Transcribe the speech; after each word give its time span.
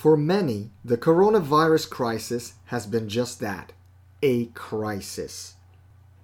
For 0.00 0.16
many, 0.16 0.70
the 0.82 0.96
coronavirus 0.96 1.90
crisis 1.90 2.54
has 2.68 2.86
been 2.86 3.06
just 3.06 3.38
that 3.40 3.74
a 4.22 4.46
crisis. 4.46 5.56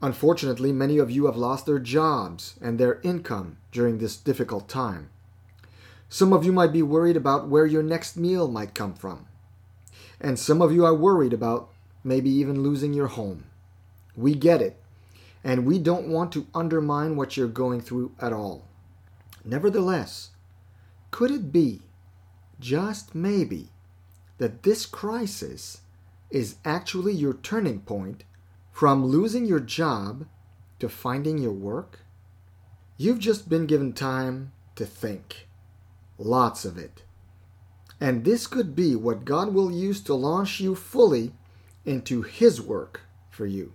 Unfortunately, 0.00 0.72
many 0.72 0.96
of 0.96 1.10
you 1.10 1.26
have 1.26 1.36
lost 1.36 1.66
their 1.66 1.78
jobs 1.78 2.54
and 2.62 2.78
their 2.78 3.02
income 3.02 3.58
during 3.72 3.98
this 3.98 4.16
difficult 4.16 4.66
time. 4.66 5.10
Some 6.08 6.32
of 6.32 6.42
you 6.42 6.52
might 6.52 6.72
be 6.72 6.80
worried 6.80 7.18
about 7.18 7.48
where 7.48 7.66
your 7.66 7.82
next 7.82 8.16
meal 8.16 8.48
might 8.48 8.74
come 8.74 8.94
from. 8.94 9.26
And 10.22 10.38
some 10.38 10.62
of 10.62 10.72
you 10.72 10.86
are 10.86 10.94
worried 10.94 11.34
about 11.34 11.68
maybe 12.02 12.30
even 12.30 12.62
losing 12.62 12.94
your 12.94 13.08
home. 13.08 13.44
We 14.16 14.34
get 14.34 14.62
it. 14.62 14.80
And 15.44 15.66
we 15.66 15.78
don't 15.78 16.08
want 16.08 16.32
to 16.32 16.46
undermine 16.54 17.14
what 17.14 17.36
you're 17.36 17.46
going 17.46 17.82
through 17.82 18.12
at 18.22 18.32
all. 18.32 18.64
Nevertheless, 19.44 20.30
could 21.10 21.30
it 21.30 21.52
be 21.52 21.82
just 22.60 23.14
maybe, 23.14 23.70
that 24.38 24.62
this 24.62 24.86
crisis 24.86 25.80
is 26.30 26.56
actually 26.64 27.12
your 27.12 27.34
turning 27.34 27.80
point 27.80 28.24
from 28.72 29.06
losing 29.06 29.46
your 29.46 29.60
job 29.60 30.26
to 30.78 30.88
finding 30.88 31.38
your 31.38 31.52
work? 31.52 32.00
You've 32.96 33.18
just 33.18 33.48
been 33.48 33.66
given 33.66 33.92
time 33.92 34.52
to 34.74 34.86
think. 34.86 35.48
Lots 36.18 36.64
of 36.64 36.78
it. 36.78 37.02
And 38.00 38.24
this 38.24 38.46
could 38.46 38.74
be 38.74 38.94
what 38.94 39.24
God 39.24 39.54
will 39.54 39.70
use 39.70 40.00
to 40.02 40.14
launch 40.14 40.60
you 40.60 40.74
fully 40.74 41.32
into 41.84 42.22
His 42.22 42.60
work 42.60 43.02
for 43.30 43.46
you. 43.46 43.72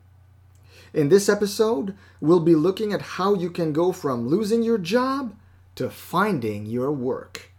In 0.93 1.09
this 1.09 1.29
episode, 1.29 1.95
we'll 2.19 2.41
be 2.41 2.55
looking 2.55 2.93
at 2.93 3.01
how 3.01 3.33
you 3.33 3.49
can 3.49 3.73
go 3.73 3.91
from 3.91 4.27
losing 4.27 4.61
your 4.61 4.77
job 4.77 5.35
to 5.75 5.89
finding 5.89 6.65
your 6.65 6.91
work. 6.91 7.50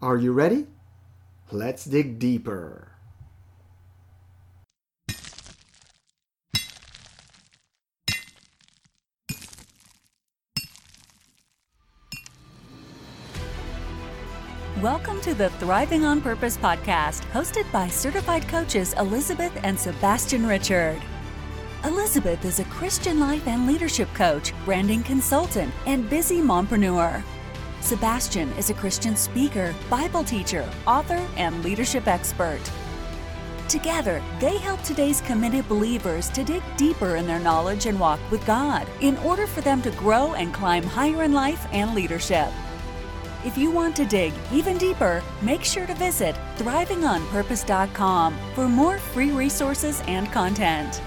Are 0.00 0.16
you 0.16 0.30
ready? 0.30 0.68
Let's 1.50 1.84
dig 1.84 2.20
deeper. 2.20 2.92
Welcome 14.80 15.20
to 15.22 15.34
the 15.34 15.50
Thriving 15.58 16.04
on 16.04 16.20
Purpose 16.20 16.56
podcast, 16.56 17.24
hosted 17.32 17.70
by 17.72 17.88
certified 17.88 18.46
coaches 18.46 18.94
Elizabeth 19.00 19.58
and 19.64 19.76
Sebastian 19.76 20.46
Richard. 20.46 21.02
Elizabeth 21.82 22.44
is 22.44 22.60
a 22.60 22.64
Christian 22.66 23.18
life 23.18 23.48
and 23.48 23.66
leadership 23.66 24.08
coach, 24.14 24.52
branding 24.64 25.02
consultant, 25.02 25.74
and 25.86 26.08
busy 26.08 26.40
mompreneur. 26.40 27.20
Sebastian 27.88 28.52
is 28.58 28.68
a 28.68 28.74
Christian 28.74 29.16
speaker, 29.16 29.74
Bible 29.88 30.22
teacher, 30.22 30.68
author, 30.86 31.26
and 31.38 31.64
leadership 31.64 32.06
expert. 32.06 32.60
Together, 33.66 34.22
they 34.40 34.58
help 34.58 34.82
today's 34.82 35.22
committed 35.22 35.66
believers 35.70 36.28
to 36.32 36.44
dig 36.44 36.62
deeper 36.76 37.16
in 37.16 37.26
their 37.26 37.38
knowledge 37.38 37.86
and 37.86 37.98
walk 37.98 38.20
with 38.30 38.44
God 38.44 38.86
in 39.00 39.16
order 39.24 39.46
for 39.46 39.62
them 39.62 39.80
to 39.80 39.90
grow 39.92 40.34
and 40.34 40.52
climb 40.52 40.82
higher 40.82 41.22
in 41.22 41.32
life 41.32 41.66
and 41.72 41.94
leadership. 41.94 42.48
If 43.42 43.56
you 43.56 43.70
want 43.70 43.96
to 43.96 44.04
dig 44.04 44.34
even 44.52 44.76
deeper, 44.76 45.22
make 45.40 45.64
sure 45.64 45.86
to 45.86 45.94
visit 45.94 46.36
thrivingonpurpose.com 46.58 48.38
for 48.54 48.68
more 48.68 48.98
free 48.98 49.30
resources 49.30 50.02
and 50.06 50.30
content. 50.30 51.00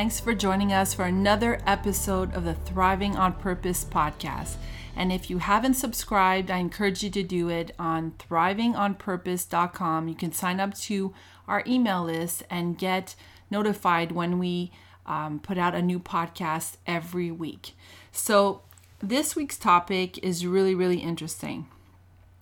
Thanks 0.00 0.18
for 0.18 0.32
joining 0.32 0.72
us 0.72 0.94
for 0.94 1.04
another 1.04 1.60
episode 1.66 2.34
of 2.34 2.44
the 2.44 2.54
Thriving 2.54 3.16
on 3.16 3.34
Purpose 3.34 3.84
podcast. 3.84 4.54
And 4.96 5.12
if 5.12 5.28
you 5.28 5.36
haven't 5.36 5.74
subscribed, 5.74 6.50
I 6.50 6.56
encourage 6.56 7.02
you 7.02 7.10
to 7.10 7.22
do 7.22 7.50
it 7.50 7.74
on 7.78 8.12
thrivingonpurpose.com. 8.12 10.08
You 10.08 10.14
can 10.14 10.32
sign 10.32 10.58
up 10.58 10.72
to 10.78 11.12
our 11.46 11.62
email 11.66 12.02
list 12.02 12.44
and 12.48 12.78
get 12.78 13.14
notified 13.50 14.12
when 14.12 14.38
we 14.38 14.72
um, 15.04 15.38
put 15.38 15.58
out 15.58 15.74
a 15.74 15.82
new 15.82 16.00
podcast 16.00 16.78
every 16.86 17.30
week. 17.30 17.72
So, 18.10 18.62
this 19.02 19.36
week's 19.36 19.58
topic 19.58 20.16
is 20.24 20.46
really, 20.46 20.74
really 20.74 21.00
interesting. 21.00 21.68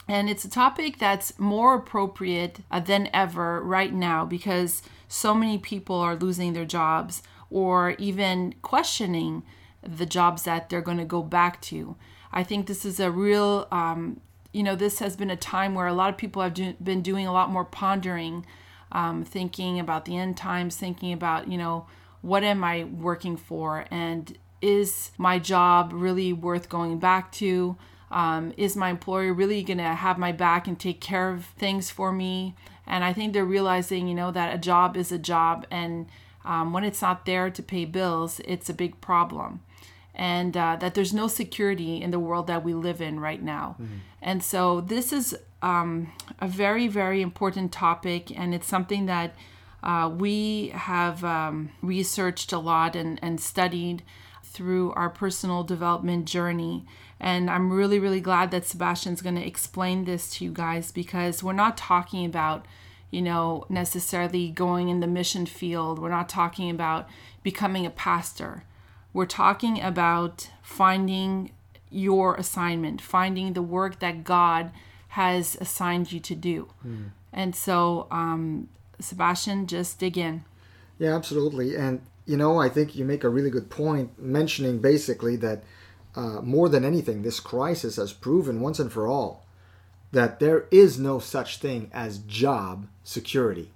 And 0.06 0.30
it's 0.30 0.44
a 0.44 0.50
topic 0.50 0.98
that's 0.98 1.36
more 1.40 1.74
appropriate 1.74 2.60
uh, 2.70 2.78
than 2.78 3.10
ever 3.12 3.60
right 3.60 3.92
now 3.92 4.24
because 4.24 4.82
so 5.08 5.34
many 5.34 5.58
people 5.58 5.96
are 5.96 6.14
losing 6.14 6.52
their 6.52 6.64
jobs 6.64 7.20
or 7.50 7.90
even 7.98 8.54
questioning 8.62 9.42
the 9.82 10.06
jobs 10.06 10.42
that 10.42 10.68
they're 10.68 10.80
going 10.80 10.98
to 10.98 11.04
go 11.04 11.22
back 11.22 11.60
to. 11.62 11.96
I 12.32 12.42
think 12.42 12.66
this 12.66 12.84
is 12.84 13.00
a 13.00 13.10
real, 13.10 13.66
um, 13.70 14.20
you 14.52 14.62
know, 14.62 14.74
this 14.74 14.98
has 14.98 15.16
been 15.16 15.30
a 15.30 15.36
time 15.36 15.74
where 15.74 15.86
a 15.86 15.94
lot 15.94 16.10
of 16.10 16.16
people 16.16 16.42
have 16.42 16.54
do, 16.54 16.74
been 16.82 17.02
doing 17.02 17.26
a 17.26 17.32
lot 17.32 17.50
more 17.50 17.64
pondering, 17.64 18.44
um, 18.92 19.24
thinking 19.24 19.78
about 19.78 20.04
the 20.04 20.16
end 20.16 20.36
times, 20.36 20.76
thinking 20.76 21.12
about, 21.12 21.48
you 21.48 21.58
know, 21.58 21.86
what 22.20 22.42
am 22.42 22.64
I 22.64 22.84
working 22.84 23.36
for? 23.36 23.86
And 23.90 24.36
is 24.60 25.12
my 25.16 25.38
job 25.38 25.92
really 25.94 26.32
worth 26.32 26.68
going 26.68 26.98
back 26.98 27.30
to? 27.32 27.76
Um, 28.10 28.52
is 28.56 28.74
my 28.74 28.90
employer 28.90 29.32
really 29.32 29.62
going 29.62 29.78
to 29.78 29.84
have 29.84 30.18
my 30.18 30.32
back 30.32 30.66
and 30.66 30.78
take 30.78 31.00
care 31.00 31.30
of 31.30 31.44
things 31.44 31.90
for 31.90 32.10
me? 32.10 32.54
And 32.86 33.04
I 33.04 33.12
think 33.12 33.32
they're 33.32 33.44
realizing, 33.44 34.08
you 34.08 34.14
know, 34.14 34.30
that 34.32 34.54
a 34.54 34.58
job 34.58 34.96
is 34.96 35.12
a 35.12 35.18
job 35.18 35.66
and 35.70 36.06
um, 36.48 36.72
when 36.72 36.82
it's 36.82 37.02
not 37.02 37.26
there 37.26 37.50
to 37.50 37.62
pay 37.62 37.84
bills, 37.84 38.40
it's 38.46 38.70
a 38.70 38.74
big 38.74 39.00
problem. 39.02 39.60
And 40.14 40.56
uh, 40.56 40.76
that 40.80 40.94
there's 40.94 41.12
no 41.12 41.28
security 41.28 42.02
in 42.02 42.10
the 42.10 42.18
world 42.18 42.48
that 42.48 42.64
we 42.64 42.74
live 42.74 43.00
in 43.00 43.20
right 43.20 43.40
now. 43.40 43.76
Mm-hmm. 43.80 43.94
And 44.20 44.42
so, 44.42 44.80
this 44.80 45.12
is 45.12 45.36
um, 45.62 46.12
a 46.40 46.48
very, 46.48 46.88
very 46.88 47.22
important 47.22 47.70
topic, 47.70 48.36
and 48.36 48.52
it's 48.54 48.66
something 48.66 49.06
that 49.06 49.36
uh, 49.82 50.10
we 50.12 50.68
have 50.70 51.22
um, 51.22 51.70
researched 51.82 52.52
a 52.52 52.58
lot 52.58 52.96
and, 52.96 53.20
and 53.22 53.40
studied 53.40 54.02
through 54.42 54.92
our 54.92 55.10
personal 55.10 55.62
development 55.62 56.24
journey. 56.24 56.84
And 57.20 57.50
I'm 57.50 57.72
really, 57.72 57.98
really 57.98 58.20
glad 58.20 58.50
that 58.52 58.64
Sebastian's 58.64 59.22
going 59.22 59.36
to 59.36 59.46
explain 59.46 60.04
this 60.04 60.30
to 60.30 60.44
you 60.44 60.52
guys 60.52 60.90
because 60.90 61.42
we're 61.42 61.52
not 61.52 61.76
talking 61.76 62.24
about 62.24 62.66
you 63.10 63.22
know, 63.22 63.64
necessarily 63.68 64.50
going 64.50 64.88
in 64.88 65.00
the 65.00 65.06
mission 65.06 65.46
field. 65.46 65.98
We're 65.98 66.10
not 66.10 66.28
talking 66.28 66.70
about 66.70 67.08
becoming 67.42 67.86
a 67.86 67.90
pastor. 67.90 68.64
We're 69.12 69.26
talking 69.26 69.80
about 69.80 70.50
finding 70.62 71.52
your 71.90 72.34
assignment, 72.34 73.00
finding 73.00 73.54
the 73.54 73.62
work 73.62 74.00
that 74.00 74.24
God 74.24 74.70
has 75.08 75.56
assigned 75.60 76.12
you 76.12 76.20
to 76.20 76.34
do. 76.34 76.68
Mm. 76.86 77.10
And 77.32 77.56
so, 77.56 78.06
um, 78.10 78.68
Sebastian, 79.00 79.66
just 79.66 79.98
dig 79.98 80.18
in. 80.18 80.44
Yeah, 80.98 81.14
absolutely. 81.14 81.76
And, 81.76 82.02
you 82.26 82.36
know, 82.36 82.60
I 82.60 82.68
think 82.68 82.94
you 82.94 83.04
make 83.04 83.24
a 83.24 83.28
really 83.28 83.50
good 83.50 83.70
point 83.70 84.18
mentioning 84.18 84.80
basically 84.80 85.36
that 85.36 85.62
uh, 86.14 86.40
more 86.42 86.68
than 86.68 86.84
anything, 86.84 87.22
this 87.22 87.40
crisis 87.40 87.96
has 87.96 88.12
proven 88.12 88.60
once 88.60 88.78
and 88.78 88.92
for 88.92 89.06
all 89.06 89.46
that 90.12 90.40
there 90.40 90.66
is 90.70 90.98
no 90.98 91.18
such 91.18 91.58
thing 91.58 91.90
as 91.92 92.18
job 92.18 92.88
security. 93.02 93.72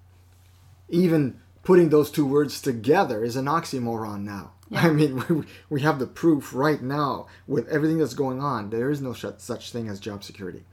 Even 0.89 1.41
putting 1.63 1.91
those 1.91 2.11
two 2.11 2.27
words 2.27 2.61
together 2.61 3.25
is 3.25 3.37
an 3.37 3.47
oxymoron 3.47 4.23
now. 4.23 4.53
Yeah. 4.71 4.81
I 4.87 4.91
mean, 4.91 5.23
we, 5.29 5.45
we 5.69 5.81
have 5.83 5.99
the 5.99 6.07
proof 6.07 6.55
right 6.55 6.83
now 6.83 7.27
with 7.47 7.69
everything 7.69 7.99
that's 7.99 8.15
going 8.15 8.41
on. 8.41 8.71
There 8.71 8.91
is 8.91 9.01
no 9.01 9.13
such 9.13 9.73
thing 9.73 9.89
as 9.89 10.01
job 10.01 10.25
security. 10.25 10.65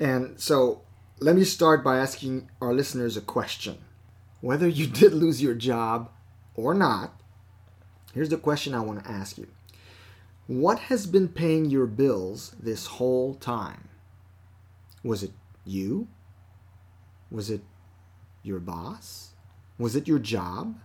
And 0.00 0.40
so 0.40 0.82
let 1.20 1.36
me 1.36 1.44
start 1.44 1.82
by 1.82 1.98
asking 1.98 2.50
our 2.60 2.72
listeners 2.72 3.16
a 3.16 3.20
question. 3.20 3.78
Whether 4.40 4.68
you 4.68 4.86
did 4.88 5.12
lose 5.12 5.42
your 5.42 5.54
job 5.54 6.10
or 6.54 6.74
not, 6.74 7.20
here's 8.14 8.28
the 8.28 8.36
question 8.36 8.74
I 8.74 8.80
want 8.80 9.04
to 9.04 9.10
ask 9.10 9.38
you 9.38 9.48
What 10.46 10.78
has 10.80 11.06
been 11.06 11.28
paying 11.28 11.66
your 11.66 11.86
bills 11.86 12.54
this 12.58 12.86
whole 12.86 13.34
time? 13.34 13.87
Was 15.08 15.22
it 15.22 15.30
you? 15.64 16.06
Was 17.30 17.48
it 17.48 17.62
your 18.42 18.60
boss? 18.60 19.30
Was 19.78 19.96
it 19.96 20.06
your 20.06 20.18
job? 20.18 20.78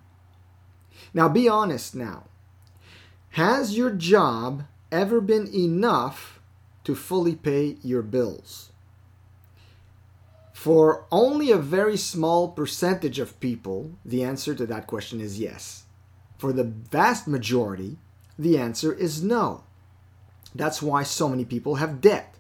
Now 1.14 1.28
be 1.28 1.50
honest 1.50 1.94
now. 1.94 2.24
Has 3.32 3.76
your 3.76 3.90
job 3.90 4.64
ever 4.94 5.20
been 5.20 5.54
enough 5.54 6.40
to 6.86 6.96
fully 6.96 7.36
pay 7.36 7.76
your 7.84 8.02
bills? 8.02 8.72
For 10.54 11.06
only 11.12 11.52
a 11.52 11.58
very 11.58 11.98
small 11.98 12.48
percentage 12.48 13.20
of 13.20 13.42
people, 13.42 13.92
the 14.06 14.24
answer 14.24 14.56
to 14.56 14.66
that 14.68 14.88
question 14.88 15.20
is 15.20 15.38
yes. 15.38 15.84
For 16.38 16.54
the 16.54 16.64
vast 16.64 17.28
majority, 17.28 17.98
the 18.40 18.58
answer 18.58 18.94
is 18.94 19.22
no. 19.22 19.66
That's 20.56 20.82
why 20.82 21.04
so 21.04 21.28
many 21.28 21.44
people 21.44 21.76
have 21.76 22.00
debt 22.00 22.33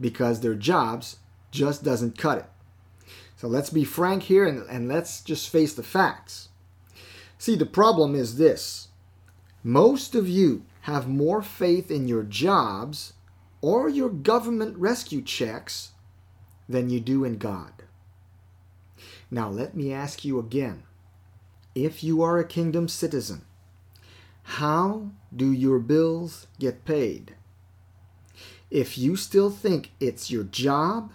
because 0.00 0.40
their 0.40 0.54
jobs 0.54 1.16
just 1.50 1.82
doesn't 1.82 2.18
cut 2.18 2.38
it. 2.38 2.46
So 3.36 3.46
let's 3.46 3.70
be 3.70 3.84
frank 3.84 4.24
here 4.24 4.46
and, 4.46 4.68
and 4.68 4.88
let's 4.88 5.20
just 5.20 5.48
face 5.48 5.74
the 5.74 5.82
facts. 5.82 6.48
See, 7.38 7.54
the 7.54 7.66
problem 7.66 8.14
is 8.14 8.36
this 8.36 8.88
most 9.62 10.14
of 10.14 10.28
you 10.28 10.64
have 10.82 11.08
more 11.08 11.42
faith 11.42 11.90
in 11.90 12.08
your 12.08 12.22
jobs 12.22 13.12
or 13.60 13.88
your 13.88 14.08
government 14.08 14.76
rescue 14.76 15.22
checks 15.22 15.92
than 16.68 16.90
you 16.90 17.00
do 17.00 17.24
in 17.24 17.38
God. 17.38 17.72
Now, 19.30 19.48
let 19.48 19.76
me 19.76 19.92
ask 19.92 20.24
you 20.24 20.38
again 20.38 20.84
if 21.74 22.02
you 22.02 22.22
are 22.22 22.38
a 22.38 22.46
kingdom 22.46 22.88
citizen, 22.88 23.44
how 24.42 25.10
do 25.34 25.52
your 25.52 25.78
bills 25.78 26.46
get 26.58 26.84
paid? 26.84 27.34
If 28.70 28.98
you 28.98 29.16
still 29.16 29.50
think 29.50 29.92
it's 29.98 30.30
your 30.30 30.44
job, 30.44 31.12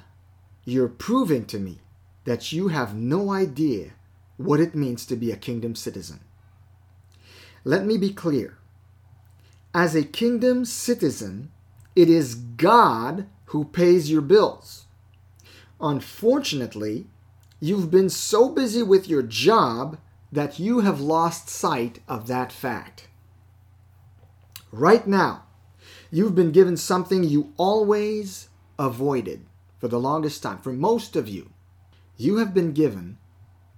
you're 0.65 0.87
proving 0.87 1.45
to 1.45 1.59
me 1.59 1.79
that 2.25 2.51
you 2.51 2.69
have 2.69 2.95
no 2.95 3.31
idea 3.31 3.91
what 4.37 4.59
it 4.59 4.73
means 4.75 5.05
to 5.05 5.15
be 5.15 5.31
a 5.31 5.37
kingdom 5.37 5.75
citizen. 5.75 6.21
Let 7.63 7.85
me 7.85 7.97
be 7.97 8.11
clear. 8.11 8.57
As 9.73 9.95
a 9.95 10.03
kingdom 10.03 10.65
citizen, 10.65 11.51
it 11.95 12.09
is 12.09 12.35
God 12.35 13.27
who 13.45 13.65
pays 13.65 14.09
your 14.09 14.21
bills. 14.21 14.85
Unfortunately, 15.79 17.07
you've 17.59 17.91
been 17.91 18.09
so 18.09 18.49
busy 18.49 18.81
with 18.83 19.07
your 19.07 19.21
job 19.21 19.97
that 20.31 20.59
you 20.59 20.79
have 20.79 20.99
lost 20.99 21.49
sight 21.49 21.99
of 22.07 22.27
that 22.27 22.51
fact. 22.51 23.07
Right 24.71 25.05
now, 25.05 25.43
you've 26.13 26.35
been 26.35 26.51
given 26.51 26.77
something 26.77 27.23
you 27.23 27.51
always 27.57 28.47
avoided 28.77 29.43
for 29.79 29.87
the 29.87 29.99
longest 29.99 30.43
time. 30.43 30.59
For 30.59 30.71
most 30.71 31.15
of 31.15 31.27
you, 31.27 31.49
you 32.17 32.37
have 32.37 32.53
been 32.53 32.71
given 32.71 33.17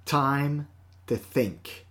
time 0.03 0.67
to 1.07 1.15
think. 1.15 1.85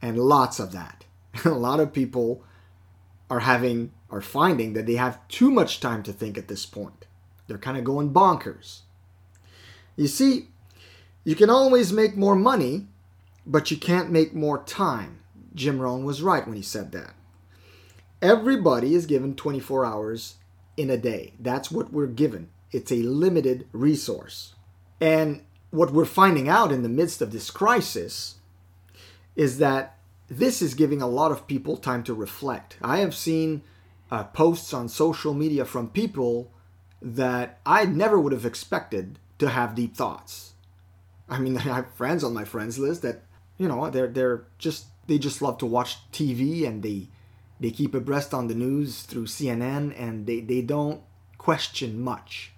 And 0.00 0.16
lots 0.16 0.60
of 0.60 0.70
that. 0.70 1.04
a 1.44 1.50
lot 1.50 1.80
of 1.80 1.92
people 1.92 2.44
are 3.28 3.40
having 3.40 3.90
are 4.10 4.20
finding 4.22 4.74
that 4.74 4.86
they 4.86 4.94
have 4.94 5.26
too 5.26 5.50
much 5.50 5.80
time 5.80 6.04
to 6.04 6.12
think 6.12 6.38
at 6.38 6.46
this 6.46 6.64
point. 6.64 7.06
They're 7.48 7.58
kind 7.58 7.76
of 7.76 7.82
going 7.82 8.14
bonkers. 8.14 8.82
You 9.96 10.06
see, 10.06 10.48
you 11.24 11.34
can 11.34 11.50
always 11.50 11.92
make 11.92 12.16
more 12.16 12.36
money, 12.36 12.86
but 13.44 13.72
you 13.72 13.76
can't 13.76 14.10
make 14.10 14.32
more 14.32 14.62
time. 14.62 15.18
Jim 15.52 15.80
Rohn 15.80 16.04
was 16.04 16.22
right 16.22 16.46
when 16.46 16.56
he 16.56 16.62
said 16.62 16.92
that. 16.92 17.14
Everybody 18.20 18.94
is 18.94 19.06
given 19.06 19.34
24 19.34 19.84
hours 19.84 20.34
in 20.76 20.90
a 20.90 20.96
day. 20.96 21.34
That's 21.38 21.70
what 21.70 21.92
we're 21.92 22.06
given. 22.06 22.48
It's 22.72 22.90
a 22.90 22.96
limited 22.96 23.68
resource. 23.72 24.54
And 25.00 25.42
what 25.70 25.92
we're 25.92 26.04
finding 26.04 26.48
out 26.48 26.72
in 26.72 26.82
the 26.82 26.88
midst 26.88 27.22
of 27.22 27.30
this 27.30 27.50
crisis 27.50 28.36
is 29.36 29.58
that 29.58 29.98
this 30.28 30.60
is 30.60 30.74
giving 30.74 31.00
a 31.00 31.06
lot 31.06 31.30
of 31.30 31.46
people 31.46 31.76
time 31.76 32.02
to 32.04 32.14
reflect. 32.14 32.76
I 32.82 32.98
have 32.98 33.14
seen 33.14 33.62
uh, 34.10 34.24
posts 34.24 34.74
on 34.74 34.88
social 34.88 35.32
media 35.32 35.64
from 35.64 35.88
people 35.88 36.50
that 37.00 37.60
I 37.64 37.84
never 37.84 38.18
would 38.18 38.32
have 38.32 38.44
expected 38.44 39.18
to 39.38 39.48
have 39.48 39.74
deep 39.74 39.96
thoughts. 39.96 40.54
I 41.28 41.38
mean, 41.38 41.56
I 41.58 41.60
have 41.60 41.94
friends 41.94 42.24
on 42.24 42.34
my 42.34 42.44
friends 42.44 42.78
list 42.78 43.02
that 43.02 43.22
you 43.56 43.68
know 43.68 43.90
they're 43.90 44.08
they're 44.08 44.44
just 44.58 44.86
they 45.06 45.18
just 45.18 45.40
love 45.40 45.58
to 45.58 45.66
watch 45.66 45.96
TV 46.12 46.66
and 46.66 46.82
they 46.82 47.08
they 47.60 47.70
keep 47.70 47.94
abreast 47.94 48.32
on 48.32 48.46
the 48.46 48.54
news 48.54 49.02
through 49.02 49.26
CNN 49.26 49.94
and 49.98 50.26
they, 50.26 50.40
they 50.40 50.62
don't 50.62 51.02
question 51.36 52.00
much. 52.00 52.52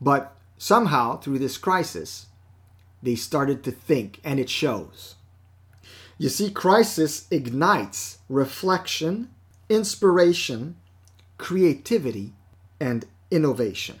But 0.00 0.36
somehow 0.58 1.18
through 1.18 1.38
this 1.38 1.58
crisis, 1.58 2.26
they 3.02 3.14
started 3.14 3.62
to 3.64 3.70
think 3.70 4.20
and 4.24 4.40
it 4.40 4.50
shows. 4.50 5.16
You 6.18 6.28
see, 6.28 6.50
crisis 6.50 7.26
ignites 7.30 8.18
reflection 8.28 9.28
inspiration, 9.72 10.76
creativity, 11.38 12.32
and 12.78 13.06
innovation. 13.30 13.98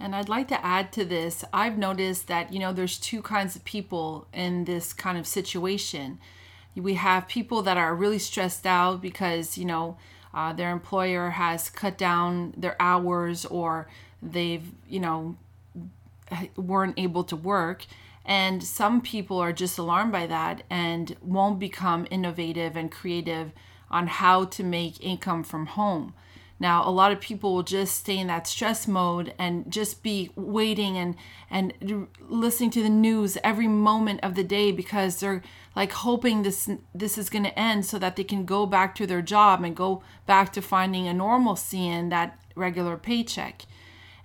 And 0.00 0.14
I'd 0.14 0.28
like 0.28 0.48
to 0.48 0.64
add 0.64 0.92
to 0.92 1.04
this 1.04 1.44
I've 1.52 1.78
noticed 1.78 2.28
that, 2.28 2.52
you 2.52 2.58
know, 2.58 2.72
there's 2.72 2.98
two 2.98 3.22
kinds 3.22 3.56
of 3.56 3.64
people 3.64 4.26
in 4.32 4.64
this 4.64 4.92
kind 4.92 5.18
of 5.18 5.26
situation. 5.26 6.18
We 6.78 6.94
have 6.94 7.28
people 7.28 7.62
that 7.62 7.76
are 7.76 7.94
really 7.94 8.18
stressed 8.18 8.66
out 8.66 9.02
because, 9.02 9.58
you 9.58 9.64
know, 9.64 9.96
uh, 10.32 10.52
their 10.52 10.70
employer 10.70 11.30
has 11.30 11.70
cut 11.70 11.98
down 11.98 12.54
their 12.56 12.76
hours 12.80 13.44
or 13.44 13.88
they've, 14.22 14.70
you 14.88 15.00
know, 15.00 15.36
weren't 16.56 16.98
able 16.98 17.24
to 17.24 17.36
work. 17.36 17.86
And 18.24 18.62
some 18.62 19.00
people 19.00 19.38
are 19.38 19.52
just 19.52 19.78
alarmed 19.78 20.12
by 20.12 20.26
that 20.26 20.62
and 20.68 21.16
won't 21.22 21.58
become 21.58 22.06
innovative 22.10 22.76
and 22.76 22.92
creative 22.92 23.52
on 23.90 24.06
how 24.06 24.44
to 24.44 24.62
make 24.62 25.02
income 25.02 25.42
from 25.42 25.66
home. 25.66 26.12
Now, 26.60 26.86
a 26.86 26.90
lot 26.90 27.12
of 27.12 27.20
people 27.20 27.54
will 27.54 27.62
just 27.62 27.94
stay 27.94 28.18
in 28.18 28.26
that 28.26 28.48
stress 28.48 28.88
mode 28.88 29.32
and 29.38 29.70
just 29.70 30.02
be 30.02 30.30
waiting 30.34 30.96
and 30.96 31.14
and 31.50 32.08
listening 32.28 32.70
to 32.70 32.82
the 32.82 32.88
news 32.88 33.38
every 33.44 33.68
moment 33.68 34.20
of 34.22 34.34
the 34.34 34.42
day 34.42 34.72
because 34.72 35.20
they're 35.20 35.42
like 35.76 35.92
hoping 35.92 36.42
this 36.42 36.68
this 36.94 37.16
is 37.16 37.30
going 37.30 37.44
to 37.44 37.58
end 37.58 37.86
so 37.86 37.98
that 37.98 38.16
they 38.16 38.24
can 38.24 38.44
go 38.44 38.66
back 38.66 38.94
to 38.96 39.06
their 39.06 39.22
job 39.22 39.62
and 39.62 39.76
go 39.76 40.02
back 40.26 40.52
to 40.52 40.62
finding 40.62 41.06
a 41.06 41.14
normalcy 41.14 41.86
in 41.86 42.08
that 42.08 42.38
regular 42.56 42.96
paycheck. 42.96 43.62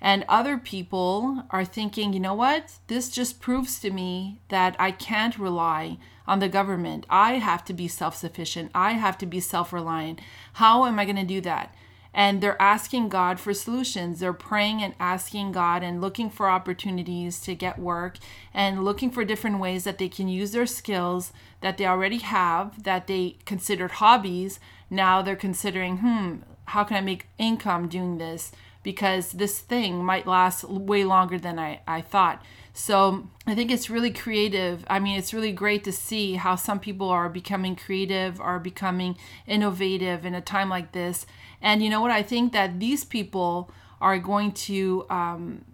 And 0.01 0.25
other 0.27 0.57
people 0.57 1.45
are 1.49 1.63
thinking, 1.63 2.11
you 2.11 2.19
know 2.19 2.33
what? 2.33 2.73
This 2.87 3.09
just 3.09 3.39
proves 3.39 3.79
to 3.79 3.89
me 3.89 4.41
that 4.49 4.75
I 4.77 4.91
can't 4.91 5.39
rely 5.39 5.97
on 6.27 6.39
the 6.39 6.49
government. 6.49 7.05
I 7.09 7.35
have 7.35 7.63
to 7.65 7.73
be 7.73 7.87
self 7.87 8.15
sufficient. 8.15 8.71
I 8.75 8.93
have 8.93 9.17
to 9.19 9.25
be 9.25 9.39
self 9.39 9.71
reliant. 9.71 10.19
How 10.53 10.85
am 10.85 10.99
I 10.99 11.05
going 11.05 11.15
to 11.15 11.23
do 11.23 11.39
that? 11.41 11.73
And 12.13 12.41
they're 12.41 12.61
asking 12.61 13.09
God 13.09 13.39
for 13.39 13.53
solutions. 13.53 14.19
They're 14.19 14.33
praying 14.33 14.83
and 14.83 14.93
asking 14.99 15.51
God 15.51 15.81
and 15.81 15.99
looking 15.99 16.29
for 16.29 16.49
opportunities 16.49 17.41
to 17.41 17.55
get 17.55 17.79
work 17.79 18.17
and 18.53 18.83
looking 18.83 19.09
for 19.09 19.25
different 19.25 19.59
ways 19.59 19.83
that 19.83 19.97
they 19.97 20.09
can 20.09 20.27
use 20.27 20.51
their 20.51 20.67
skills 20.67 21.33
that 21.61 21.77
they 21.77 21.85
already 21.85 22.19
have, 22.19 22.83
that 22.83 23.07
they 23.07 23.37
considered 23.45 23.91
hobbies. 23.91 24.59
Now 24.89 25.21
they're 25.21 25.35
considering, 25.35 25.97
hmm, 25.97 26.35
how 26.65 26.83
can 26.83 26.97
I 26.97 27.01
make 27.01 27.27
income 27.39 27.87
doing 27.87 28.17
this? 28.17 28.51
because 28.83 29.31
this 29.31 29.59
thing 29.59 30.03
might 30.03 30.27
last 30.27 30.65
way 30.65 31.03
longer 31.05 31.39
than 31.39 31.57
I, 31.57 31.79
I 31.87 32.01
thought. 32.01 32.43
So 32.73 33.29
I 33.45 33.53
think 33.53 33.69
it's 33.71 33.89
really 33.89 34.11
creative. 34.11 34.83
I 34.89 34.99
mean, 34.99 35.17
it's 35.17 35.33
really 35.33 35.51
great 35.51 35.83
to 35.83 35.91
see 35.91 36.35
how 36.35 36.55
some 36.55 36.79
people 36.79 37.09
are 37.09 37.29
becoming 37.29 37.75
creative, 37.75 38.41
are 38.41 38.59
becoming 38.59 39.15
innovative 39.45 40.25
in 40.25 40.33
a 40.33 40.41
time 40.41 40.69
like 40.69 40.91
this. 40.91 41.27
And 41.61 41.83
you 41.83 41.89
know 41.89 42.01
what? 42.01 42.11
I 42.11 42.23
think 42.23 42.51
that 42.53 42.79
these 42.79 43.03
people 43.03 43.71
are 44.01 44.17
going 44.17 44.51
to 44.51 45.05
um, 45.09 45.65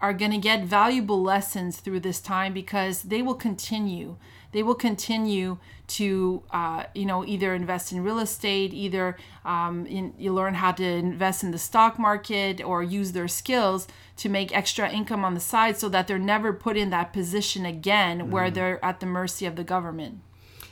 are 0.00 0.12
going 0.12 0.30
to 0.30 0.38
get 0.38 0.64
valuable 0.64 1.22
lessons 1.22 1.78
through 1.78 2.00
this 2.00 2.20
time 2.20 2.52
because 2.52 3.02
they 3.02 3.22
will 3.22 3.34
continue 3.34 4.16
they 4.52 4.62
will 4.62 4.74
continue 4.74 5.58
to 5.86 6.42
uh, 6.50 6.84
you 6.94 7.06
know 7.06 7.24
either 7.24 7.54
invest 7.54 7.92
in 7.92 8.02
real 8.02 8.18
estate 8.18 8.72
either 8.72 9.16
um, 9.44 9.86
in, 9.86 10.14
you 10.18 10.32
learn 10.32 10.54
how 10.54 10.72
to 10.72 10.84
invest 10.84 11.42
in 11.42 11.50
the 11.50 11.58
stock 11.58 11.98
market 11.98 12.62
or 12.62 12.82
use 12.82 13.12
their 13.12 13.28
skills 13.28 13.86
to 14.16 14.28
make 14.28 14.54
extra 14.54 14.90
income 14.90 15.24
on 15.24 15.34
the 15.34 15.40
side 15.40 15.78
so 15.78 15.88
that 15.88 16.06
they're 16.06 16.18
never 16.18 16.52
put 16.52 16.76
in 16.76 16.90
that 16.90 17.12
position 17.12 17.64
again 17.64 18.20
mm. 18.20 18.30
where 18.30 18.50
they're 18.50 18.84
at 18.84 19.00
the 19.00 19.06
mercy 19.06 19.46
of 19.46 19.56
the 19.56 19.64
government 19.64 20.20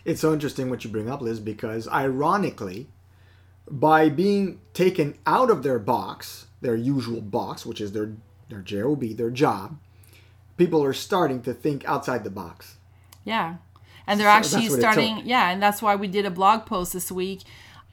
it's 0.05 0.21
so 0.21 0.33
interesting 0.33 0.71
what 0.71 0.85
you 0.85 0.91
bring 0.91 1.11
up 1.11 1.21
liz 1.21 1.41
because 1.41 1.89
ironically 1.89 2.89
by 3.69 4.09
being 4.09 4.61
taken 4.75 5.17
out 5.27 5.51
of 5.51 5.63
their 5.63 5.79
box 5.79 6.47
their 6.61 6.77
usual 6.77 7.21
box 7.21 7.65
which 7.67 7.81
is 7.81 7.93
their 7.93 8.13
their 8.49 8.61
job 8.61 9.01
their 9.01 9.31
job 9.31 9.79
people 10.57 10.83
are 10.83 10.93
starting 10.93 11.43
to 11.43 11.53
think 11.53 11.85
outside 11.85 12.25
the 12.25 12.31
box. 12.31 12.77
Yeah. 13.25 13.57
And 14.07 14.19
they're 14.21 14.43
so 14.43 14.57
actually 14.57 14.69
starting 14.81 15.23
yeah 15.25 15.51
and 15.51 15.61
that's 15.63 15.83
why 15.83 15.97
we 15.97 16.07
did 16.07 16.25
a 16.25 16.31
blog 16.31 16.65
post 16.65 16.93
this 16.93 17.11
week 17.11 17.43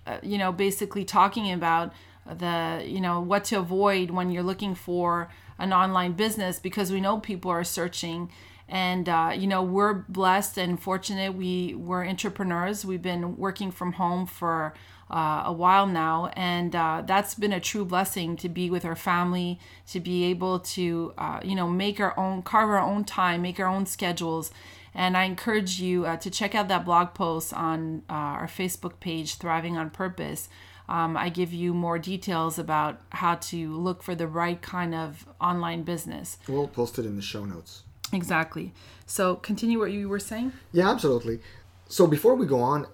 uh, 0.05 0.17
you 0.21 0.37
know 0.37 0.51
basically 0.51 1.03
talking 1.03 1.51
about 1.51 1.91
the 2.25 2.83
you 2.85 3.01
know 3.01 3.19
what 3.19 3.43
to 3.45 3.55
avoid 3.55 4.11
when 4.11 4.29
you're 4.29 4.43
looking 4.43 4.75
for 4.75 5.29
an 5.57 5.73
online 5.73 6.13
business 6.13 6.59
because 6.59 6.91
we 6.91 7.01
know 7.01 7.19
people 7.19 7.51
are 7.51 7.63
searching. 7.63 8.31
And 8.69 9.09
uh, 9.09 9.33
you 9.35 9.47
know 9.47 9.61
we're 9.61 9.93
blessed 9.93 10.57
and 10.57 10.79
fortunate. 10.79 11.33
We 11.33 11.73
we're 11.75 12.05
entrepreneurs. 12.05 12.85
We've 12.85 13.01
been 13.01 13.37
working 13.37 13.71
from 13.71 13.93
home 13.93 14.25
for 14.25 14.73
uh, 15.13 15.43
a 15.45 15.53
while 15.53 15.85
now 15.87 16.31
and 16.35 16.75
uh, 16.75 17.03
that's 17.05 17.35
been 17.35 17.53
a 17.53 17.59
true 17.59 17.85
blessing 17.85 18.35
to 18.35 18.49
be 18.49 18.69
with 18.69 18.83
our 18.83 18.95
family 18.95 19.59
to 19.87 19.99
be 19.99 20.25
able 20.25 20.59
to 20.59 21.13
uh, 21.17 21.39
you 21.43 21.55
know 21.55 21.67
make 21.67 21.99
our 21.99 22.17
own 22.19 22.41
carve 22.41 22.69
our 22.69 22.81
own 22.81 23.05
time 23.05 23.41
make 23.41 23.59
our 23.59 23.67
own 23.67 23.85
schedules 23.85 24.51
and 24.95 25.17
I 25.17 25.23
encourage 25.23 25.79
you 25.79 26.05
uh, 26.05 26.17
to 26.17 26.29
check 26.29 26.53
out 26.53 26.67
that 26.67 26.85
blog 26.85 27.13
post 27.13 27.53
on 27.53 28.03
uh, 28.09 28.13
our 28.13 28.47
Facebook 28.47 28.99
page, 28.99 29.37
Thriving 29.37 29.75
on 29.75 29.89
Purpose, 29.89 30.49
um, 30.87 31.15
I 31.17 31.29
give 31.29 31.53
you 31.53 31.73
more 31.73 31.97
details 31.97 32.59
about 32.59 33.01
how 33.09 33.35
to 33.35 33.75
look 33.75 34.03
for 34.03 34.15
the 34.15 34.27
right 34.27 34.61
kind 34.61 34.93
of 34.93 35.27
online 35.39 35.83
business. 35.83 36.37
We'll 36.47 36.67
post 36.67 36.99
it 36.99 37.05
in 37.05 37.15
the 37.15 37.21
show 37.21 37.45
notes. 37.45 37.83
Exactly. 38.11 38.73
So 39.05 39.35
continue 39.35 39.79
what 39.79 39.91
you 39.91 40.07
were 40.09 40.19
saying. 40.19 40.51
Yeah, 40.71 40.89
absolutely. 40.89 41.39
So 41.87 42.05
before 42.05 42.35
we 42.35 42.45
go 42.45 42.59
on, 42.59 42.85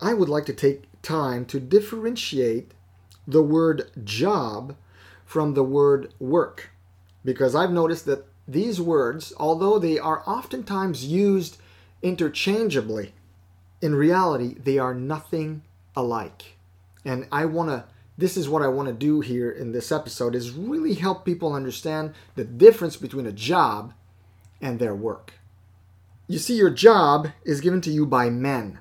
I 0.00 0.14
would 0.14 0.28
like 0.28 0.46
to 0.46 0.52
take 0.52 0.84
time 1.02 1.44
to 1.46 1.60
differentiate 1.60 2.72
the 3.26 3.42
word 3.42 3.90
job 4.04 4.76
from 5.24 5.54
the 5.54 5.64
word 5.64 6.12
work 6.18 6.70
because 7.24 7.54
I've 7.54 7.70
noticed 7.70 8.06
that 8.06 8.26
these 8.46 8.80
words, 8.80 9.32
although 9.36 9.78
they 9.78 9.98
are 9.98 10.22
oftentimes 10.26 11.06
used 11.06 11.58
interchangeably, 12.02 13.14
in 13.80 13.94
reality, 13.94 14.54
they 14.54 14.78
are 14.78 14.94
nothing 14.94 15.62
alike. 15.94 16.56
And 17.04 17.26
I 17.30 17.44
want 17.44 17.70
to 17.70 17.84
this 18.18 18.36
is 18.36 18.48
what 18.48 18.62
I 18.62 18.68
want 18.68 18.88
to 18.88 18.94
do 18.94 19.20
here 19.20 19.50
in 19.50 19.72
this 19.72 19.90
episode 19.90 20.34
is 20.34 20.50
really 20.50 20.94
help 20.94 21.24
people 21.24 21.54
understand 21.54 22.14
the 22.34 22.44
difference 22.44 22.96
between 22.96 23.26
a 23.26 23.32
job 23.32 23.94
and 24.60 24.78
their 24.78 24.94
work. 24.94 25.32
You 26.28 26.38
see 26.38 26.56
your 26.56 26.70
job 26.70 27.28
is 27.44 27.62
given 27.62 27.80
to 27.80 27.90
you 27.90 28.04
by 28.04 28.28
men. 28.28 28.78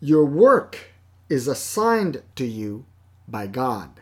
Your 0.00 0.24
work 0.24 0.92
is 1.28 1.46
assigned 1.46 2.22
to 2.36 2.46
you 2.46 2.84
by 3.26 3.46
God. 3.46 4.00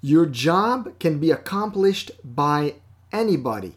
Your 0.00 0.26
job 0.26 0.98
can 0.98 1.18
be 1.18 1.30
accomplished 1.30 2.10
by 2.22 2.76
anybody, 3.10 3.76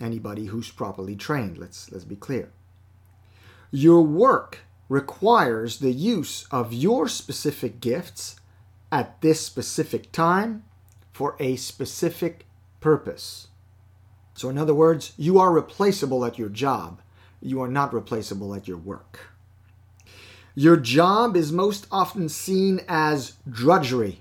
anybody 0.00 0.46
who's 0.46 0.70
properly 0.70 1.14
trained. 1.16 1.58
Let's 1.58 1.92
let's 1.92 2.04
be 2.04 2.16
clear. 2.16 2.50
Your 3.70 4.02
work 4.02 4.60
requires 4.88 5.78
the 5.78 5.92
use 5.92 6.46
of 6.50 6.72
your 6.72 7.08
specific 7.08 7.80
gifts 7.80 8.36
at 8.90 9.20
this 9.20 9.40
specific 9.40 10.10
time 10.12 10.64
for 11.12 11.36
a 11.38 11.56
specific 11.56 12.46
purpose. 12.80 13.48
So, 14.34 14.48
in 14.48 14.58
other 14.58 14.74
words, 14.74 15.12
you 15.16 15.38
are 15.38 15.52
replaceable 15.52 16.24
at 16.24 16.38
your 16.38 16.48
job, 16.48 17.02
you 17.42 17.60
are 17.62 17.68
not 17.68 17.92
replaceable 17.92 18.54
at 18.54 18.66
your 18.66 18.78
work. 18.78 19.29
Your 20.54 20.76
job 20.76 21.36
is 21.36 21.52
most 21.52 21.86
often 21.90 22.28
seen 22.28 22.80
as 22.88 23.36
drudgery. 23.48 24.20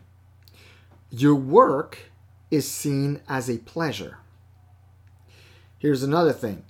Your 1.09 1.35
work 1.35 2.11
is 2.51 2.69
seen 2.69 3.21
as 3.27 3.49
a 3.49 3.57
pleasure. 3.59 4.17
Here's 5.77 6.03
another 6.03 6.33
thing 6.33 6.63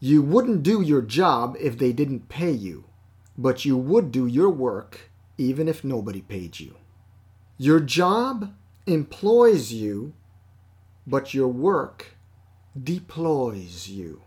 you 0.00 0.22
wouldn't 0.22 0.62
do 0.62 0.80
your 0.80 1.02
job 1.02 1.56
if 1.60 1.78
they 1.78 1.92
didn't 1.92 2.28
pay 2.28 2.52
you 2.52 2.88
but 3.38 3.64
you 3.64 3.76
would 3.76 4.10
do 4.10 4.26
your 4.26 4.50
work 4.50 5.10
even 5.38 5.68
if 5.68 5.84
nobody 5.84 6.20
paid 6.20 6.58
you. 6.58 6.74
Your 7.56 7.78
job 7.78 8.52
employs 8.86 9.72
you, 9.72 10.12
but 11.06 11.32
your 11.32 11.48
work 11.48 12.16
deploys 12.82 13.88
you. 13.88 14.22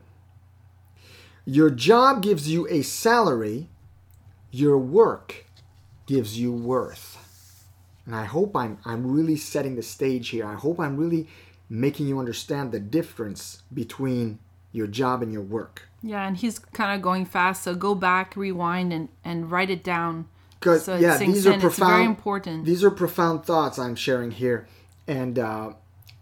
Your 1.44 1.70
job 1.70 2.22
gives 2.22 2.50
you 2.50 2.68
a 2.70 2.82
salary, 2.82 3.70
your 4.52 4.78
work 4.78 5.46
gives 6.06 6.38
you 6.38 6.52
worth. 6.52 7.18
And 8.06 8.16
I 8.16 8.26
hope 8.26 8.56
I'm, 8.56 8.78
I'm 8.86 9.12
really 9.12 9.38
setting 9.38 9.76
the 9.76 9.84
stage 9.84 10.30
here. 10.30 10.46
I 10.46 10.56
hope 10.56 10.80
I'm 10.80 10.98
really 10.98 11.28
making 11.70 12.08
you 12.08 12.20
understand 12.20 12.72
the 12.72 12.80
difference 12.80 13.64
between 13.74 14.40
your 14.72 14.88
job 14.88 15.22
and 15.22 15.32
your 15.32 15.42
work. 15.42 15.88
Yeah, 16.04 16.28
and 16.28 16.36
he's 16.36 16.60
kind 16.60 16.96
of 16.96 17.02
going 17.02 17.26
fast, 17.26 17.64
so 17.64 17.76
go 17.76 17.96
back, 17.96 18.36
rewind, 18.36 18.92
and, 18.92 19.10
and 19.24 19.52
write 19.52 19.70
it 19.70 19.84
down. 19.84 20.28
Because 20.60 20.86
so 20.86 20.98
yeah, 20.98 21.18
these 21.18 21.48
are 21.48 21.54
in. 21.54 21.60
profound. 21.60 21.90
It's 21.92 21.98
very 21.98 22.06
important. 22.06 22.66
These 22.66 22.84
are 22.84 22.92
profound 22.92 23.46
thoughts 23.46 23.80
I'm 23.80 23.96
sharing 23.96 24.32
here, 24.32 24.68
and 25.08 25.40
uh, 25.40 25.74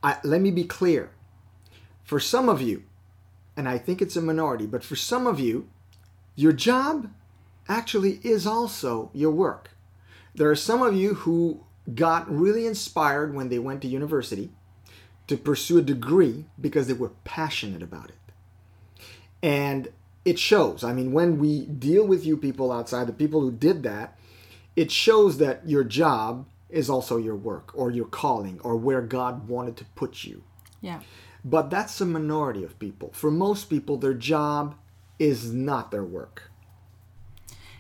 I, 0.04 0.18
let 0.24 0.42
me 0.42 0.52
be 0.52 0.64
clear. 0.64 1.12
For 2.04 2.20
some 2.20 2.50
of 2.50 2.62
you, 2.62 2.84
and 3.56 3.70
I 3.70 3.78
think 3.78 4.02
it's 4.02 4.16
a 4.16 4.22
minority, 4.22 4.66
but 4.66 4.84
for 4.84 4.96
some 4.96 5.28
of 5.28 5.40
you, 5.40 5.70
your 6.36 6.54
job 6.54 7.10
actually 7.70 8.20
is 8.24 8.46
also 8.46 9.12
your 9.14 9.32
work. 9.32 9.70
There 10.36 10.50
are 10.50 10.56
some 10.56 10.82
of 10.82 10.96
you 10.96 11.14
who 11.14 11.64
got 11.94 12.30
really 12.30 12.66
inspired 12.66 13.34
when 13.34 13.50
they 13.50 13.60
went 13.60 13.82
to 13.84 13.88
university 13.88 14.50
to 15.28 15.38
pursue 15.38 15.78
a 15.78 15.84
degree 15.84 16.46
because 16.60 16.88
they 16.88 16.94
were 16.94 17.12
passionate 17.24 17.84
about 17.84 18.10
it. 18.10 18.16
And 19.42 19.90
it 20.26 20.40
shows. 20.40 20.84
I 20.84 20.92
mean, 20.92 21.12
when 21.12 21.40
we 21.40 21.66
deal 21.66 22.06
with 22.06 22.26
you 22.26 22.36
people 22.36 22.72
outside, 22.72 23.08
the 23.08 23.14
people 23.14 23.42
who 23.42 23.52
did 23.52 23.84
that, 23.84 24.18
it 24.76 24.92
shows 24.92 25.38
that 25.38 25.68
your 25.68 25.84
job 25.84 26.46
is 26.70 26.90
also 26.90 27.18
your 27.18 27.36
work 27.36 27.72
or 27.74 27.90
your 27.90 28.06
calling 28.06 28.60
or 28.64 28.76
where 28.76 29.02
God 29.02 29.48
wanted 29.48 29.78
to 29.78 29.86
put 29.96 30.24
you. 30.24 30.44
Yeah. 30.82 31.00
But 31.44 31.70
that's 31.70 32.00
a 32.02 32.06
minority 32.06 32.64
of 32.64 32.78
people. 32.80 33.12
For 33.14 33.32
most 33.32 33.70
people, 33.70 33.98
their 33.98 34.14
job 34.14 34.76
is 35.18 35.52
not 35.52 35.92
their 35.92 36.04
work. 36.04 36.52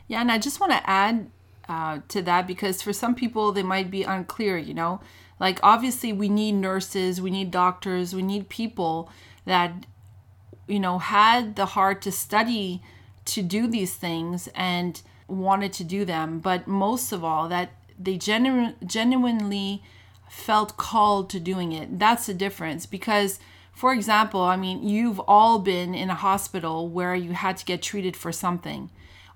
Yeah, 0.09 0.19
and 0.19 0.29
I 0.29 0.39
just 0.39 0.59
want 0.59 0.73
to 0.73 0.89
add 0.89 1.31
uh, 1.69 1.99
to 2.09 2.21
that 2.23 2.47
because 2.47 2.81
for 2.81 2.91
some 2.91 3.15
people, 3.15 3.53
they 3.53 3.63
might 3.63 3.89
be 3.89 4.03
unclear, 4.03 4.57
you 4.57 4.73
know? 4.73 4.99
Like, 5.39 5.61
obviously, 5.63 6.11
we 6.11 6.27
need 6.27 6.53
nurses, 6.53 7.21
we 7.21 7.31
need 7.31 7.51
doctors, 7.51 8.13
we 8.13 8.21
need 8.21 8.49
people 8.49 9.09
that 9.45 9.71
you 10.69 10.79
know, 10.79 10.99
had 10.99 11.55
the 11.55 11.65
heart 11.65 12.01
to 12.03 12.11
study 12.11 12.81
to 13.25 13.41
do 13.41 13.67
these 13.67 13.95
things 13.95 14.47
and 14.55 15.01
wanted 15.27 15.73
to 15.73 15.83
do 15.83 16.05
them, 16.05 16.39
but 16.39 16.67
most 16.67 17.11
of 17.11 17.23
all, 17.23 17.49
that 17.49 17.71
they 17.99 18.17
genu- 18.17 18.73
genuinely 18.85 19.83
felt 20.29 20.77
called 20.77 21.29
to 21.31 21.39
doing 21.39 21.71
it. 21.71 21.99
That's 21.99 22.27
the 22.27 22.33
difference 22.33 22.85
because 22.85 23.39
for 23.73 23.93
example, 23.93 24.41
I 24.41 24.57
mean, 24.57 24.85
you've 24.85 25.19
all 25.21 25.59
been 25.59 25.95
in 25.95 26.09
a 26.09 26.15
hospital 26.15 26.89
where 26.89 27.15
you 27.15 27.31
had 27.31 27.55
to 27.57 27.65
get 27.65 27.81
treated 27.81 28.15
for 28.15 28.31
something 28.31 28.89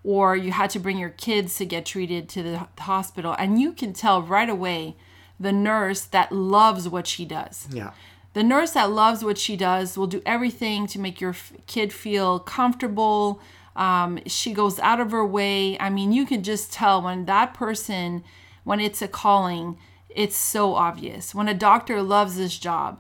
or 0.04 0.36
you 0.36 0.52
had 0.52 0.70
to 0.70 0.80
bring 0.80 0.98
your 0.98 1.10
kids 1.10 1.58
to 1.58 1.66
get 1.66 1.86
treated 1.86 2.28
to 2.30 2.44
the 2.44 2.68
hospital 2.80 3.36
and 3.40 3.60
you 3.60 3.72
can 3.72 3.94
tell 3.94 4.22
right 4.22 4.50
away 4.50 4.96
the 5.40 5.52
nurse 5.52 6.02
that 6.02 6.32
loves 6.32 6.88
what 6.88 7.08
she 7.08 7.26
does. 7.26 7.68
Yeah. 7.72 7.92
The 8.34 8.44
nurse 8.44 8.72
that 8.72 8.92
loves 8.92 9.24
what 9.24 9.38
she 9.38 9.56
does 9.56 9.98
will 9.98 10.08
do 10.08 10.22
everything 10.26 10.88
to 10.88 11.00
make 11.00 11.22
your 11.22 11.32
f- 11.32 11.54
kid 11.68 11.94
feel 11.94 12.40
comfortable. 12.40 13.40
Um, 13.76 14.20
she 14.26 14.54
goes 14.54 14.80
out 14.80 15.00
of 15.00 15.12
her 15.12 15.26
way. 15.26 15.80
I 15.80 15.90
mean, 15.90 16.12
you 16.12 16.26
can 16.26 16.42
just 16.44 16.74
tell 16.74 17.02
when 17.02 17.26
that 17.26 17.54
person, 17.54 18.24
when 18.64 18.80
it's 18.80 19.02
a 19.02 19.08
calling, 19.08 19.78
it's 20.10 20.36
so 20.36 20.74
obvious. 20.74 21.36
When 21.36 21.48
a 21.48 21.54
doctor 21.54 22.02
loves 22.02 22.36
his 22.36 22.58
job, 22.58 23.00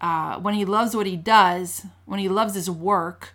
uh, 0.00 0.38
when 0.38 0.54
he 0.54 0.64
loves 0.64 0.94
what 0.94 1.06
he 1.06 1.16
does, 1.16 1.86
when 2.06 2.20
he 2.20 2.28
loves 2.28 2.54
his 2.54 2.70
work, 2.70 3.34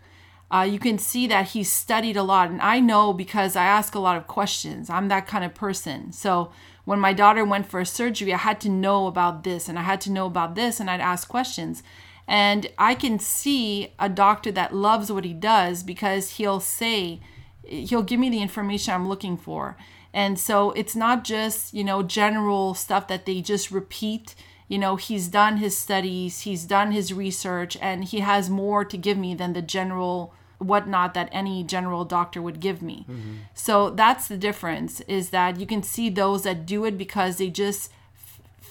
uh, 0.51 0.67
you 0.69 0.79
can 0.79 0.97
see 0.97 1.27
that 1.27 1.49
he 1.49 1.63
studied 1.63 2.15
a 2.15 2.23
lot. 2.23 2.49
And 2.49 2.61
I 2.61 2.79
know 2.79 3.13
because 3.13 3.55
I 3.55 3.65
ask 3.65 3.95
a 3.95 3.99
lot 3.99 4.17
of 4.17 4.27
questions. 4.27 4.89
I'm 4.89 5.07
that 5.07 5.27
kind 5.27 5.43
of 5.43 5.55
person. 5.55 6.11
So 6.11 6.51
when 6.85 6.99
my 6.99 7.13
daughter 7.13 7.43
went 7.43 7.65
for 7.65 7.79
a 7.79 7.85
surgery, 7.85 8.33
I 8.33 8.37
had 8.37 8.61
to 8.61 8.69
know 8.69 9.07
about 9.07 9.43
this 9.43 9.67
and 9.67 9.77
I 9.77 9.81
had 9.81 10.01
to 10.01 10.11
know 10.11 10.27
about 10.27 10.55
this 10.55 10.79
and 10.79 10.89
I'd 10.89 11.01
ask 11.01 11.27
questions. 11.27 11.81
And 12.27 12.67
I 12.77 12.95
can 12.95 13.19
see 13.19 13.93
a 13.99 14.09
doctor 14.09 14.51
that 14.51 14.73
loves 14.73 15.11
what 15.11 15.25
he 15.25 15.33
does 15.33 15.83
because 15.83 16.31
he'll 16.31 16.59
say, 16.59 17.19
he'll 17.63 18.03
give 18.03 18.19
me 18.19 18.29
the 18.29 18.41
information 18.41 18.93
I'm 18.93 19.09
looking 19.09 19.37
for. 19.37 19.77
And 20.13 20.39
so 20.39 20.71
it's 20.71 20.95
not 20.95 21.23
just, 21.23 21.73
you 21.73 21.83
know, 21.83 22.01
general 22.01 22.73
stuff 22.73 23.07
that 23.09 23.25
they 23.25 23.41
just 23.41 23.69
repeat. 23.69 24.33
You 24.67 24.79
know, 24.79 24.95
he's 24.95 25.27
done 25.27 25.57
his 25.57 25.77
studies, 25.77 26.41
he's 26.41 26.65
done 26.65 26.91
his 26.91 27.13
research, 27.13 27.77
and 27.81 28.03
he 28.03 28.19
has 28.19 28.49
more 28.49 28.83
to 28.83 28.97
give 28.97 29.17
me 29.17 29.35
than 29.35 29.53
the 29.53 29.61
general 29.61 30.33
whatnot 30.57 31.13
that 31.13 31.29
any 31.31 31.63
general 31.63 32.05
doctor 32.05 32.41
would 32.41 32.59
give 32.59 32.81
me. 32.81 33.05
Mm-hmm. 33.09 33.33
So 33.53 33.89
that's 33.89 34.27
the 34.27 34.37
difference 34.37 35.01
is 35.01 35.29
that 35.29 35.59
you 35.59 35.67
can 35.67 35.83
see 35.83 36.09
those 36.09 36.43
that 36.43 36.65
do 36.65 36.85
it 36.85 36.97
because 36.97 37.37
they 37.37 37.49
just 37.49 37.91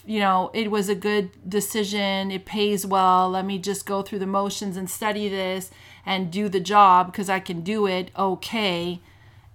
you 0.06 0.20
know, 0.20 0.50
it 0.52 0.70
was 0.70 0.88
a 0.88 0.94
good 0.94 1.30
decision, 1.48 2.30
it 2.30 2.44
pays 2.44 2.84
well, 2.84 3.30
let 3.30 3.46
me 3.46 3.58
just 3.58 3.86
go 3.86 4.02
through 4.02 4.18
the 4.18 4.26
motions 4.26 4.76
and 4.76 4.90
study 4.90 5.28
this 5.28 5.70
and 6.04 6.30
do 6.30 6.48
the 6.48 6.60
job 6.60 7.06
because 7.06 7.30
I 7.30 7.40
can 7.40 7.62
do 7.62 7.86
it 7.86 8.10
okay. 8.16 9.00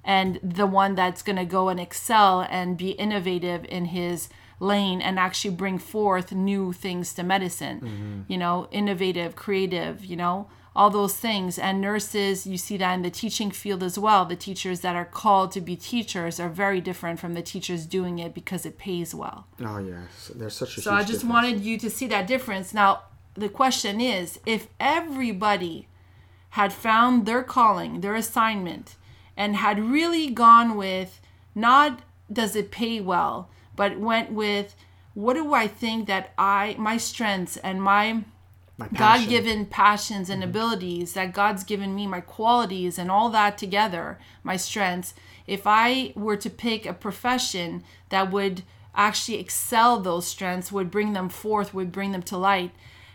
And 0.03 0.39
the 0.41 0.65
one 0.65 0.95
that's 0.95 1.21
going 1.21 1.35
to 1.35 1.45
go 1.45 1.69
and 1.69 1.79
excel 1.79 2.41
and 2.49 2.77
be 2.77 2.91
innovative 2.91 3.63
in 3.65 3.85
his 3.85 4.29
lane 4.59 5.01
and 5.01 5.17
actually 5.17 5.55
bring 5.55 5.77
forth 5.77 6.31
new 6.31 6.73
things 6.73 7.13
to 7.13 7.23
medicine, 7.23 7.79
mm-hmm. 7.79 8.21
you 8.27 8.37
know, 8.37 8.67
innovative, 8.71 9.35
creative, 9.35 10.03
you 10.03 10.15
know 10.15 10.47
all 10.75 10.89
those 10.89 11.15
things. 11.15 11.59
And 11.59 11.81
nurses, 11.81 12.47
you 12.47 12.57
see 12.57 12.77
that 12.77 12.93
in 12.93 13.01
the 13.01 13.09
teaching 13.09 13.51
field 13.51 13.83
as 13.83 13.99
well. 13.99 14.25
The 14.25 14.35
teachers 14.35 14.79
that 14.79 14.95
are 14.95 15.05
called 15.05 15.51
to 15.51 15.61
be 15.61 15.75
teachers 15.75 16.39
are 16.39 16.49
very 16.49 16.79
different 16.79 17.19
from 17.19 17.33
the 17.33 17.41
teachers 17.41 17.85
doing 17.85 18.19
it 18.19 18.33
because 18.33 18.65
it 18.65 18.77
pays 18.77 19.13
well. 19.13 19.47
Oh, 19.61 19.79
yes. 19.79 20.31
There's 20.33 20.55
such 20.55 20.77
a 20.77 20.81
So 20.81 20.91
I 20.91 20.99
just 21.01 21.21
difference. 21.21 21.33
wanted 21.33 21.61
you 21.61 21.77
to 21.79 21.89
see 21.89 22.07
that 22.07 22.27
difference. 22.27 22.73
Now, 22.73 23.03
the 23.33 23.49
question 23.49 23.99
is 23.99 24.39
if 24.45 24.67
everybody 24.79 25.87
had 26.51 26.73
found 26.73 27.25
their 27.25 27.43
calling, 27.43 28.01
their 28.01 28.15
assignment, 28.15 28.95
and 29.35 29.57
had 29.57 29.79
really 29.79 30.29
gone 30.29 30.75
with 30.75 31.19
not 31.53 32.01
does 32.31 32.55
it 32.55 32.71
pay 32.71 33.01
well, 33.01 33.49
but 33.79 33.97
went 33.97 34.29
with 34.29 34.75
what 35.13 35.35
do 35.35 35.53
I 35.53 35.65
think 35.67 36.07
that 36.07 36.33
I 36.37 36.75
my 36.77 36.97
strengths 36.97 37.55
and 37.55 37.81
my 37.81 38.23
My. 38.77 38.87
God 38.93 39.29
given 39.29 39.65
passions 39.65 40.29
and 40.29 40.41
mm-hmm. 40.41 40.49
abilities 40.49 41.13
that 41.13 41.33
God's 41.33 41.63
given 41.63 41.95
me, 41.95 42.05
my 42.05 42.19
qualities 42.19 42.99
and 42.99 43.09
all 43.09 43.29
that 43.29 43.57
together, 43.57 44.19
my 44.43 44.57
strengths, 44.57 45.13
if 45.47 45.61
I 45.65 46.11
were 46.15 46.37
to 46.37 46.49
pick 46.49 46.85
a 46.85 46.93
profession 46.93 47.83
that 48.09 48.31
would 48.31 48.63
actually 48.93 49.39
excel 49.39 49.99
those 49.99 50.27
strengths, 50.27 50.71
would 50.73 50.91
bring 50.91 51.13
them 51.13 51.29
forth, 51.29 51.73
would 51.73 51.91
bring 51.91 52.11
them 52.11 52.23
to 52.23 52.37
light. 52.37 52.71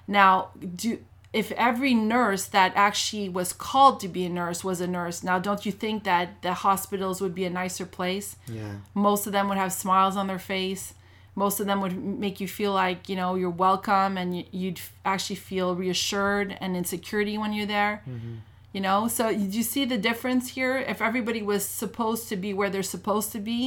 Now, 0.07 0.51
do 0.77 0.99
if 1.43 1.51
every 1.53 1.95
nurse 1.95 2.45
that 2.47 2.73
actually 2.77 3.29
was 3.29 3.53
called 3.53 3.99
to 4.01 4.09
be 4.17 4.25
a 4.25 4.29
nurse 4.29 4.63
was 4.63 4.81
a 4.81 4.87
nurse, 4.87 5.25
now 5.25 5.39
don't 5.41 5.67
you 5.67 5.73
think 5.73 6.05
that 6.05 6.27
the 6.43 6.55
hospitals 6.55 7.21
would 7.21 7.35
be 7.35 7.45
a 7.45 7.51
nicer 7.51 7.87
place? 7.99 8.37
Yeah. 8.47 8.75
most 8.95 9.27
of 9.27 9.33
them 9.33 9.49
would 9.49 9.59
have 9.59 9.73
smiles 9.73 10.17
on 10.17 10.27
their 10.29 10.39
face. 10.39 10.95
Most 11.35 11.59
of 11.59 11.67
them 11.67 11.81
would 11.81 11.97
make 12.27 12.37
you 12.43 12.47
feel 12.47 12.73
like 12.73 13.09
you 13.11 13.17
know 13.17 13.35
you're 13.35 13.59
welcome 13.69 14.17
and 14.21 14.29
you- 14.37 14.49
you'd 14.61 14.81
actually 15.05 15.41
feel 15.51 15.75
reassured 15.75 16.57
and 16.63 16.77
in 16.79 16.85
security 16.85 17.37
when 17.37 17.53
you're 17.53 17.73
there. 17.79 17.95
Mm-hmm. 18.09 18.35
You 18.75 18.81
know 18.87 19.09
so 19.09 19.25
do 19.33 19.57
you 19.61 19.65
see 19.75 19.85
the 19.85 19.99
difference 20.09 20.45
here? 20.59 20.77
If 20.79 20.99
everybody 21.03 21.43
was 21.43 21.63
supposed 21.83 22.29
to 22.29 22.37
be 22.37 22.51
where 22.55 22.71
they're 22.71 22.93
supposed 22.97 23.33
to 23.33 23.41
be 23.53 23.61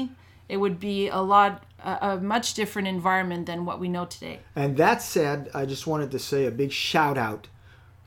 it 0.49 0.57
would 0.63 0.79
be 0.79 1.09
a 1.09 1.19
lot 1.33 1.51
a 1.83 2.17
much 2.35 2.53
different 2.53 2.87
environment 2.87 3.45
than 3.49 3.59
what 3.65 3.77
we 3.81 3.87
know 3.89 4.05
today. 4.05 4.39
And 4.55 4.77
that 4.77 5.01
said, 5.01 5.49
I 5.53 5.65
just 5.73 5.85
wanted 5.91 6.09
to 6.11 6.19
say 6.19 6.45
a 6.45 6.51
big 6.51 6.71
shout 6.71 7.17
out 7.17 7.47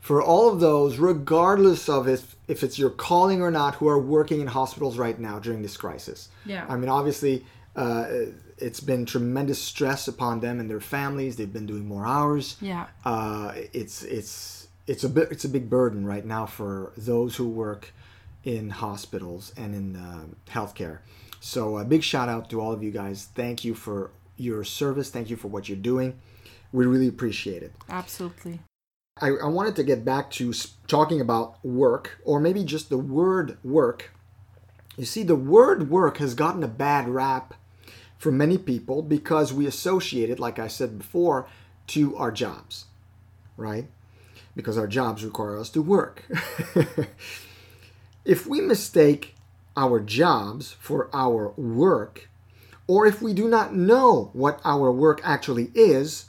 for 0.01 0.21
all 0.21 0.49
of 0.49 0.59
those, 0.59 0.97
regardless 0.97 1.87
of 1.87 2.07
if, 2.07 2.35
if 2.47 2.63
it's 2.63 2.77
your 2.77 2.89
calling 2.89 3.41
or 3.41 3.51
not, 3.51 3.75
who 3.75 3.87
are 3.87 3.99
working 3.99 4.41
in 4.41 4.47
hospitals 4.47 4.97
right 4.97 5.17
now 5.19 5.39
during 5.39 5.61
this 5.61 5.77
crisis. 5.77 6.27
Yeah. 6.45 6.65
I 6.67 6.75
mean, 6.75 6.89
obviously, 6.89 7.45
uh, 7.75 8.07
it's 8.57 8.79
been 8.79 9.05
tremendous 9.05 9.61
stress 9.61 10.07
upon 10.07 10.39
them 10.39 10.59
and 10.59 10.69
their 10.69 10.81
families. 10.81 11.35
They've 11.35 11.51
been 11.51 11.67
doing 11.67 11.87
more 11.87 12.05
hours. 12.05 12.57
yeah 12.61 12.87
Uh, 13.05 13.53
it's 13.73 14.03
it's 14.03 14.67
it's 14.87 15.03
a 15.03 15.09
bit 15.09 15.31
it's 15.31 15.45
a 15.45 15.49
big 15.49 15.69
burden 15.69 16.05
right 16.05 16.25
now 16.25 16.45
for 16.45 16.91
those 16.97 17.35
who 17.35 17.47
work 17.47 17.93
in 18.43 18.69
hospitals 18.71 19.53
and 19.55 19.73
in 19.75 19.95
uh, 19.95 20.25
healthcare. 20.51 20.99
So 21.39 21.77
a 21.77 21.85
big 21.85 22.03
shout 22.03 22.27
out 22.27 22.49
to 22.49 22.59
all 22.59 22.73
of 22.73 22.83
you 22.83 22.91
guys. 22.91 23.29
Thank 23.35 23.63
you 23.63 23.73
for 23.75 24.11
your 24.37 24.63
service. 24.63 25.09
Thank 25.09 25.29
you 25.29 25.37
for 25.37 25.47
what 25.47 25.69
you're 25.69 25.77
doing. 25.77 26.19
We 26.71 26.85
really 26.85 27.07
appreciate 27.07 27.63
it. 27.63 27.73
absolutely 27.89 28.59
I, 29.21 29.29
I 29.29 29.47
wanted 29.47 29.75
to 29.75 29.83
get 29.83 30.03
back 30.03 30.31
to 30.31 30.51
talking 30.87 31.21
about 31.21 31.63
work, 31.63 32.19
or 32.25 32.39
maybe 32.39 32.63
just 32.63 32.89
the 32.89 32.97
word 32.97 33.57
work. 33.63 34.11
You 34.97 35.05
see, 35.05 35.23
the 35.23 35.35
word 35.35 35.89
work 35.89 36.17
has 36.17 36.33
gotten 36.33 36.63
a 36.63 36.67
bad 36.67 37.07
rap 37.07 37.53
for 38.17 38.31
many 38.31 38.57
people 38.57 39.03
because 39.03 39.53
we 39.53 39.67
associate 39.67 40.29
it, 40.29 40.39
like 40.39 40.59
I 40.59 40.67
said 40.67 40.97
before, 40.97 41.47
to 41.87 42.15
our 42.17 42.31
jobs, 42.31 42.85
right? 43.57 43.85
Because 44.55 44.77
our 44.77 44.87
jobs 44.87 45.23
require 45.23 45.57
us 45.57 45.69
to 45.71 45.81
work. 45.81 46.25
if 48.25 48.47
we 48.47 48.59
mistake 48.59 49.35
our 49.77 49.99
jobs 49.99 50.73
for 50.73 51.09
our 51.13 51.49
work, 51.51 52.27
or 52.87 53.05
if 53.05 53.21
we 53.21 53.33
do 53.33 53.47
not 53.47 53.75
know 53.75 54.31
what 54.33 54.59
our 54.65 54.91
work 54.91 55.21
actually 55.23 55.71
is, 55.73 56.25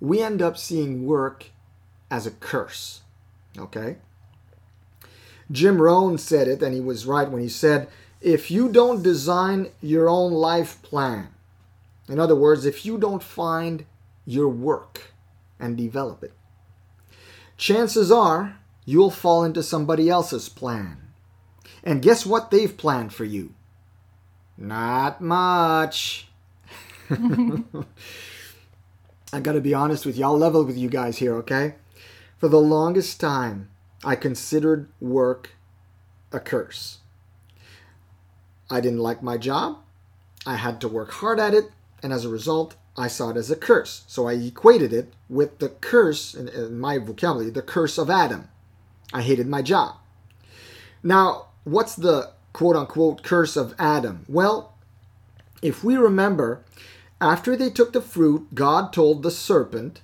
we 0.00 0.20
end 0.20 0.42
up 0.42 0.58
seeing 0.58 1.06
work 1.06 1.46
as 2.10 2.26
a 2.26 2.30
curse. 2.30 3.00
Okay? 3.58 3.96
Jim 5.50 5.80
Rohn 5.80 6.18
said 6.18 6.48
it, 6.48 6.62
and 6.62 6.74
he 6.74 6.80
was 6.80 7.06
right 7.06 7.30
when 7.30 7.42
he 7.42 7.48
said, 7.48 7.88
if 8.20 8.50
you 8.50 8.68
don't 8.68 9.02
design 9.02 9.68
your 9.80 10.08
own 10.08 10.32
life 10.32 10.82
plan, 10.82 11.28
in 12.08 12.18
other 12.18 12.34
words, 12.34 12.64
if 12.64 12.84
you 12.84 12.98
don't 12.98 13.22
find 13.22 13.84
your 14.24 14.48
work 14.48 15.12
and 15.60 15.76
develop 15.76 16.24
it, 16.24 16.32
chances 17.56 18.10
are 18.10 18.58
you'll 18.84 19.10
fall 19.10 19.44
into 19.44 19.62
somebody 19.62 20.08
else's 20.08 20.48
plan. 20.48 20.98
And 21.84 22.02
guess 22.02 22.26
what 22.26 22.50
they've 22.50 22.76
planned 22.76 23.12
for 23.12 23.24
you? 23.24 23.54
Not 24.56 25.20
much. 25.20 26.28
I 29.32 29.40
gotta 29.40 29.60
be 29.60 29.74
honest 29.74 30.06
with 30.06 30.16
you. 30.16 30.24
I'll 30.24 30.38
level 30.38 30.64
with 30.64 30.76
you 30.76 30.88
guys 30.88 31.18
here, 31.18 31.34
okay? 31.36 31.74
For 32.38 32.48
the 32.48 32.60
longest 32.60 33.18
time, 33.18 33.70
I 34.04 34.14
considered 34.14 34.88
work 35.00 35.56
a 36.32 36.40
curse. 36.40 36.98
I 38.70 38.80
didn't 38.80 38.98
like 38.98 39.22
my 39.22 39.38
job. 39.38 39.78
I 40.46 40.56
had 40.56 40.80
to 40.82 40.88
work 40.88 41.12
hard 41.12 41.40
at 41.40 41.54
it, 41.54 41.70
and 42.02 42.12
as 42.12 42.24
a 42.24 42.28
result, 42.28 42.76
I 42.96 43.08
saw 43.08 43.30
it 43.30 43.36
as 43.36 43.50
a 43.50 43.56
curse. 43.56 44.04
So 44.06 44.28
I 44.28 44.34
equated 44.34 44.92
it 44.92 45.14
with 45.28 45.58
the 45.58 45.70
curse, 45.70 46.34
in, 46.34 46.48
in 46.48 46.78
my 46.78 46.98
vocabulary, 46.98 47.50
the 47.50 47.62
curse 47.62 47.96
of 47.96 48.10
Adam. 48.10 48.48
I 49.12 49.22
hated 49.22 49.46
my 49.46 49.62
job. 49.62 49.96
Now, 51.02 51.46
what's 51.64 51.96
the 51.96 52.32
quote 52.52 52.76
unquote 52.76 53.22
curse 53.22 53.56
of 53.56 53.74
Adam? 53.78 54.24
Well, 54.28 54.74
if 55.62 55.82
we 55.82 55.96
remember, 55.96 56.64
after 57.20 57.56
they 57.56 57.70
took 57.70 57.92
the 57.92 58.00
fruit, 58.00 58.54
God 58.54 58.92
told 58.92 59.22
the 59.22 59.30
serpent, 59.30 60.00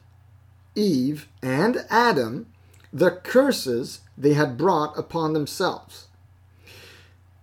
Eve, 0.75 1.29
and 1.43 1.85
Adam 1.91 2.47
the 2.93 3.11
curses 3.11 4.01
they 4.19 4.35
had 4.35 4.59
brought 4.59 4.97
upon 4.99 5.33
themselves. 5.33 6.09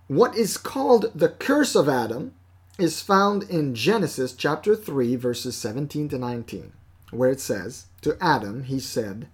What 0.08 0.36
is 0.36 0.58
called 0.58 1.12
the 1.16 1.30
curse 1.30 1.76
of 1.76 1.90
Adam 1.90 2.34
is 2.78 3.02
found 3.02 3.44
in 3.44 3.76
Genesis 3.76 4.34
chapter 4.34 4.76
3, 4.76 5.16
verses 5.16 5.56
17 5.58 6.10
to 6.10 6.18
19, 6.18 6.72
where 7.12 7.30
it 7.30 7.40
says, 7.40 7.86
To 8.02 8.18
Adam 8.22 8.64
he 8.64 8.80
said, 8.80 9.28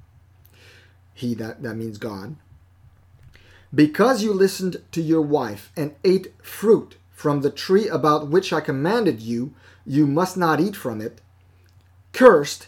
He 1.13 1.34
that, 1.36 1.62
that 1.63 1.75
means 1.75 1.97
God, 1.97 2.38
because 3.73 4.23
you 4.23 4.34
listened 4.34 4.81
to 4.91 5.01
your 5.01 5.21
wife 5.21 5.71
and 5.75 5.95
ate 6.03 6.34
fruit 6.41 6.95
from 7.12 7.41
the 7.41 7.49
tree 7.49 7.88
about 7.88 8.29
which 8.29 8.53
I 8.53 8.62
commanded 8.62 9.21
you, 9.21 9.53
you 9.86 10.08
must 10.08 10.38
not 10.38 10.60
eat 10.60 10.75
from 10.75 11.01
it. 11.01 11.21
Cursed 12.13 12.67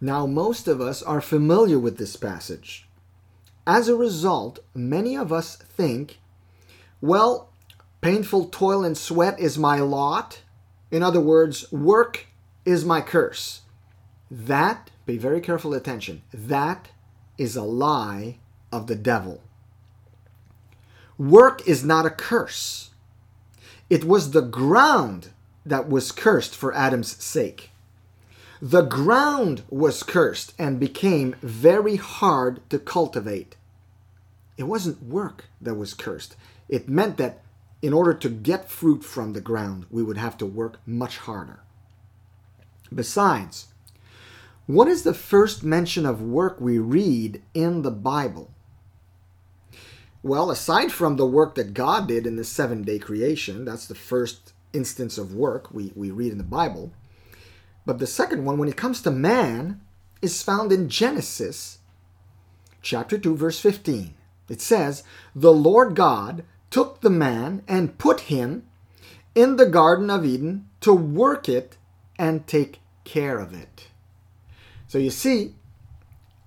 Now, 0.00 0.26
most 0.26 0.68
of 0.68 0.80
us 0.80 1.02
are 1.02 1.20
familiar 1.20 1.78
with 1.78 1.98
this 1.98 2.14
passage. 2.16 2.88
As 3.66 3.88
a 3.88 3.96
result, 3.96 4.60
many 4.74 5.16
of 5.16 5.32
us 5.32 5.56
think, 5.56 6.18
well, 7.00 7.50
painful 8.00 8.46
toil 8.46 8.84
and 8.84 8.96
sweat 8.96 9.38
is 9.40 9.58
my 9.58 9.80
lot. 9.80 10.42
In 10.90 11.02
other 11.02 11.20
words, 11.20 11.70
work 11.72 12.26
is 12.64 12.84
my 12.84 13.00
curse. 13.00 13.62
That, 14.30 14.90
pay 15.06 15.16
very 15.16 15.40
careful 15.40 15.74
attention, 15.74 16.22
that 16.32 16.90
is 17.36 17.56
a 17.56 17.62
lie 17.62 18.38
of 18.70 18.86
the 18.86 18.96
devil. 18.96 19.42
Work 21.18 21.66
is 21.66 21.84
not 21.84 22.06
a 22.06 22.10
curse. 22.10 22.90
It 23.90 24.04
was 24.04 24.30
the 24.30 24.42
ground 24.42 25.30
that 25.66 25.88
was 25.88 26.12
cursed 26.12 26.54
for 26.54 26.72
Adam's 26.74 27.22
sake. 27.22 27.70
The 28.60 28.82
ground 28.82 29.62
was 29.70 30.02
cursed 30.02 30.52
and 30.58 30.80
became 30.80 31.36
very 31.42 31.96
hard 31.96 32.68
to 32.70 32.78
cultivate. 32.78 33.54
It 34.56 34.64
wasn't 34.64 35.02
work 35.02 35.44
that 35.60 35.74
was 35.74 35.94
cursed. 35.94 36.34
It 36.68 36.88
meant 36.88 37.18
that 37.18 37.40
in 37.80 37.92
order 37.92 38.12
to 38.14 38.28
get 38.28 38.68
fruit 38.68 39.04
from 39.04 39.32
the 39.32 39.40
ground, 39.40 39.86
we 39.90 40.02
would 40.02 40.16
have 40.16 40.36
to 40.38 40.46
work 40.46 40.80
much 40.84 41.18
harder. 41.18 41.60
Besides, 42.92 43.68
what 44.66 44.88
is 44.88 45.04
the 45.04 45.14
first 45.14 45.62
mention 45.62 46.04
of 46.04 46.20
work 46.20 46.60
we 46.60 46.78
read 46.78 47.42
in 47.54 47.82
the 47.82 47.92
Bible? 47.92 48.50
Well, 50.22 50.50
aside 50.50 50.90
from 50.90 51.16
the 51.16 51.26
work 51.26 51.54
that 51.54 51.74
God 51.74 52.08
did 52.08 52.26
in 52.26 52.34
the 52.34 52.44
seven 52.44 52.82
day 52.82 52.98
creation, 52.98 53.64
that's 53.64 53.86
the 53.86 53.94
first 53.94 54.52
instance 54.72 55.16
of 55.16 55.32
work 55.32 55.72
we, 55.72 55.92
we 55.94 56.10
read 56.10 56.32
in 56.32 56.38
the 56.38 56.44
Bible. 56.44 56.92
But 57.88 58.00
the 58.00 58.06
second 58.06 58.44
one, 58.44 58.58
when 58.58 58.68
it 58.68 58.76
comes 58.76 59.00
to 59.00 59.10
man, 59.10 59.80
is 60.20 60.42
found 60.42 60.72
in 60.72 60.90
Genesis 60.90 61.78
chapter 62.82 63.16
2, 63.16 63.34
verse 63.34 63.60
15. 63.60 64.12
It 64.50 64.60
says, 64.60 65.04
The 65.34 65.54
Lord 65.54 65.94
God 65.94 66.44
took 66.68 67.00
the 67.00 67.08
man 67.08 67.62
and 67.66 67.96
put 67.96 68.20
him 68.28 68.66
in 69.34 69.56
the 69.56 69.64
Garden 69.64 70.10
of 70.10 70.26
Eden 70.26 70.68
to 70.82 70.92
work 70.92 71.48
it 71.48 71.78
and 72.18 72.46
take 72.46 72.80
care 73.04 73.38
of 73.38 73.54
it. 73.54 73.86
So 74.86 74.98
you 74.98 75.08
see, 75.08 75.54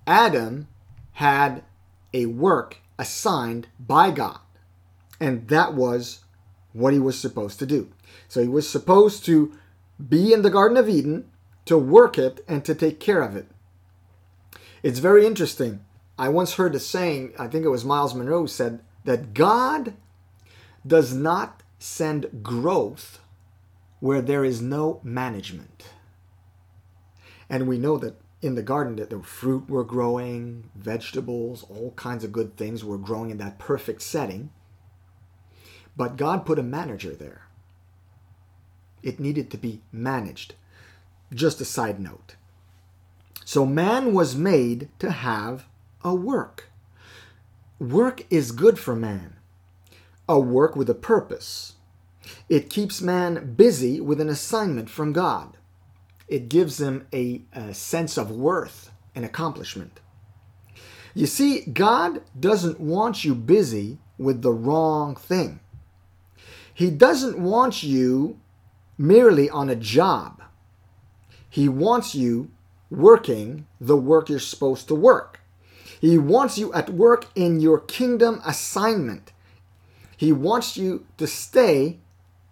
Adam 0.06 0.68
had 1.14 1.64
a 2.14 2.26
work 2.26 2.76
assigned 3.00 3.66
by 3.80 4.12
God, 4.12 4.38
and 5.18 5.48
that 5.48 5.74
was 5.74 6.20
what 6.72 6.92
he 6.92 7.00
was 7.00 7.18
supposed 7.18 7.58
to 7.58 7.66
do. 7.66 7.90
So 8.28 8.40
he 8.40 8.46
was 8.46 8.70
supposed 8.70 9.24
to 9.24 9.58
be 10.08 10.32
in 10.32 10.42
the 10.42 10.50
Garden 10.50 10.76
of 10.76 10.88
Eden, 10.88 11.28
to 11.64 11.78
work 11.78 12.18
it, 12.18 12.44
and 12.48 12.64
to 12.64 12.74
take 12.74 12.98
care 12.98 13.22
of 13.22 13.36
it. 13.36 13.46
It's 14.82 14.98
very 14.98 15.26
interesting. 15.26 15.84
I 16.18 16.28
once 16.28 16.54
heard 16.54 16.74
a 16.74 16.80
saying, 16.80 17.32
I 17.38 17.46
think 17.46 17.64
it 17.64 17.70
was 17.70 17.84
Myles 17.84 18.14
Munroe 18.14 18.46
said, 18.46 18.80
that 19.04 19.34
God 19.34 19.94
does 20.86 21.14
not 21.14 21.62
send 21.78 22.42
growth 22.42 23.20
where 24.00 24.20
there 24.20 24.44
is 24.44 24.60
no 24.60 25.00
management. 25.04 25.84
And 27.48 27.68
we 27.68 27.78
know 27.78 27.96
that 27.98 28.20
in 28.40 28.56
the 28.56 28.62
garden 28.62 28.96
that 28.96 29.10
the 29.10 29.22
fruit 29.22 29.70
were 29.70 29.84
growing, 29.84 30.70
vegetables, 30.74 31.64
all 31.68 31.92
kinds 31.92 32.24
of 32.24 32.32
good 32.32 32.56
things 32.56 32.84
were 32.84 32.98
growing 32.98 33.30
in 33.30 33.38
that 33.38 33.60
perfect 33.60 34.02
setting. 34.02 34.50
But 35.96 36.16
God 36.16 36.44
put 36.44 36.58
a 36.58 36.64
manager 36.64 37.14
there. 37.14 37.46
It 39.02 39.20
needed 39.20 39.50
to 39.50 39.58
be 39.58 39.82
managed. 39.92 40.54
Just 41.32 41.60
a 41.60 41.64
side 41.64 42.00
note. 42.00 42.36
So 43.44 43.66
man 43.66 44.12
was 44.12 44.36
made 44.36 44.88
to 44.98 45.10
have 45.10 45.66
a 46.04 46.14
work. 46.14 46.70
Work 47.78 48.24
is 48.30 48.52
good 48.52 48.78
for 48.78 48.94
man. 48.94 49.36
A 50.28 50.38
work 50.38 50.76
with 50.76 50.88
a 50.88 50.94
purpose. 50.94 51.74
It 52.48 52.70
keeps 52.70 53.02
man 53.02 53.54
busy 53.54 54.00
with 54.00 54.20
an 54.20 54.28
assignment 54.28 54.88
from 54.88 55.12
God. 55.12 55.56
It 56.28 56.48
gives 56.48 56.80
him 56.80 57.06
a, 57.12 57.42
a 57.52 57.74
sense 57.74 58.16
of 58.16 58.30
worth 58.30 58.90
and 59.14 59.24
accomplishment. 59.24 60.00
You 61.14 61.26
see, 61.26 61.62
God 61.62 62.22
doesn't 62.38 62.80
want 62.80 63.24
you 63.24 63.34
busy 63.34 63.98
with 64.16 64.42
the 64.42 64.52
wrong 64.52 65.16
thing. 65.16 65.60
He 66.72 66.90
doesn't 66.90 67.38
want 67.38 67.82
you 67.82 68.40
merely 68.96 69.50
on 69.50 69.68
a 69.68 69.76
job. 69.76 70.41
He 71.52 71.68
wants 71.68 72.14
you 72.14 72.50
working 72.90 73.66
the 73.78 73.98
work 73.98 74.30
you're 74.30 74.38
supposed 74.38 74.88
to 74.88 74.94
work. 74.94 75.40
He 76.00 76.16
wants 76.16 76.56
you 76.56 76.72
at 76.72 76.88
work 76.88 77.26
in 77.34 77.60
your 77.60 77.78
kingdom 77.78 78.40
assignment. 78.46 79.32
He 80.16 80.32
wants 80.32 80.78
you 80.78 81.04
to 81.18 81.26
stay 81.26 81.98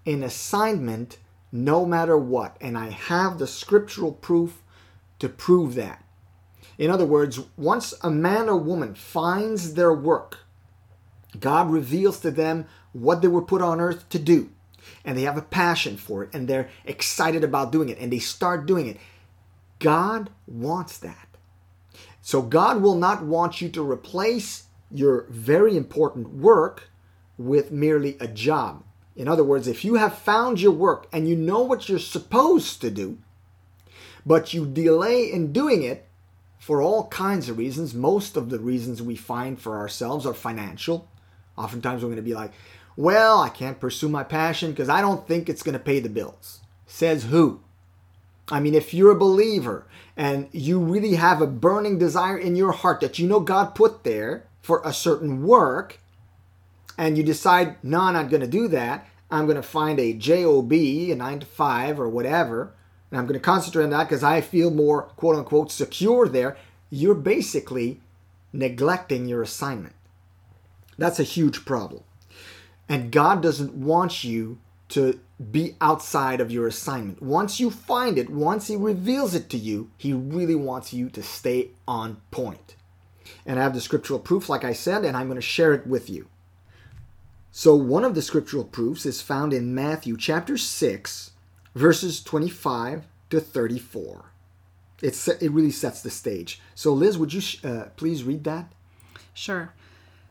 in 0.05 0.23
assignment 0.23 1.17
no 1.51 1.87
matter 1.87 2.19
what. 2.19 2.59
And 2.61 2.77
I 2.77 2.91
have 2.91 3.39
the 3.39 3.47
scriptural 3.47 4.13
proof 4.13 4.61
to 5.19 5.31
prove 5.31 5.77
that. 5.77 6.05
In 6.77 6.91
other 6.91 7.07
words, 7.07 7.41
once 7.57 7.95
a 8.03 8.11
man 8.11 8.51
or 8.51 8.59
woman 8.59 8.95
finds 8.95 9.73
their 9.73 9.95
work, 9.95 10.41
God 11.39 11.71
reveals 11.71 12.21
to 12.21 12.31
them 12.31 12.67
what 12.93 13.23
they 13.23 13.29
were 13.29 13.41
put 13.41 13.63
on 13.63 13.81
earth 13.81 14.11
to 14.11 14.19
do. 14.19 14.51
And 15.05 15.17
they 15.17 15.23
have 15.23 15.37
a 15.37 15.43
passion 15.43 15.97
for 15.97 16.25
it 16.25 16.31
and 16.35 16.47
they're 16.47 16.69
excited 16.85 17.45
about 17.45 17.73
doing 17.73 17.89
it 17.89 17.99
and 17.99 18.13
they 18.13 18.19
start 18.19 18.67
doing 18.67 18.87
it. 18.87 18.99
God 19.79 20.31
wants 20.47 20.99
that. 20.99 21.29
So 22.23 22.43
God 22.43 22.83
will 22.83 22.97
not 22.97 23.25
want 23.25 23.61
you 23.61 23.69
to 23.71 23.91
replace 23.91 24.65
your 24.91 25.27
very 25.31 25.77
important 25.77 26.35
work 26.35 26.91
with 27.39 27.73
merely 27.73 28.17
a 28.21 28.29
job. 28.29 28.85
In 29.17 29.29
other 29.29 29.45
words, 29.45 29.67
if 29.67 29.85
you 29.85 29.95
have 29.95 30.19
found 30.19 30.61
your 30.61 30.73
work 30.73 31.07
and 31.13 31.29
you 31.29 31.37
know 31.37 31.63
what 31.63 31.89
you're 31.89 31.99
supposed 31.99 32.81
to 32.81 32.91
do, 32.91 33.19
but 34.25 34.53
you 34.53 34.67
delay 34.67 35.31
in 35.31 35.53
doing 35.53 35.83
it 35.83 36.07
for 36.59 36.83
all 36.83 37.09
kinds 37.09 37.49
of 37.49 37.59
reasons, 37.59 37.95
most 37.95 38.37
of 38.37 38.51
the 38.51 38.59
reasons 38.59 39.01
we 39.01 39.17
find 39.17 39.59
for 39.59 39.79
ourselves 39.79 40.27
are 40.27 40.35
financial. 40.35 41.09
Oftentimes 41.57 42.03
we're 42.03 42.09
going 42.09 42.17
to 42.17 42.23
be 42.23 42.35
like, 42.35 42.53
well, 43.01 43.41
I 43.41 43.49
can't 43.49 43.81
pursue 43.81 44.11
my 44.11 44.23
passion 44.23 44.73
because 44.73 44.91
I 44.91 45.01
don't 45.01 45.27
think 45.27 45.49
it's 45.49 45.63
going 45.63 45.73
to 45.73 45.79
pay 45.79 46.01
the 46.01 46.11
bills. 46.11 46.61
Says 46.87 47.25
who? 47.25 47.61
I 48.51 48.61
mean, 48.61 48.75
if 48.75 48.93
you're 48.93 49.13
a 49.13 49.19
believer 49.19 49.87
and 50.19 50.51
you 50.53 50.79
really 50.79 51.15
have 51.15 51.41
a 51.41 51.47
burning 51.47 51.99
desire 51.99 52.37
in 52.37 52.57
your 52.57 52.73
heart 52.73 53.01
that 53.01 53.19
you 53.19 53.27
know 53.27 53.41
God 53.41 53.75
put 53.75 54.05
there 54.05 54.45
for 54.61 54.83
a 54.85 54.93
certain 54.93 55.43
work, 55.43 55.99
and 56.99 57.17
you 57.17 57.25
decide, 57.25 57.77
no, 57.83 58.01
I'm 58.01 58.13
not 58.13 58.29
going 58.29 58.43
to 58.43 58.47
do 58.47 58.69
that. 58.69 59.09
I'm 59.31 59.47
going 59.47 59.57
to 59.57 59.63
find 59.63 59.99
a 59.99 60.13
job, 60.13 60.71
a 60.71 61.15
nine 61.15 61.41
to 61.41 61.47
five 61.47 61.99
or 61.99 62.09
whatever, 62.09 62.75
and 63.11 63.19
I'm 63.19 63.27
going 63.27 63.41
to 63.41 63.45
concentrate 63.45 63.85
on 63.85 63.91
that 63.91 64.11
because 64.11 64.23
I 64.23 64.43
feel 64.43 64.71
more 64.71 65.05
quote 65.17 65.37
unquote 65.37 65.73
secure 65.73 66.29
there. 66.29 66.59
You're 66.91 67.15
basically 67.15 68.01
neglecting 68.53 69.27
your 69.27 69.41
assignment. 69.41 69.95
That's 70.99 71.19
a 71.19 71.23
huge 71.25 71.65
problem. 71.65 72.03
And 72.91 73.13
God 73.13 73.41
doesn't 73.41 73.73
want 73.73 74.25
you 74.25 74.59
to 74.89 75.21
be 75.53 75.77
outside 75.81 76.41
of 76.41 76.51
your 76.51 76.67
assignment. 76.67 77.23
Once 77.23 77.61
you 77.61 77.71
find 77.71 78.19
it, 78.19 78.29
once 78.29 78.67
He 78.67 78.75
reveals 78.75 79.33
it 79.33 79.49
to 79.51 79.57
you, 79.57 79.93
He 79.97 80.13
really 80.13 80.57
wants 80.57 80.93
you 80.93 81.09
to 81.11 81.23
stay 81.23 81.71
on 81.87 82.21
point. 82.33 82.75
And 83.47 83.61
I 83.61 83.63
have 83.63 83.75
the 83.75 83.81
scriptural 83.81 84.19
proof, 84.19 84.49
like 84.49 84.65
I 84.65 84.73
said, 84.73 85.05
and 85.05 85.17
I'm 85.17 85.29
going 85.29 85.37
to 85.37 85.41
share 85.41 85.73
it 85.73 85.87
with 85.87 86.11
you. 86.11 86.27
So, 87.53 87.77
one 87.77 88.05
of 88.05 88.17
the 88.17 88.23
scriptural 88.23 88.65
proofs 88.65 89.07
is 89.07 89.23
found 89.23 89.53
in 89.53 89.73
Matthew 89.73 90.17
chapter 90.17 90.57
6, 90.57 91.31
verses 91.77 92.21
25 92.23 93.05
to 93.31 93.41
34. 93.41 94.33
It's, 95.01 95.29
it 95.29 95.51
really 95.53 95.71
sets 95.71 96.03
the 96.03 96.11
stage. 96.11 96.61
So, 96.75 96.93
Liz, 96.93 97.17
would 97.17 97.33
you 97.33 97.43
uh, 97.63 97.85
please 97.97 98.25
read 98.25 98.43
that? 98.45 98.73
Sure. 99.33 99.73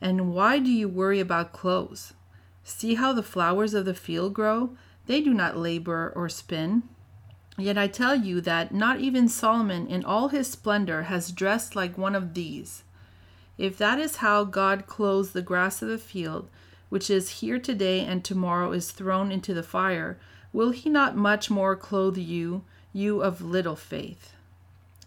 And 0.00 0.32
why 0.32 0.58
do 0.58 0.70
you 0.70 0.88
worry 0.88 1.20
about 1.20 1.52
clothes? 1.52 2.14
See 2.64 2.94
how 2.94 3.12
the 3.12 3.22
flowers 3.22 3.74
of 3.74 3.84
the 3.84 3.94
field 3.94 4.34
grow? 4.34 4.76
They 5.06 5.20
do 5.20 5.34
not 5.34 5.56
labor 5.56 6.12
or 6.14 6.28
spin. 6.28 6.84
Yet 7.58 7.76
I 7.76 7.88
tell 7.88 8.14
you 8.14 8.40
that 8.42 8.72
not 8.72 9.00
even 9.00 9.28
Solomon 9.28 9.86
in 9.86 10.04
all 10.04 10.28
his 10.28 10.48
splendor 10.48 11.02
has 11.04 11.32
dressed 11.32 11.76
like 11.76 11.98
one 11.98 12.14
of 12.14 12.34
these. 12.34 12.84
If 13.58 13.76
that 13.76 13.98
is 13.98 14.16
how 14.16 14.44
God 14.44 14.86
clothes 14.86 15.32
the 15.32 15.42
grass 15.42 15.82
of 15.82 15.88
the 15.88 15.98
field, 15.98 16.48
which 16.88 17.10
is 17.10 17.40
here 17.40 17.58
today 17.58 18.00
and 18.00 18.24
tomorrow 18.24 18.72
is 18.72 18.90
thrown 18.90 19.30
into 19.30 19.52
the 19.52 19.62
fire, 19.62 20.18
will 20.52 20.70
he 20.70 20.88
not 20.88 21.16
much 21.16 21.50
more 21.50 21.76
clothe 21.76 22.16
you, 22.16 22.62
you 22.92 23.22
of 23.22 23.42
little 23.42 23.76
faith? 23.76 24.32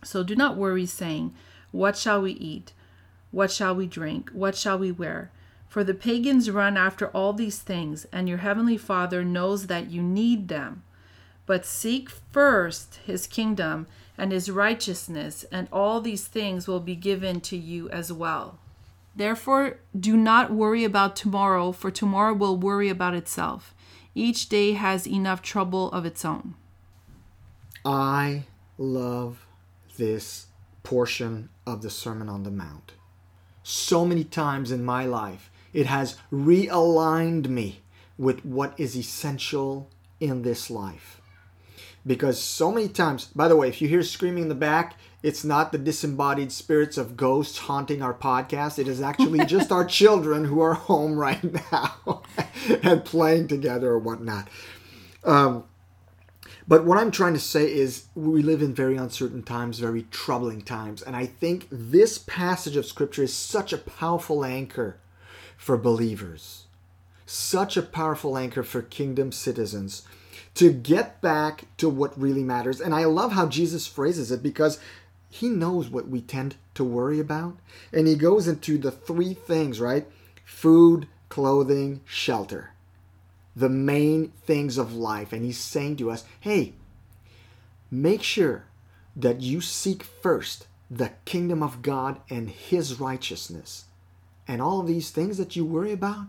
So 0.03 0.21
do 0.23 0.35
not 0.35 0.55
worry, 0.55 0.85
saying, 0.85 1.33
What 1.71 1.97
shall 1.97 2.21
we 2.21 2.33
eat? 2.33 2.73
What 3.33 3.51
shall 3.51 3.73
we 3.73 3.87
drink? 3.87 4.29
What 4.29 4.55
shall 4.55 4.77
we 4.77 4.91
wear? 4.91 5.31
For 5.67 5.83
the 5.83 5.95
pagans 5.95 6.51
run 6.51 6.77
after 6.77 7.07
all 7.07 7.33
these 7.33 7.57
things, 7.57 8.05
and 8.11 8.29
your 8.29 8.37
heavenly 8.37 8.77
Father 8.77 9.23
knows 9.23 9.65
that 9.65 9.89
you 9.89 10.03
need 10.03 10.49
them. 10.49 10.83
But 11.47 11.65
seek 11.65 12.11
first 12.11 12.99
his 13.03 13.25
kingdom 13.25 13.87
and 14.19 14.31
his 14.31 14.51
righteousness, 14.51 15.45
and 15.51 15.67
all 15.73 15.99
these 15.99 16.27
things 16.27 16.67
will 16.67 16.79
be 16.79 16.95
given 16.95 17.41
to 17.41 17.57
you 17.57 17.89
as 17.89 18.13
well. 18.13 18.59
Therefore, 19.15 19.79
do 19.99 20.15
not 20.15 20.51
worry 20.51 20.83
about 20.83 21.15
tomorrow, 21.15 21.71
for 21.71 21.89
tomorrow 21.89 22.35
will 22.35 22.55
worry 22.55 22.89
about 22.89 23.15
itself. 23.15 23.73
Each 24.13 24.47
day 24.47 24.73
has 24.73 25.07
enough 25.07 25.41
trouble 25.41 25.91
of 25.91 26.05
its 26.05 26.23
own. 26.23 26.53
I 27.83 28.43
love 28.77 29.47
this 29.97 30.45
portion 30.83 31.49
of 31.65 31.81
the 31.81 31.89
Sermon 31.89 32.29
on 32.29 32.43
the 32.43 32.51
Mount. 32.51 32.93
So 33.63 34.05
many 34.05 34.23
times 34.23 34.71
in 34.71 34.83
my 34.83 35.05
life, 35.05 35.49
it 35.73 35.85
has 35.87 36.17
realigned 36.31 37.47
me 37.47 37.81
with 38.17 38.45
what 38.45 38.79
is 38.79 38.95
essential 38.95 39.89
in 40.19 40.43
this 40.43 40.69
life. 40.69 41.19
Because 42.05 42.41
so 42.41 42.71
many 42.71 42.89
times 42.89 43.25
by 43.25 43.47
the 43.47 43.55
way 43.55 43.69
if 43.69 43.81
you 43.81 43.87
hear 43.87 44.03
screaming 44.03 44.43
in 44.43 44.49
the 44.49 44.55
back 44.55 44.95
it's 45.23 45.45
not 45.45 45.71
the 45.71 45.77
disembodied 45.77 46.51
spirits 46.51 46.97
of 46.97 47.15
ghosts 47.15 47.57
haunting 47.57 48.01
our 48.01 48.13
podcast. 48.13 48.77
It 48.77 48.89
is 48.89 49.01
actually 49.01 49.45
just 49.45 49.71
our 49.71 49.85
children 49.85 50.43
who 50.43 50.59
are 50.59 50.73
home 50.73 51.17
right 51.17 51.41
now 51.71 52.21
and 52.83 53.03
playing 53.05 53.47
together 53.47 53.91
or 53.91 53.99
whatnot. 53.99 54.49
Um, 55.23 55.63
But 56.67 56.85
what 56.85 56.97
I'm 56.97 57.11
trying 57.11 57.33
to 57.33 57.39
say 57.39 57.71
is 57.71 58.05
we 58.15 58.41
live 58.41 58.61
in 58.61 58.73
very 58.73 58.95
uncertain 58.95 59.43
times, 59.43 59.79
very 59.79 60.03
troubling 60.11 60.61
times. 60.61 61.01
And 61.01 61.15
I 61.15 61.25
think 61.25 61.67
this 61.69 62.17
passage 62.17 62.77
of 62.77 62.85
Scripture 62.85 63.23
is 63.23 63.33
such 63.33 63.73
a 63.73 63.77
powerful 63.77 64.45
anchor 64.45 64.97
for 65.57 65.77
believers, 65.77 66.65
such 67.25 67.75
a 67.75 67.81
powerful 67.81 68.37
anchor 68.37 68.63
for 68.63 68.81
kingdom 68.81 69.31
citizens 69.31 70.03
to 70.55 70.71
get 70.71 71.21
back 71.21 71.65
to 71.77 71.89
what 71.89 72.19
really 72.19 72.43
matters. 72.43 72.79
And 72.79 72.93
I 72.93 73.05
love 73.05 73.33
how 73.33 73.47
Jesus 73.47 73.87
phrases 73.87 74.31
it 74.31 74.41
because 74.41 74.79
he 75.29 75.49
knows 75.49 75.89
what 75.89 76.07
we 76.07 76.21
tend 76.21 76.55
to 76.75 76.83
worry 76.83 77.19
about. 77.19 77.57
And 77.91 78.07
he 78.07 78.15
goes 78.15 78.47
into 78.47 78.77
the 78.77 78.91
three 78.91 79.33
things, 79.33 79.81
right? 79.81 80.07
Food, 80.45 81.07
clothing, 81.29 82.01
shelter 82.05 82.72
the 83.55 83.69
main 83.69 84.29
things 84.45 84.77
of 84.77 84.93
life. 84.93 85.33
And 85.33 85.43
he's 85.43 85.59
saying 85.59 85.97
to 85.97 86.11
us, 86.11 86.23
hey, 86.39 86.73
make 87.91 88.23
sure 88.23 88.65
that 89.15 89.41
you 89.41 89.61
seek 89.61 90.03
first 90.03 90.67
the 90.89 91.11
kingdom 91.25 91.61
of 91.63 91.81
God 91.81 92.19
and 92.29 92.49
his 92.49 92.99
righteousness. 92.99 93.85
And 94.47 94.61
all 94.61 94.79
of 94.79 94.87
these 94.87 95.11
things 95.11 95.37
that 95.37 95.55
you 95.55 95.65
worry 95.65 95.91
about, 95.91 96.25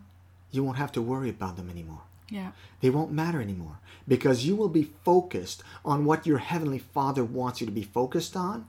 you 0.50 0.62
won't 0.62 0.78
have 0.78 0.92
to 0.92 1.02
worry 1.02 1.30
about 1.30 1.56
them 1.56 1.68
anymore. 1.70 2.02
Yeah. 2.30 2.52
They 2.80 2.90
won't 2.90 3.12
matter 3.12 3.40
anymore 3.40 3.78
because 4.06 4.46
you 4.46 4.56
will 4.56 4.68
be 4.68 4.90
focused 5.04 5.62
on 5.84 6.04
what 6.04 6.26
your 6.26 6.38
heavenly 6.38 6.78
Father 6.78 7.24
wants 7.24 7.60
you 7.60 7.66
to 7.66 7.72
be 7.72 7.82
focused 7.82 8.36
on. 8.36 8.66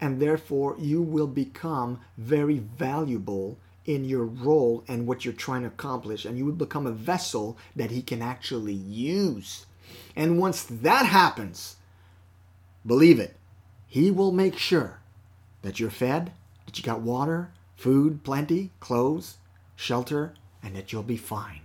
And 0.00 0.20
therefore, 0.20 0.76
you 0.78 1.00
will 1.00 1.28
become 1.28 2.00
very 2.18 2.58
valuable 2.58 3.56
in 3.84 4.04
your 4.04 4.24
role 4.24 4.84
and 4.86 5.06
what 5.06 5.24
you're 5.24 5.34
trying 5.34 5.62
to 5.62 5.68
accomplish, 5.68 6.24
and 6.24 6.38
you 6.38 6.44
would 6.44 6.58
become 6.58 6.86
a 6.86 6.92
vessel 6.92 7.56
that 7.74 7.90
He 7.90 8.02
can 8.02 8.22
actually 8.22 8.72
use. 8.72 9.66
And 10.14 10.38
once 10.38 10.62
that 10.62 11.06
happens, 11.06 11.76
believe 12.86 13.18
it, 13.18 13.36
He 13.86 14.10
will 14.10 14.32
make 14.32 14.56
sure 14.56 15.00
that 15.62 15.80
you're 15.80 15.90
fed, 15.90 16.32
that 16.66 16.78
you 16.78 16.84
got 16.84 17.00
water, 17.00 17.50
food, 17.76 18.22
plenty, 18.22 18.70
clothes, 18.80 19.38
shelter, 19.74 20.34
and 20.62 20.76
that 20.76 20.92
you'll 20.92 21.02
be 21.02 21.16
fine. 21.16 21.60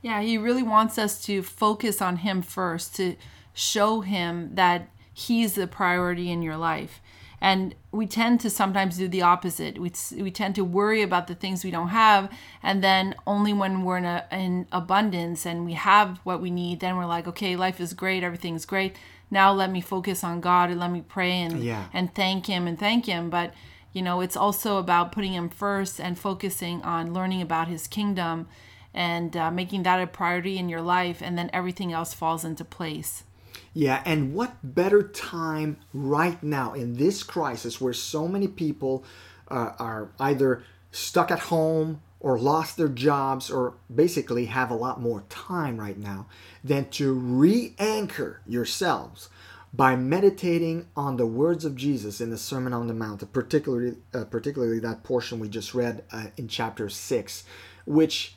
Yeah, 0.00 0.22
He 0.22 0.38
really 0.38 0.62
wants 0.62 0.98
us 0.98 1.22
to 1.26 1.42
focus 1.42 2.00
on 2.00 2.18
Him 2.18 2.42
first, 2.42 2.96
to 2.96 3.16
show 3.52 4.00
Him 4.00 4.54
that 4.54 4.88
He's 5.12 5.54
the 5.54 5.66
priority 5.66 6.30
in 6.30 6.42
your 6.42 6.56
life. 6.56 7.00
And 7.40 7.74
we 7.92 8.06
tend 8.06 8.40
to 8.40 8.50
sometimes 8.50 8.96
do 8.96 9.08
the 9.08 9.22
opposite. 9.22 9.78
We, 9.78 9.92
we 10.18 10.30
tend 10.30 10.54
to 10.54 10.64
worry 10.64 11.02
about 11.02 11.26
the 11.26 11.34
things 11.34 11.64
we 11.64 11.70
don't 11.70 11.88
have. 11.88 12.30
And 12.62 12.82
then 12.82 13.14
only 13.26 13.52
when 13.52 13.84
we're 13.84 13.98
in, 13.98 14.04
a, 14.06 14.24
in 14.32 14.66
abundance 14.72 15.44
and 15.44 15.64
we 15.66 15.74
have 15.74 16.18
what 16.24 16.40
we 16.40 16.50
need, 16.50 16.80
then 16.80 16.96
we're 16.96 17.06
like, 17.06 17.26
okay, 17.28 17.54
life 17.54 17.80
is 17.80 17.92
great, 17.92 18.22
everything's 18.22 18.64
great. 18.64 18.96
Now 19.30 19.52
let 19.52 19.70
me 19.70 19.80
focus 19.80 20.24
on 20.24 20.40
God 20.40 20.70
and 20.70 20.80
let 20.80 20.90
me 20.90 21.02
pray 21.06 21.32
and, 21.42 21.62
Yeah. 21.62 21.86
and 21.92 22.14
thank 22.14 22.46
Him 22.46 22.66
and 22.66 22.78
thank 22.78 23.06
Him. 23.06 23.28
But, 23.28 23.52
you 23.92 24.00
know, 24.00 24.20
it's 24.20 24.36
also 24.36 24.78
about 24.78 25.12
putting 25.12 25.34
Him 25.34 25.48
first 25.48 26.00
and 26.00 26.18
focusing 26.18 26.80
on 26.82 27.12
learning 27.12 27.42
about 27.42 27.68
His 27.68 27.86
kingdom 27.86 28.48
and 28.94 29.36
uh, 29.36 29.50
making 29.50 29.82
that 29.82 30.00
a 30.00 30.06
priority 30.06 30.56
in 30.56 30.68
your 30.70 30.80
life. 30.80 31.20
And 31.20 31.36
then 31.36 31.50
everything 31.52 31.92
else 31.92 32.14
falls 32.14 32.44
into 32.44 32.64
place. 32.64 33.24
Yeah, 33.76 34.00
and 34.06 34.32
what 34.32 34.56
better 34.62 35.02
time 35.02 35.76
right 35.92 36.42
now 36.42 36.72
in 36.72 36.94
this 36.94 37.22
crisis 37.22 37.78
where 37.78 37.92
so 37.92 38.26
many 38.26 38.48
people 38.48 39.04
uh, 39.48 39.72
are 39.78 40.08
either 40.18 40.62
stuck 40.90 41.30
at 41.30 41.40
home 41.40 42.00
or 42.18 42.38
lost 42.38 42.78
their 42.78 42.88
jobs 42.88 43.50
or 43.50 43.74
basically 43.94 44.46
have 44.46 44.70
a 44.70 44.74
lot 44.74 45.02
more 45.02 45.24
time 45.28 45.78
right 45.78 45.98
now 45.98 46.26
than 46.64 46.88
to 46.92 47.12
re 47.12 47.74
anchor 47.78 48.40
yourselves 48.46 49.28
by 49.74 49.94
meditating 49.94 50.86
on 50.96 51.18
the 51.18 51.26
words 51.26 51.66
of 51.66 51.76
Jesus 51.76 52.18
in 52.18 52.30
the 52.30 52.38
Sermon 52.38 52.72
on 52.72 52.86
the 52.86 52.94
Mount, 52.94 53.30
particularly, 53.30 53.98
uh, 54.14 54.24
particularly 54.24 54.78
that 54.78 55.02
portion 55.02 55.38
we 55.38 55.50
just 55.50 55.74
read 55.74 56.02
uh, 56.12 56.28
in 56.38 56.48
chapter 56.48 56.88
6, 56.88 57.44
which 57.84 58.36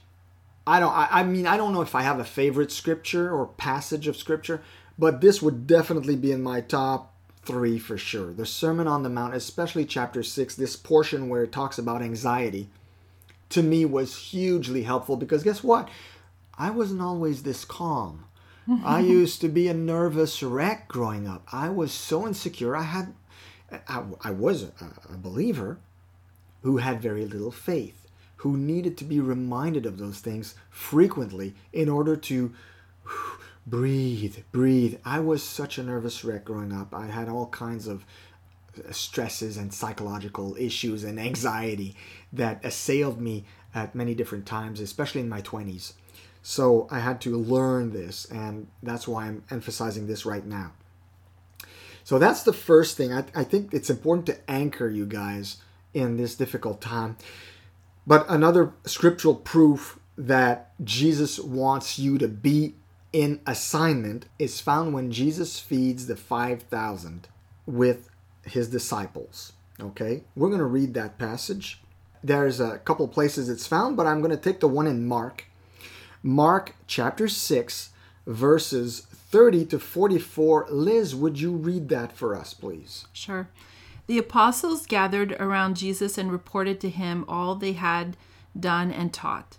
I 0.68 0.82
don't 0.82 0.92
I, 0.94 1.08
I 1.10 1.24
mean 1.24 1.48
I 1.48 1.56
don't 1.56 1.74
know 1.74 1.82
if 1.82 1.96
I 1.96 2.02
have 2.02 2.20
a 2.20 2.26
favorite 2.26 2.74
scripture 2.74 3.34
or 3.34 3.48
passage 3.48 4.08
of 4.08 4.18
scripture, 4.18 4.62
but 5.00 5.22
this 5.22 5.42
would 5.42 5.66
definitely 5.66 6.18
be 6.18 6.32
in 6.34 6.44
my 6.44 6.60
top 6.60 7.14
three 7.44 7.80
for 7.80 7.98
sure. 7.98 8.34
The 8.34 8.46
Sermon 8.46 8.86
on 8.86 9.02
the 9.02 9.10
Mount, 9.10 9.34
especially 9.34 9.86
chapter 9.86 10.22
six, 10.22 10.56
this 10.56 10.76
portion 10.76 11.30
where 11.30 11.44
it 11.44 11.54
talks 11.54 11.78
about 11.78 12.02
anxiety, 12.02 12.70
to 13.50 13.64
me 13.64 13.86
was 13.86 14.18
hugely 14.18 14.84
helpful 14.84 15.16
because 15.16 15.44
guess 15.44 15.64
what? 15.64 15.90
I 16.58 16.70
wasn't 16.70 17.02
always 17.02 17.44
this 17.44 17.64
calm. 17.64 18.26
I 18.84 19.00
used 19.22 19.40
to 19.42 19.48
be 19.48 19.70
a 19.70 19.74
nervous 19.74 20.44
wreck 20.44 20.90
growing 20.90 21.28
up. 21.28 21.48
I 21.52 21.70
was 21.70 21.94
so 21.94 22.28
insecure. 22.28 22.76
I 22.76 22.84
had, 22.84 23.14
I, 23.88 24.04
I 24.22 24.32
was 24.32 24.64
a, 24.64 24.74
a 25.14 25.18
believer 25.18 25.80
who 26.62 26.78
had 26.78 27.02
very 27.02 27.26
little 27.26 27.52
faith, 27.52 28.06
who 28.38 28.58
needed 28.58 28.98
to 28.98 29.06
be 29.06 29.22
reminded 29.22 29.86
of 29.86 29.98
those 29.98 30.20
things 30.20 30.56
frequently 30.70 31.56
in 31.72 31.88
order 31.88 32.18
to 32.18 32.54
breathe, 33.70 34.38
breathe. 34.52 35.00
I 35.06 35.20
was 35.20 35.44
such 35.44 35.78
a 35.78 35.84
nervous 35.84 36.24
wreck 36.24 36.46
growing 36.46 36.74
up. 36.74 36.94
I 36.94 37.08
had 37.08 37.30
all 37.30 37.48
kinds 37.48 37.88
of 37.88 38.06
uh, 38.78 38.92
stresses 38.92 39.58
and 39.58 39.74
psychological 39.74 40.56
issues 40.58 41.04
and 41.04 41.20
anxiety 41.20 41.96
that 42.34 42.64
assailed 42.64 43.22
me 43.22 43.46
at 43.76 43.96
many 43.96 44.16
different 44.16 44.46
times, 44.46 44.80
especially 44.80 45.22
in 45.22 45.30
my 45.30 45.42
20s. 45.42 45.94
So 46.42 46.88
I 46.90 47.00
had 47.00 47.22
to 47.22 47.38
learn 47.38 47.92
this, 47.92 48.26
and 48.26 48.68
that's 48.82 49.08
why 49.08 49.26
I'm 49.26 49.44
emphasizing 49.52 50.08
this 50.08 50.26
right 50.26 50.46
now. 50.46 50.72
So 52.04 52.18
that's 52.18 52.44
the 52.44 52.54
first 52.54 52.98
thing. 52.98 53.14
I, 53.14 53.26
I 53.36 53.44
think 53.44 53.74
it's 53.74 53.90
important 53.90 54.26
to 54.28 54.50
anchor 54.50 54.90
you 54.90 55.06
guys 55.06 55.58
in 55.94 56.18
this 56.18 56.36
difficult 56.36 56.82
time. 56.82 57.18
But 58.08 58.26
another 58.30 58.74
scriptural 58.86 59.36
proof 59.36 60.00
that 60.18 60.72
Jesus 60.84 61.40
wants 61.40 62.00
you 62.00 62.18
to 62.18 62.28
be 62.28 62.76
in 63.12 63.42
assignment 63.46 64.26
is 64.38 64.62
found 64.62 64.94
when 64.94 65.12
Jesus 65.12 65.60
feeds 65.60 66.08
the 66.08 66.16
5,000 66.16 67.28
with 67.66 68.10
his 68.46 68.70
disciples. 68.70 69.54
Okay, 69.80 70.24
we're 70.36 70.50
going 70.50 70.60
to 70.60 70.66
read 70.66 70.94
that 70.94 71.18
passage. 71.18 71.80
There's 72.24 72.60
a 72.60 72.80
couple 72.80 73.08
places 73.08 73.48
it's 73.48 73.68
found, 73.68 73.96
but 73.96 74.06
I'm 74.06 74.20
going 74.20 74.32
to 74.32 74.38
take 74.38 74.60
the 74.60 74.68
one 74.68 74.88
in 74.88 75.08
Mark. 75.08 75.46
Mark 76.22 76.76
chapter 76.86 77.30
6, 77.30 77.90
verses 78.28 79.00
30 79.00 79.66
to 79.68 79.80
44. 79.80 80.68
Liz, 80.70 81.16
would 81.16 81.40
you 81.40 81.54
read 81.54 81.88
that 81.90 82.12
for 82.18 82.36
us, 82.36 82.54
please? 82.54 83.06
Sure. 83.14 83.48
The 84.08 84.18
apostles 84.18 84.86
gathered 84.86 85.32
around 85.34 85.78
Jesus 85.78 86.18
and 86.18 86.32
reported 86.32 86.82
to 86.82 86.90
him 86.90 87.24
all 87.28 87.56
they 87.56 87.74
had 87.74 88.18
done 88.60 88.92
and 88.92 89.14
taught. 89.14 89.59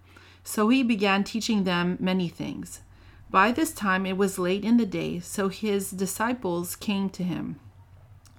So 0.43 0.69
he 0.69 0.83
began 0.83 1.23
teaching 1.23 1.63
them 1.63 1.97
many 1.99 2.27
things. 2.27 2.81
By 3.29 3.51
this 3.51 3.71
time 3.71 4.05
it 4.05 4.17
was 4.17 4.37
late 4.39 4.65
in 4.65 4.77
the 4.77 4.85
day, 4.85 5.19
so 5.19 5.47
his 5.49 5.91
disciples 5.91 6.75
came 6.75 7.09
to 7.11 7.23
him. 7.23 7.59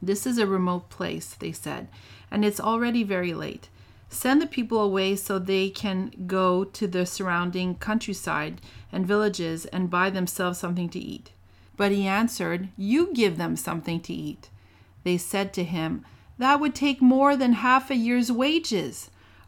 This 0.02 0.26
is 0.26 0.36
a 0.36 0.46
remote 0.46 0.90
place, 0.90 1.34
they 1.34 1.52
said, 1.52 1.88
and 2.30 2.44
it's 2.44 2.60
already 2.60 3.04
very 3.04 3.32
late. 3.32 3.68
Send 4.08 4.42
the 4.42 4.46
people 4.46 4.80
away 4.80 5.16
so 5.16 5.38
they 5.38 5.70
can 5.70 6.12
go 6.26 6.64
to 6.64 6.86
the 6.86 7.06
surrounding 7.06 7.76
countryside 7.76 8.60
and 8.92 9.06
villages 9.06 9.64
and 9.66 9.88
buy 9.88 10.10
themselves 10.10 10.58
something 10.58 10.90
to 10.90 10.98
eat. 10.98 11.30
But 11.78 11.92
he 11.92 12.06
answered, 12.06 12.68
You 12.76 13.14
give 13.14 13.38
them 13.38 13.56
something 13.56 14.00
to 14.00 14.12
eat. 14.12 14.50
They 15.02 15.16
said 15.16 15.54
to 15.54 15.64
him, 15.64 16.04
That 16.36 16.60
would 16.60 16.74
take 16.74 17.00
more 17.00 17.36
than 17.36 17.54
half 17.54 17.90
a 17.90 17.94
year's 17.94 18.30
wages. 18.30 19.10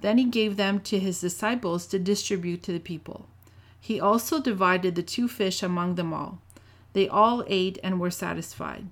Then 0.00 0.18
he 0.18 0.24
gave 0.24 0.56
them 0.56 0.80
to 0.80 0.98
his 0.98 1.20
disciples 1.20 1.86
to 1.86 1.98
distribute 1.98 2.62
to 2.64 2.72
the 2.72 2.78
people. 2.78 3.26
He 3.80 4.00
also 4.00 4.40
divided 4.40 4.94
the 4.94 5.02
two 5.02 5.28
fish 5.28 5.62
among 5.62 5.94
them 5.94 6.12
all. 6.12 6.40
They 6.92 7.08
all 7.08 7.44
ate 7.46 7.78
and 7.82 8.00
were 8.00 8.10
satisfied. 8.10 8.86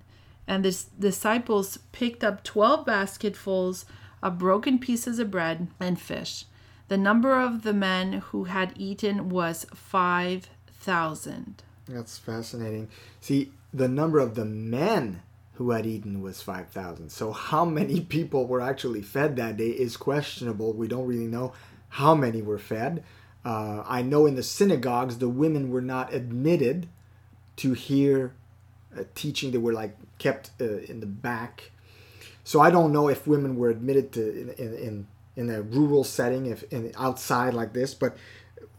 And 0.47 0.65
the 0.65 0.77
disciples 0.99 1.79
picked 1.93 2.23
up 2.23 2.45
twelve 2.45 2.87
basketfuls 2.87 3.85
of 4.23 4.39
broken 4.39 4.79
pieces 4.79 5.19
of 5.19 5.31
bread 5.31 5.69
and 5.81 6.01
fish. 6.01 6.45
The 6.89 6.97
number 6.97 7.39
of 7.39 7.63
the 7.63 7.73
men 7.73 8.15
who 8.31 8.45
had 8.45 8.73
eaten 8.77 9.29
was 9.29 9.67
5,000. 9.75 11.63
That's 11.89 12.19
fascinating. 12.19 12.89
See, 13.21 13.53
the 13.75 13.89
number 13.89 14.19
of 14.21 14.37
the 14.37 14.45
men 14.45 15.23
who 15.57 15.71
had 15.71 15.87
eaten 15.87 16.21
was 16.21 16.43
5,000. 16.43 17.11
So, 17.11 17.33
how 17.33 17.65
many 17.65 18.01
people 18.17 18.47
were 18.47 18.61
actually 18.61 19.03
fed 19.03 19.37
that 19.37 19.57
day 19.57 19.71
is 19.71 19.97
questionable. 19.97 20.73
We 20.73 20.89
don't 20.89 21.07
really 21.07 21.27
know 21.27 21.53
how 21.89 22.15
many 22.15 22.43
were 22.43 22.59
fed. 22.59 23.03
Uh, 23.45 23.83
I 23.87 24.03
know 24.03 24.27
in 24.27 24.35
the 24.35 24.43
synagogues, 24.43 25.19
the 25.19 25.29
women 25.29 25.71
were 25.71 25.81
not 25.81 26.13
admitted 26.13 26.89
to 27.57 27.73
hear 27.73 28.35
uh, 28.97 29.05
teaching. 29.15 29.51
They 29.51 29.59
were 29.59 29.73
like 29.73 29.97
kept 30.19 30.51
uh, 30.61 30.79
in 30.79 31.01
the 31.01 31.07
back. 31.07 31.71
So 32.45 32.61
I 32.61 32.71
don't 32.71 32.93
know 32.93 33.09
if 33.09 33.27
women 33.27 33.57
were 33.57 33.71
admitted 33.71 34.13
to 34.13 34.53
in, 34.59 34.75
in, 34.75 35.07
in 35.37 35.51
a 35.51 35.63
rural 35.63 36.05
setting, 36.05 36.47
if 36.47 36.65
in, 36.73 36.93
outside 36.97 37.55
like 37.55 37.73
this, 37.73 37.95
but 37.95 38.17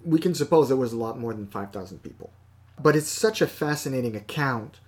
we 0.04 0.20
can 0.20 0.36
suppose 0.36 0.68
there 0.68 0.78
was 0.78 0.94
a 0.94 0.98
lot 0.98 1.20
more 1.20 1.34
than 1.34 1.48
5,000 1.48 2.04
people. 2.04 2.30
But 2.80 2.96
it's 2.96 3.10
such 3.10 3.42
a 3.42 3.48
fascinating 3.48 4.16
account, 4.16 4.80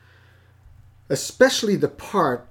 especially 1.10 1.76
the 1.76 1.88
part 1.88 2.48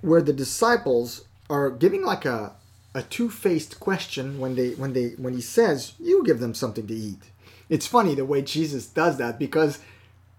where 0.00 0.22
the 0.22 0.32
disciples 0.32 1.24
are 1.50 1.70
giving 1.70 2.04
like 2.04 2.24
a, 2.24 2.54
a 2.94 3.02
two-faced 3.02 3.78
question 3.80 4.38
when 4.38 4.54
they 4.54 4.70
when 4.70 4.92
they 4.92 5.10
when 5.10 5.34
he 5.34 5.40
says 5.40 5.94
you 5.98 6.24
give 6.24 6.40
them 6.40 6.54
something 6.54 6.86
to 6.86 6.94
eat. 6.94 7.22
It's 7.68 7.86
funny 7.86 8.14
the 8.14 8.24
way 8.24 8.42
Jesus 8.42 8.86
does 8.86 9.18
that 9.18 9.38
because 9.38 9.80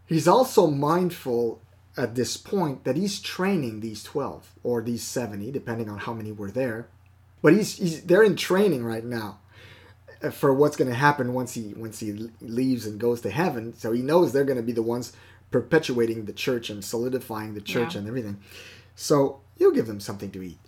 he's 0.06 0.28
also 0.28 0.68
mindful 0.68 1.62
at 1.98 2.16
this 2.16 2.38
point 2.38 2.84
that 2.84 2.96
he's 2.96 3.20
training 3.20 3.80
these 3.80 4.04
12 4.04 4.54
or 4.64 4.82
these 4.82 5.04
70 5.04 5.52
depending 5.52 5.90
on 5.90 5.98
how 5.98 6.14
many 6.14 6.32
were 6.32 6.52
there 6.52 6.88
but 7.42 7.54
he's, 7.54 7.78
he's 7.78 8.04
they're 8.04 8.24
in 8.24 8.36
training 8.36 8.84
right 8.84 9.04
now 9.04 9.40
uh, 10.24 10.30
for 10.30 10.54
what's 10.54 10.78
going 10.78 10.90
to 10.90 10.96
happen 10.96 11.34
once 11.34 11.56
he 11.56 11.74
once 11.76 12.00
he 12.00 12.30
leaves 12.40 12.86
and 12.86 13.00
goes 13.00 13.22
to 13.22 13.32
heaven 13.32 13.74
so 13.78 13.92
he 13.92 14.02
knows 14.02 14.32
they're 14.32 14.44
going 14.44 14.58
to 14.58 14.64
be 14.64 14.72
the 14.72 14.82
ones 14.82 15.12
perpetuating 15.52 16.26
the 16.26 16.34
church 16.34 16.70
and 16.70 16.84
solidifying 16.84 17.54
the 17.54 17.62
church 17.62 17.94
yeah. 17.94 18.00
and 18.00 18.08
everything. 18.08 18.40
So 18.96 19.42
you 19.58 19.74
give 19.74 19.88
them 19.88 20.00
something 20.00 20.32
to 20.32 20.44
eat. 20.44 20.60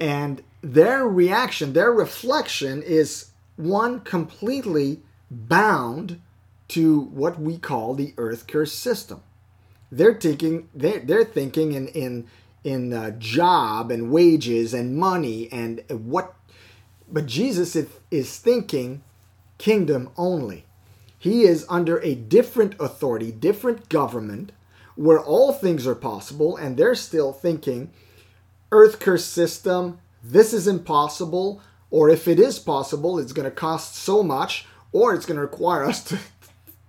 And 0.00 0.42
their 0.60 1.06
reaction 1.06 1.72
their 1.72 1.92
reflection 1.92 2.82
is 2.82 3.30
one 3.56 4.00
completely 4.00 5.02
bound 5.30 6.20
to 6.68 7.00
what 7.00 7.40
we 7.40 7.58
call 7.58 7.94
the 7.94 8.14
earth 8.18 8.46
curse 8.46 8.72
system. 8.72 9.22
They're 9.92 10.14
thinking 10.14 10.68
they're, 10.74 11.00
they're 11.00 11.24
thinking 11.24 11.72
in 11.72 11.88
in 11.88 12.26
in 12.64 12.92
uh, 12.94 13.10
job 13.18 13.90
and 13.90 14.10
wages 14.10 14.74
and 14.74 14.96
money 14.96 15.48
and 15.52 15.84
what 15.88 16.34
but 17.06 17.26
jesus 17.26 17.76
is, 17.76 17.88
is 18.10 18.38
thinking 18.38 19.04
kingdom 19.58 20.10
only 20.16 20.64
he 21.24 21.44
is 21.44 21.64
under 21.70 21.98
a 22.00 22.14
different 22.14 22.74
authority 22.78 23.32
different 23.32 23.88
government 23.88 24.52
where 24.94 25.18
all 25.18 25.52
things 25.52 25.86
are 25.86 25.94
possible 25.94 26.56
and 26.56 26.76
they're 26.76 26.94
still 26.94 27.32
thinking 27.32 27.90
earth 28.70 29.00
curse 29.00 29.24
system 29.24 29.98
this 30.22 30.52
is 30.52 30.68
impossible 30.68 31.62
or 31.90 32.10
if 32.10 32.28
it 32.28 32.38
is 32.38 32.58
possible 32.58 33.18
it's 33.18 33.32
going 33.32 33.48
to 33.48 33.50
cost 33.50 33.94
so 33.94 34.22
much 34.22 34.66
or 34.92 35.14
it's 35.14 35.26
going 35.26 35.36
to 35.36 35.42
require 35.42 35.84
us 35.84 36.04
to, 36.04 36.18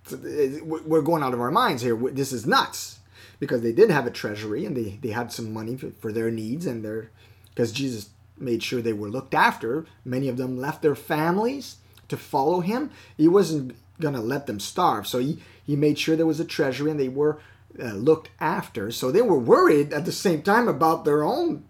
to 0.06 0.60
we're 0.62 1.00
going 1.00 1.22
out 1.22 1.34
of 1.34 1.40
our 1.40 1.50
minds 1.50 1.80
here 1.82 1.96
this 1.96 2.32
is 2.32 2.46
nuts 2.46 3.00
because 3.40 3.62
they 3.62 3.72
did 3.72 3.90
have 3.90 4.06
a 4.06 4.10
treasury 4.10 4.64
and 4.64 4.76
they, 4.76 4.98
they 5.02 5.10
had 5.10 5.32
some 5.32 5.52
money 5.52 5.76
for, 5.76 5.90
for 5.92 6.12
their 6.12 6.30
needs 6.30 6.66
and 6.66 6.84
their 6.84 7.10
because 7.50 7.72
Jesus 7.72 8.10
made 8.38 8.62
sure 8.62 8.82
they 8.82 8.92
were 8.92 9.08
looked 9.08 9.34
after. 9.34 9.86
Many 10.04 10.28
of 10.28 10.36
them 10.36 10.58
left 10.58 10.82
their 10.82 10.94
families 10.94 11.76
to 12.08 12.16
follow 12.16 12.60
him. 12.60 12.90
He 13.16 13.28
wasn't 13.28 13.74
gonna 14.00 14.20
let 14.20 14.46
them 14.46 14.60
starve, 14.60 15.06
so 15.06 15.18
he 15.18 15.42
he 15.64 15.76
made 15.76 15.98
sure 15.98 16.16
there 16.16 16.26
was 16.26 16.40
a 16.40 16.44
treasury 16.44 16.90
and 16.90 17.00
they 17.00 17.08
were 17.08 17.38
uh, 17.80 17.94
looked 17.94 18.30
after. 18.40 18.90
So 18.90 19.10
they 19.10 19.22
were 19.22 19.38
worried 19.38 19.92
at 19.92 20.04
the 20.04 20.12
same 20.12 20.42
time 20.42 20.68
about 20.68 21.04
their 21.04 21.22
own. 21.22 21.64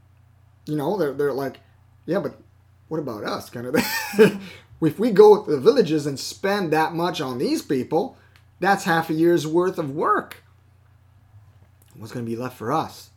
You 0.66 0.76
know, 0.76 0.96
they're 0.96 1.12
they're 1.12 1.32
like, 1.32 1.60
yeah, 2.04 2.20
but 2.20 2.36
what 2.88 2.98
about 2.98 3.24
us? 3.24 3.50
Kind 3.50 3.66
of. 3.66 3.76
if 4.80 4.98
we 4.98 5.10
go 5.10 5.44
to 5.44 5.50
the 5.50 5.60
villages 5.60 6.06
and 6.06 6.18
spend 6.18 6.72
that 6.72 6.94
much 6.94 7.20
on 7.20 7.38
these 7.38 7.62
people, 7.62 8.16
that's 8.60 8.84
half 8.84 9.10
a 9.10 9.14
year's 9.14 9.46
worth 9.46 9.78
of 9.78 9.90
work 9.90 10.42
what's 11.98 12.12
to 12.12 12.22
be 12.22 12.36
left 12.36 12.56
for 12.56 12.72
us? 12.72 13.10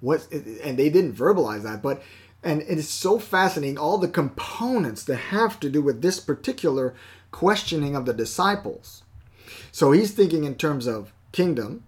What? 0.00 0.30
And 0.32 0.76
they 0.78 0.90
didn't 0.90 1.14
verbalize 1.14 1.62
that, 1.62 1.82
but 1.82 2.02
and 2.42 2.60
it 2.62 2.78
is 2.78 2.90
so 2.90 3.18
fascinating 3.18 3.78
all 3.78 3.96
the 3.96 4.08
components 4.08 5.04
that 5.04 5.16
have 5.16 5.58
to 5.60 5.70
do 5.70 5.80
with 5.80 6.02
this 6.02 6.20
particular 6.20 6.94
questioning 7.34 7.96
of 7.96 8.06
the 8.06 8.14
disciples. 8.14 9.02
So 9.72 9.90
he's 9.90 10.12
thinking 10.12 10.44
in 10.44 10.54
terms 10.54 10.86
of 10.86 11.12
kingdom, 11.32 11.82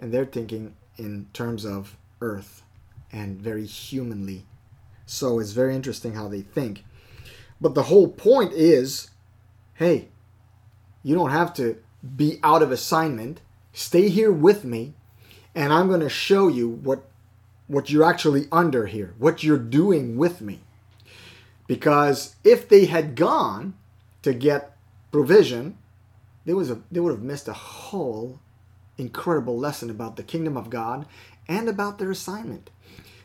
and 0.00 0.12
they're 0.12 0.24
thinking 0.24 0.74
in 0.98 1.28
terms 1.32 1.64
of 1.64 1.96
earth 2.20 2.64
and 3.12 3.40
very 3.40 3.64
humanly. 3.64 4.46
So 5.06 5.38
it's 5.38 5.52
very 5.52 5.76
interesting 5.76 6.14
how 6.14 6.26
they 6.26 6.40
think. 6.40 6.84
But 7.60 7.76
the 7.76 7.84
whole 7.84 8.08
point 8.08 8.52
is 8.52 9.10
hey, 9.74 10.08
you 11.02 11.14
don't 11.14 11.30
have 11.30 11.54
to 11.54 11.78
be 12.16 12.38
out 12.42 12.62
of 12.62 12.72
assignment. 12.72 13.40
Stay 13.72 14.08
here 14.08 14.32
with 14.32 14.64
me 14.64 14.94
and 15.54 15.72
I'm 15.72 15.86
going 15.88 16.00
to 16.00 16.10
show 16.10 16.48
you 16.48 16.68
what 16.68 17.04
what 17.68 17.88
you're 17.88 18.04
actually 18.04 18.46
under 18.50 18.86
here, 18.86 19.14
what 19.18 19.44
you're 19.44 19.56
doing 19.56 20.16
with 20.16 20.40
me. 20.40 20.58
Because 21.68 22.34
if 22.42 22.68
they 22.68 22.86
had 22.86 23.14
gone 23.14 23.74
to 24.22 24.34
get 24.34 24.76
provision, 25.10 25.78
there 26.44 26.56
was 26.56 26.70
a 26.70 26.80
they 26.90 27.00
would 27.00 27.12
have 27.12 27.22
missed 27.22 27.48
a 27.48 27.52
whole 27.52 28.40
incredible 28.98 29.58
lesson 29.58 29.90
about 29.90 30.16
the 30.16 30.22
kingdom 30.22 30.56
of 30.56 30.70
God 30.70 31.06
and 31.48 31.68
about 31.68 31.98
their 31.98 32.10
assignment. 32.10 32.70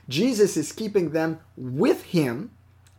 Jesus 0.08 0.56
is 0.56 0.72
keeping 0.72 1.12
them 1.12 1.40
with 1.58 2.04
him 2.04 2.52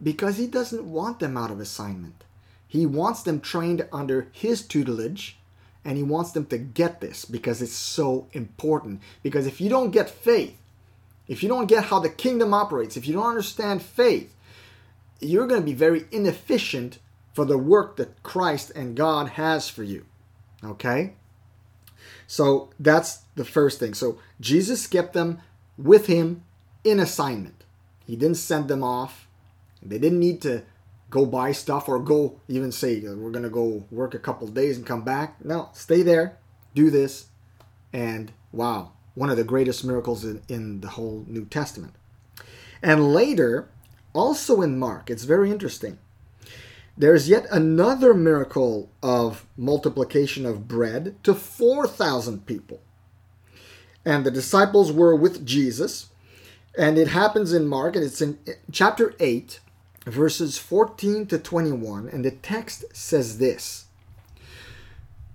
because 0.02 0.36
he 0.36 0.46
doesn't 0.46 0.84
want 0.84 1.20
them 1.20 1.36
out 1.36 1.50
of 1.50 1.60
assignment. 1.60 2.24
He 2.68 2.84
wants 2.84 3.22
them 3.22 3.40
trained 3.40 3.86
under 3.92 4.28
his 4.32 4.62
tutelage 4.62 5.38
and 5.84 5.96
he 5.96 6.02
wants 6.02 6.32
them 6.32 6.46
to 6.46 6.58
get 6.58 7.00
this 7.00 7.24
because 7.24 7.62
it's 7.62 7.72
so 7.72 8.26
important. 8.32 9.00
Because 9.22 9.46
if 9.46 9.60
you 9.60 9.70
don't 9.70 9.92
get 9.92 10.10
faith, 10.10 10.56
if 11.28 11.42
you 11.42 11.48
don't 11.48 11.66
get 11.66 11.84
how 11.84 12.00
the 12.00 12.08
kingdom 12.08 12.52
operates, 12.52 12.96
if 12.96 13.06
you 13.06 13.14
don't 13.14 13.28
understand 13.28 13.82
faith, 13.82 14.34
you're 15.20 15.46
going 15.46 15.60
to 15.60 15.64
be 15.64 15.72
very 15.72 16.04
inefficient 16.10 16.98
for 17.36 17.44
the 17.44 17.58
work 17.58 17.96
that 17.96 18.22
Christ 18.22 18.72
and 18.74 18.96
God 18.96 19.28
has 19.32 19.68
for 19.68 19.82
you. 19.82 20.06
Okay? 20.64 21.12
So 22.26 22.70
that's 22.80 23.24
the 23.34 23.44
first 23.44 23.78
thing. 23.78 23.92
So 23.92 24.18
Jesus 24.40 24.86
kept 24.86 25.12
them 25.12 25.40
with 25.76 26.06
him 26.06 26.44
in 26.82 26.98
assignment. 26.98 27.64
He 28.06 28.16
didn't 28.16 28.38
send 28.38 28.68
them 28.68 28.82
off. 28.82 29.28
They 29.82 29.98
didn't 29.98 30.18
need 30.18 30.40
to 30.42 30.62
go 31.10 31.26
buy 31.26 31.52
stuff 31.52 31.90
or 31.90 31.98
go 31.98 32.40
even 32.48 32.72
say 32.72 33.00
we're 33.00 33.30
going 33.30 33.42
to 33.42 33.50
go 33.50 33.84
work 33.90 34.14
a 34.14 34.18
couple 34.18 34.48
days 34.48 34.78
and 34.78 34.86
come 34.86 35.04
back. 35.04 35.44
No, 35.44 35.68
stay 35.74 36.00
there, 36.00 36.38
do 36.74 36.88
this, 36.88 37.26
and 37.92 38.32
wow, 38.50 38.92
one 39.14 39.28
of 39.28 39.36
the 39.36 39.44
greatest 39.44 39.84
miracles 39.84 40.24
in, 40.24 40.40
in 40.48 40.80
the 40.80 40.88
whole 40.88 41.26
New 41.28 41.44
Testament. 41.44 41.92
And 42.82 43.12
later, 43.12 43.68
also 44.14 44.62
in 44.62 44.78
Mark, 44.78 45.10
it's 45.10 45.24
very 45.24 45.50
interesting. 45.50 45.98
There's 46.98 47.28
yet 47.28 47.46
another 47.50 48.14
miracle 48.14 48.90
of 49.02 49.46
multiplication 49.56 50.46
of 50.46 50.66
bread 50.66 51.16
to 51.24 51.34
4,000 51.34 52.46
people. 52.46 52.80
And 54.04 54.24
the 54.24 54.30
disciples 54.30 54.92
were 54.92 55.14
with 55.14 55.44
Jesus. 55.44 56.08
And 56.78 56.96
it 56.96 57.08
happens 57.08 57.52
in 57.52 57.66
Mark, 57.66 57.96
and 57.96 58.04
it's 58.04 58.22
in 58.22 58.38
eh, 58.46 58.52
chapter 58.70 59.14
8, 59.18 59.60
verses 60.06 60.58
14 60.58 61.26
to 61.26 61.38
21, 61.38 62.08
and 62.08 62.24
the 62.24 62.30
text 62.30 62.84
says 62.92 63.38
this 63.38 63.86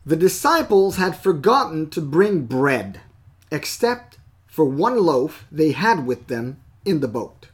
The 0.05 0.15
disciples 0.15 0.97
had 0.97 1.17
forgotten 1.17 1.89
to 1.91 2.01
bring 2.01 2.45
bread, 2.45 3.01
except 3.51 4.17
for 4.47 4.65
one 4.65 4.97
loaf 4.97 5.45
they 5.51 5.71
had 5.71 6.05
with 6.05 6.27
them 6.27 6.61
in 6.85 7.01
the 7.01 7.07
boat. 7.07 7.47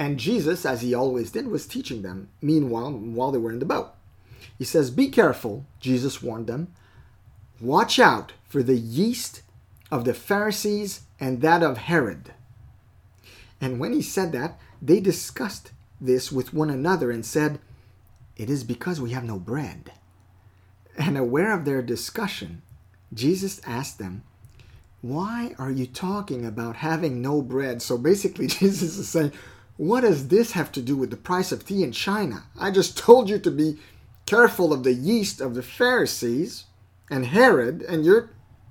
And 0.00 0.18
Jesus, 0.18 0.64
as 0.64 0.80
he 0.80 0.94
always 0.94 1.30
did, 1.30 1.48
was 1.48 1.66
teaching 1.66 2.00
them, 2.00 2.30
meanwhile, 2.40 2.90
while 2.90 3.30
they 3.30 3.36
were 3.36 3.52
in 3.52 3.58
the 3.58 3.66
boat. 3.66 3.90
He 4.56 4.64
says, 4.64 4.90
Be 4.90 5.08
careful, 5.08 5.66
Jesus 5.78 6.22
warned 6.22 6.46
them. 6.46 6.72
Watch 7.60 7.98
out 7.98 8.32
for 8.48 8.62
the 8.62 8.78
yeast 8.78 9.42
of 9.90 10.06
the 10.06 10.14
Pharisees 10.14 11.02
and 11.20 11.42
that 11.42 11.62
of 11.62 11.76
Herod. 11.76 12.32
And 13.60 13.78
when 13.78 13.92
he 13.92 14.00
said 14.00 14.32
that, 14.32 14.58
they 14.80 15.00
discussed 15.00 15.70
this 16.00 16.32
with 16.32 16.54
one 16.54 16.70
another 16.70 17.10
and 17.10 17.26
said, 17.26 17.60
It 18.38 18.48
is 18.48 18.64
because 18.64 19.02
we 19.02 19.10
have 19.10 19.24
no 19.24 19.38
bread. 19.38 19.92
And 20.96 21.18
aware 21.18 21.52
of 21.52 21.66
their 21.66 21.82
discussion, 21.82 22.62
Jesus 23.12 23.60
asked 23.66 23.98
them, 23.98 24.22
Why 25.02 25.54
are 25.58 25.70
you 25.70 25.86
talking 25.86 26.46
about 26.46 26.76
having 26.76 27.20
no 27.20 27.42
bread? 27.42 27.82
So 27.82 27.98
basically, 27.98 28.46
Jesus 28.46 28.96
is 28.96 29.06
saying, 29.06 29.32
What 29.80 30.02
does 30.02 30.28
this 30.28 30.52
have 30.52 30.70
to 30.72 30.82
do 30.82 30.94
with 30.94 31.08
the 31.08 31.16
price 31.16 31.52
of 31.52 31.64
tea 31.64 31.82
in 31.82 31.92
China? 31.92 32.42
I 32.58 32.70
just 32.70 32.98
told 32.98 33.30
you 33.30 33.38
to 33.38 33.50
be 33.50 33.78
careful 34.26 34.74
of 34.74 34.82
the 34.82 34.92
yeast 34.92 35.40
of 35.40 35.54
the 35.54 35.62
Pharisees 35.62 36.64
and 37.10 37.24
Herod, 37.24 37.80
and 37.88 38.04
you're 38.04 38.28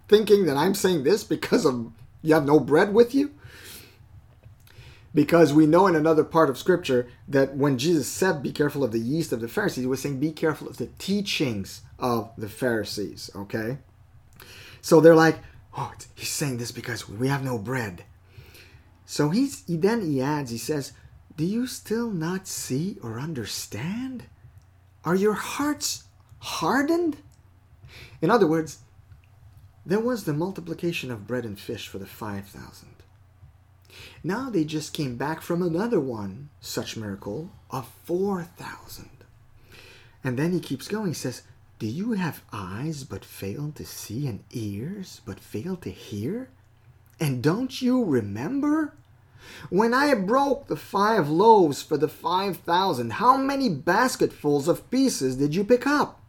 thinking 0.07 0.45
that 0.45 0.55
I'm 0.55 0.75
saying 0.75 1.03
this 1.03 1.23
because 1.23 1.65
of 1.65 1.91
you 2.21 2.35
have 2.35 2.45
no 2.45 2.59
bread 2.59 2.93
with 2.93 3.15
you? 3.15 3.31
Because 5.11 5.51
we 5.51 5.65
know 5.65 5.87
in 5.87 5.95
another 5.95 6.23
part 6.23 6.47
of 6.47 6.59
Scripture 6.59 7.07
that 7.27 7.55
when 7.55 7.79
Jesus 7.79 8.07
said, 8.07 8.43
Be 8.43 8.51
careful 8.51 8.83
of 8.83 8.91
the 8.91 8.99
yeast 8.99 9.33
of 9.33 9.41
the 9.41 9.47
Pharisees, 9.47 9.85
he 9.85 9.87
was 9.87 10.03
saying, 10.03 10.19
Be 10.19 10.31
careful 10.31 10.67
of 10.67 10.77
the 10.77 10.91
teachings 10.99 11.81
of 11.97 12.29
the 12.37 12.49
Pharisees, 12.49 13.31
okay? 13.35 13.79
So 14.79 15.01
they're 15.01 15.15
like, 15.15 15.39
Oh, 15.75 15.91
he's 16.13 16.29
saying 16.29 16.57
this 16.57 16.71
because 16.71 17.09
we 17.09 17.29
have 17.29 17.43
no 17.43 17.57
bread. 17.57 18.03
So 19.11 19.31
he's, 19.31 19.65
he 19.65 19.75
then 19.75 20.01
he 20.01 20.21
adds, 20.21 20.51
he 20.51 20.59
says, 20.59 20.93
Do 21.35 21.43
you 21.43 21.65
still 21.65 22.11
not 22.11 22.45
see 22.45 22.99
or 23.01 23.19
understand? 23.19 24.25
Are 25.03 25.15
your 25.15 25.33
hearts 25.33 26.03
hardened? 26.37 27.17
In 28.21 28.29
other 28.29 28.45
words, 28.45 28.77
there 29.83 29.99
was 29.99 30.25
the 30.25 30.33
multiplication 30.33 31.09
of 31.09 31.25
bread 31.25 31.43
and 31.43 31.59
fish 31.59 31.87
for 31.87 31.97
the 31.97 32.05
5,000. 32.05 32.87
Now 34.23 34.51
they 34.51 34.63
just 34.63 34.93
came 34.93 35.15
back 35.17 35.41
from 35.41 35.63
another 35.63 35.99
one, 35.99 36.49
such 36.61 36.95
miracle, 36.95 37.49
of 37.71 37.87
4,000. 38.05 39.09
And 40.23 40.37
then 40.37 40.51
he 40.51 40.59
keeps 40.59 40.87
going. 40.87 41.07
He 41.07 41.13
says, 41.15 41.41
Do 41.79 41.87
you 41.87 42.11
have 42.11 42.43
eyes 42.53 43.05
but 43.05 43.25
fail 43.25 43.71
to 43.73 43.85
see, 43.85 44.27
and 44.27 44.43
ears 44.51 45.21
but 45.25 45.39
fail 45.39 45.77
to 45.77 45.89
hear? 45.89 46.51
And 47.19 47.43
don't 47.43 47.81
you 47.81 48.03
remember? 48.03 48.93
When 49.69 49.93
I 49.93 50.13
broke 50.13 50.67
the 50.67 50.75
five 50.75 51.29
loaves 51.29 51.81
for 51.81 51.97
the 51.97 52.07
5,000, 52.07 53.13
how 53.13 53.37
many 53.37 53.69
basketfuls 53.69 54.67
of 54.67 54.89
pieces 54.89 55.35
did 55.35 55.55
you 55.55 55.63
pick 55.63 55.85
up? 55.85 56.21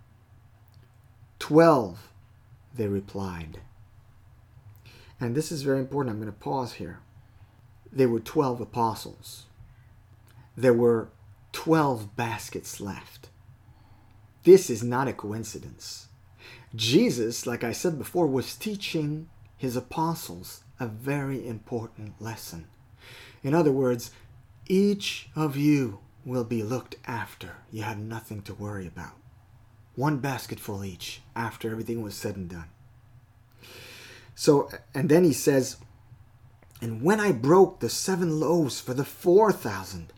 Twelve, 1.38 2.10
they 2.74 2.86
replied. 2.86 3.60
And 5.20 5.34
this 5.34 5.52
is 5.52 5.62
very 5.62 5.78
important. 5.78 6.14
I'm 6.14 6.20
going 6.20 6.32
to 6.32 6.38
pause 6.38 6.74
here 6.74 7.00
there 7.92 8.08
were 8.08 8.20
12 8.20 8.60
apostles. 8.60 9.46
There 10.56 10.74
were 10.74 11.10
12 11.52 12.16
baskets 12.16 12.80
left. 12.80 13.28
This 14.44 14.70
is 14.70 14.82
not 14.82 15.08
a 15.08 15.12
coincidence. 15.12 16.08
Jesus, 16.74 17.46
like 17.46 17.64
I 17.64 17.72
said 17.72 17.98
before, 17.98 18.26
was 18.26 18.54
teaching 18.54 19.28
his 19.56 19.76
apostles 19.76 20.62
a 20.80 20.86
very 20.86 21.46
important 21.46 22.20
lesson. 22.20 22.66
In 23.42 23.54
other 23.54 23.70
words, 23.70 24.10
each 24.66 25.28
of 25.36 25.56
you 25.56 26.00
will 26.24 26.44
be 26.44 26.62
looked 26.62 26.96
after. 27.06 27.56
You 27.70 27.82
have 27.82 27.98
nothing 27.98 28.42
to 28.42 28.54
worry 28.54 28.86
about. 28.86 29.16
One 29.94 30.18
basketful 30.18 30.84
each 30.84 31.22
after 31.36 31.70
everything 31.70 32.02
was 32.02 32.14
said 32.14 32.36
and 32.36 32.48
done. 32.48 32.68
So, 34.34 34.70
and 34.94 35.08
then 35.08 35.24
he 35.24 35.32
says, 35.32 35.76
and 36.80 37.02
when 37.02 37.20
I 37.20 37.32
broke 37.32 37.80
the 37.80 37.90
seven 37.90 38.40
loaves 38.40 38.80
for 38.80 38.94
the 38.94 39.04
four 39.04 39.52
thousand, 39.52 40.12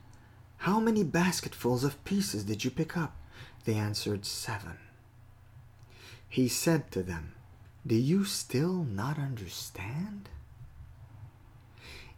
how 0.58 0.78
many 0.78 1.02
basketfuls 1.02 1.82
of 1.82 2.04
pieces 2.04 2.44
did 2.44 2.64
you 2.64 2.70
pick 2.70 2.96
up? 2.96 3.16
They 3.64 3.74
answered, 3.74 4.24
Seven. 4.24 4.78
He 6.28 6.46
said 6.46 6.92
to 6.92 7.02
them, 7.02 7.34
Do 7.84 7.96
you 7.96 8.24
still 8.24 8.84
not 8.84 9.18
understand? 9.18 10.28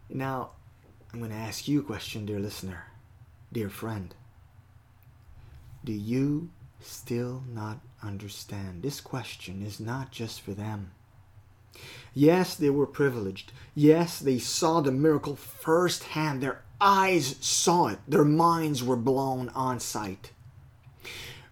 Now, 0.08 0.50
I'm 1.12 1.18
going 1.18 1.30
to 1.30 1.36
ask 1.36 1.66
you 1.66 1.80
a 1.80 1.84
question, 1.84 2.26
dear 2.26 2.38
listener, 2.38 2.86
dear 3.52 3.70
friend. 3.70 4.14
Do 5.84 5.92
you 5.92 6.50
still 6.80 7.42
not 7.48 7.78
understand? 8.02 8.82
This 8.82 9.00
question 9.00 9.62
is 9.62 9.80
not 9.80 10.10
just 10.10 10.40
for 10.40 10.52
them. 10.52 10.90
Yes, 12.12 12.54
they 12.54 12.70
were 12.70 12.86
privileged. 12.86 13.52
Yes, 13.74 14.18
they 14.18 14.38
saw 14.38 14.80
the 14.80 14.92
miracle 14.92 15.36
firsthand. 15.36 16.42
Their 16.42 16.62
eyes 16.80 17.36
saw 17.40 17.88
it, 17.88 17.98
their 18.06 18.24
minds 18.24 18.82
were 18.82 18.96
blown 18.96 19.48
on 19.50 19.80
sight. 19.80 20.32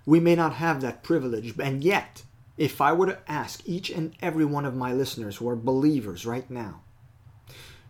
We 0.05 0.21
may 0.21 0.35
not 0.35 0.55
have 0.55 0.81
that 0.81 1.03
privilege, 1.03 1.55
and 1.59 1.83
yet, 1.83 2.23
if 2.59 2.81
I 2.81 2.93
were 2.93 3.07
to 3.07 3.31
ask 3.31 3.63
each 3.65 3.89
and 3.89 4.15
every 4.21 4.45
one 4.45 4.65
of 4.65 4.75
my 4.75 4.93
listeners 4.93 5.37
who 5.37 5.49
are 5.49 5.57
believers 5.57 6.27
right 6.27 6.49
now 6.51 6.81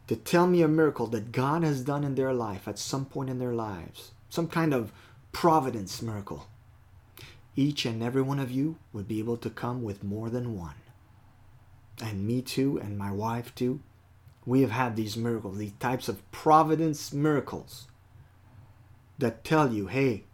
to 0.09 0.17
tell 0.17 0.47
me 0.47 0.63
a 0.63 0.69
miracle 0.69 1.07
that 1.09 1.33
God 1.33 1.63
has 1.63 1.83
done 1.83 2.05
in 2.05 2.15
their 2.15 2.33
life 2.33 2.67
at 2.67 2.79
some 2.79 3.05
point 3.05 3.31
in 3.31 3.39
their 3.39 3.55
lives, 3.55 4.13
some 4.29 4.49
kind 4.49 4.75
of 4.75 4.93
providence 5.33 6.03
miracle, 6.03 6.47
each 7.57 7.85
and 7.85 8.03
every 8.03 8.23
one 8.23 8.39
of 8.39 8.51
you 8.51 8.77
would 8.93 9.07
be 9.07 9.19
able 9.19 9.37
to 9.37 9.51
come 9.51 9.83
with 9.83 10.03
more 10.03 10.31
than 10.31 10.57
one 10.57 10.75
and 12.03 12.27
me 12.27 12.43
too, 12.43 12.79
and 12.79 12.99
my 12.99 13.11
wife 13.11 13.55
too, 13.55 13.81
we 14.45 14.61
have 14.63 14.71
had 14.71 14.97
these 14.97 15.17
miracles, 15.17 15.59
these 15.59 15.73
types 15.79 16.09
of 16.09 16.31
providence 16.33 17.13
miracles 17.13 17.87
that 19.19 19.45
tell 19.45 19.73
you, 19.73 19.87
hey, 19.87 20.25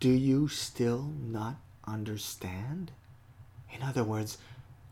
do 0.00 0.10
you 0.10 0.48
still 0.48 1.12
not 1.20 1.56
understand? 1.86 2.90
In 3.72 3.82
other 3.82 4.02
words, 4.02 4.38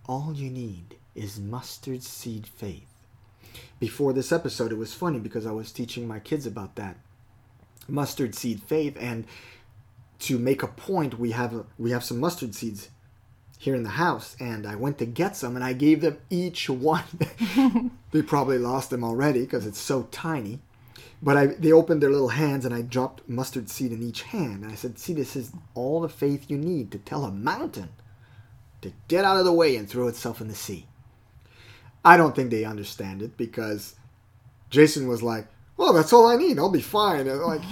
all 0.07 0.33
you 0.35 0.51
need 0.51 0.97
is 1.15 1.41
mustard 1.41 2.03
seed 2.03 2.47
faith. 2.47 2.92
Before 3.79 4.13
this 4.13 4.33
episode, 4.33 4.73
it 4.73 4.79
was 4.79 4.95
funny 4.95 5.19
because 5.19 5.47
I 5.47 5.53
was 5.53 5.73
teaching 5.73 6.07
my 6.07 6.19
kids 6.19 6.47
about 6.47 6.77
that 6.77 6.97
mustard 7.89 8.35
seed 8.35 8.63
faith, 8.63 8.97
and 8.99 9.27
to 10.21 10.39
make 10.39 10.63
a 10.63 10.69
point, 10.69 11.19
we 11.19 11.33
have 11.33 11.55
a, 11.55 11.65
we 11.79 11.91
have 11.91 12.05
some 12.05 12.21
mustard 12.21 12.55
seeds 12.55 12.89
here 13.63 13.75
in 13.77 13.85
the 13.85 13.91
house 13.91 14.37
and 14.41 14.67
I 14.67 14.75
went 14.75 14.99
to 14.99 15.07
get 15.07 15.37
some 15.37 15.55
and 15.55 15.65
I 15.65 15.73
gave 15.73 16.01
them 16.01 16.19
each 16.31 16.69
one. 16.69 17.05
they 18.11 18.21
probably 18.21 18.59
lost 18.59 18.91
them 18.91 19.05
already 19.05 19.43
because 19.43 19.67
it's 19.67 19.79
so 19.79 20.09
tiny. 20.11 20.59
But 21.23 21.37
I, 21.37 21.47
they 21.47 21.71
opened 21.71 22.03
their 22.03 22.11
little 22.11 22.31
hands 22.31 22.65
and 22.65 22.75
I 22.75 22.83
dropped 22.83 23.29
mustard 23.29 23.71
seed 23.71 23.93
in 23.93 24.03
each 24.03 24.23
hand. 24.23 24.65
And 24.65 24.73
I 24.73 24.75
said, 24.75 24.99
See, 24.99 25.13
this 25.13 25.37
is 25.37 25.53
all 25.75 26.01
the 26.01 26.09
faith 26.09 26.51
you 26.51 26.59
need 26.59 26.91
to 26.91 26.99
tell 26.99 27.25
a 27.25 27.31
mountain 27.31 27.91
to 28.81 28.93
get 29.07 29.25
out 29.25 29.39
of 29.39 29.45
the 29.45 29.53
way 29.53 29.77
and 29.77 29.89
throw 29.89 30.09
itself 30.09 30.41
in 30.41 30.49
the 30.49 30.57
sea. 30.57 30.87
I 32.05 32.17
don't 32.17 32.35
think 32.35 32.51
they 32.51 32.65
understand 32.65 33.23
it 33.23 33.37
because 33.37 33.95
Jason 34.71 35.07
was 35.07 35.23
like, 35.23 35.47
well, 35.77 35.93
that's 35.93 36.13
all 36.13 36.27
I 36.27 36.37
need. 36.37 36.59
I'll 36.59 36.71
be 36.71 36.81
fine. 36.81 37.27
And 37.27 37.41
like, 37.41 37.63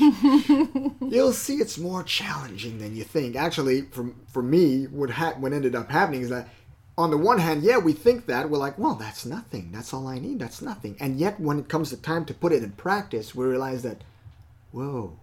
you'll 1.01 1.33
see, 1.33 1.57
it's 1.57 1.79
more 1.79 2.03
challenging 2.03 2.79
than 2.79 2.97
you 2.97 3.05
think. 3.05 3.37
Actually, 3.37 3.83
for 3.83 4.13
for 4.33 4.43
me, 4.43 4.85
what 4.85 5.11
ha- 5.11 5.35
what 5.39 5.53
ended 5.53 5.75
up 5.75 5.91
happening 5.91 6.23
is 6.23 6.31
that, 6.31 6.49
on 6.97 7.11
the 7.11 7.17
one 7.17 7.39
hand, 7.39 7.63
yeah, 7.63 7.79
we 7.79 7.93
think 7.93 8.27
that 8.27 8.51
we're 8.51 8.59
like, 8.59 8.79
well, 8.79 8.95
that's 8.95 9.27
nothing. 9.27 9.71
That's 9.73 9.93
all 9.95 10.07
I 10.09 10.19
need. 10.19 10.39
That's 10.39 10.63
nothing. 10.63 10.97
And 10.99 11.19
yet, 11.19 11.39
when 11.39 11.59
it 11.59 11.69
comes 11.69 11.91
to 11.91 11.97
time 11.97 12.25
to 12.27 12.35
put 12.35 12.53
it 12.53 12.63
in 12.63 12.73
practice, 12.73 13.35
we 13.35 13.45
realize 13.47 13.83
that, 13.83 14.03
whoa, 14.73 15.19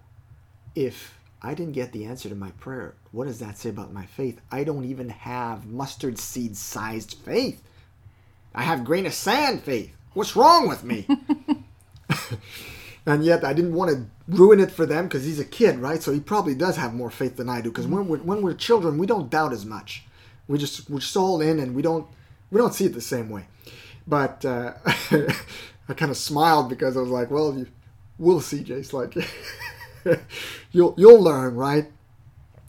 if 0.76 1.20
I 1.42 1.54
didn't 1.54 1.74
get 1.74 1.92
the 1.92 2.06
answer 2.06 2.30
to 2.30 2.36
my 2.36 2.52
prayer, 2.52 2.96
what 3.12 3.26
does 3.28 3.40
that 3.40 3.58
say 3.58 3.70
about 3.70 3.94
my 3.94 4.06
faith? 4.06 4.40
I 4.52 4.64
don't 4.64 4.86
even 4.86 5.10
have 5.10 5.66
mustard 5.66 6.20
seed 6.20 6.56
sized 6.56 7.16
faith. 7.26 7.62
I 8.58 8.64
have 8.64 8.84
grain 8.84 9.06
of 9.06 9.14
sand 9.14 9.62
faith. 9.62 9.96
What's 10.14 10.36
wrong 10.36 10.68
with 10.68 10.84
me? 10.84 11.08
and 13.06 13.24
yet 13.24 13.44
I 13.44 13.54
didn't 13.54 13.76
want 13.76 13.92
to 13.92 14.06
ruin 14.28 14.60
it 14.60 14.72
for 14.72 14.88
them 14.88 15.06
because 15.06 15.26
he's 15.26 15.40
a 15.40 15.46
kid, 15.46 15.78
right? 15.78 16.02
So 16.02 16.12
he 16.12 16.20
probably 16.20 16.56
does 16.56 16.76
have 16.76 16.96
more 16.96 17.12
faith 17.12 17.38
than 17.38 17.50
I 17.50 17.62
do. 17.62 17.70
Because 17.70 17.86
when 17.86 18.08
we're 18.08 18.18
when 18.18 18.42
we're 18.42 18.56
children, 18.56 18.98
we 18.98 19.06
don't 19.06 19.30
doubt 19.30 19.54
as 19.54 19.64
much. 19.64 20.06
We 20.48 20.58
just 20.58 20.90
we're 20.90 21.00
just 21.00 21.16
all 21.16 21.40
in, 21.40 21.60
and 21.60 21.76
we 21.76 21.84
don't 21.84 22.08
we 22.50 22.58
don't 22.58 22.74
see 22.74 22.86
it 22.86 22.96
the 22.96 23.02
same 23.02 23.30
way. 23.30 23.46
But 24.08 24.44
uh, 24.44 24.74
I 25.88 25.94
kind 25.96 26.10
of 26.10 26.18
smiled 26.18 26.68
because 26.68 26.98
I 26.98 27.02
was 27.02 27.12
like, 27.12 27.30
well, 27.30 27.56
you, 27.56 27.68
we'll 28.18 28.42
see, 28.42 28.64
Jace. 28.64 28.92
Like 28.92 29.16
you'll 30.72 30.96
you'll 30.98 31.22
learn, 31.22 31.56
right? 31.56 31.92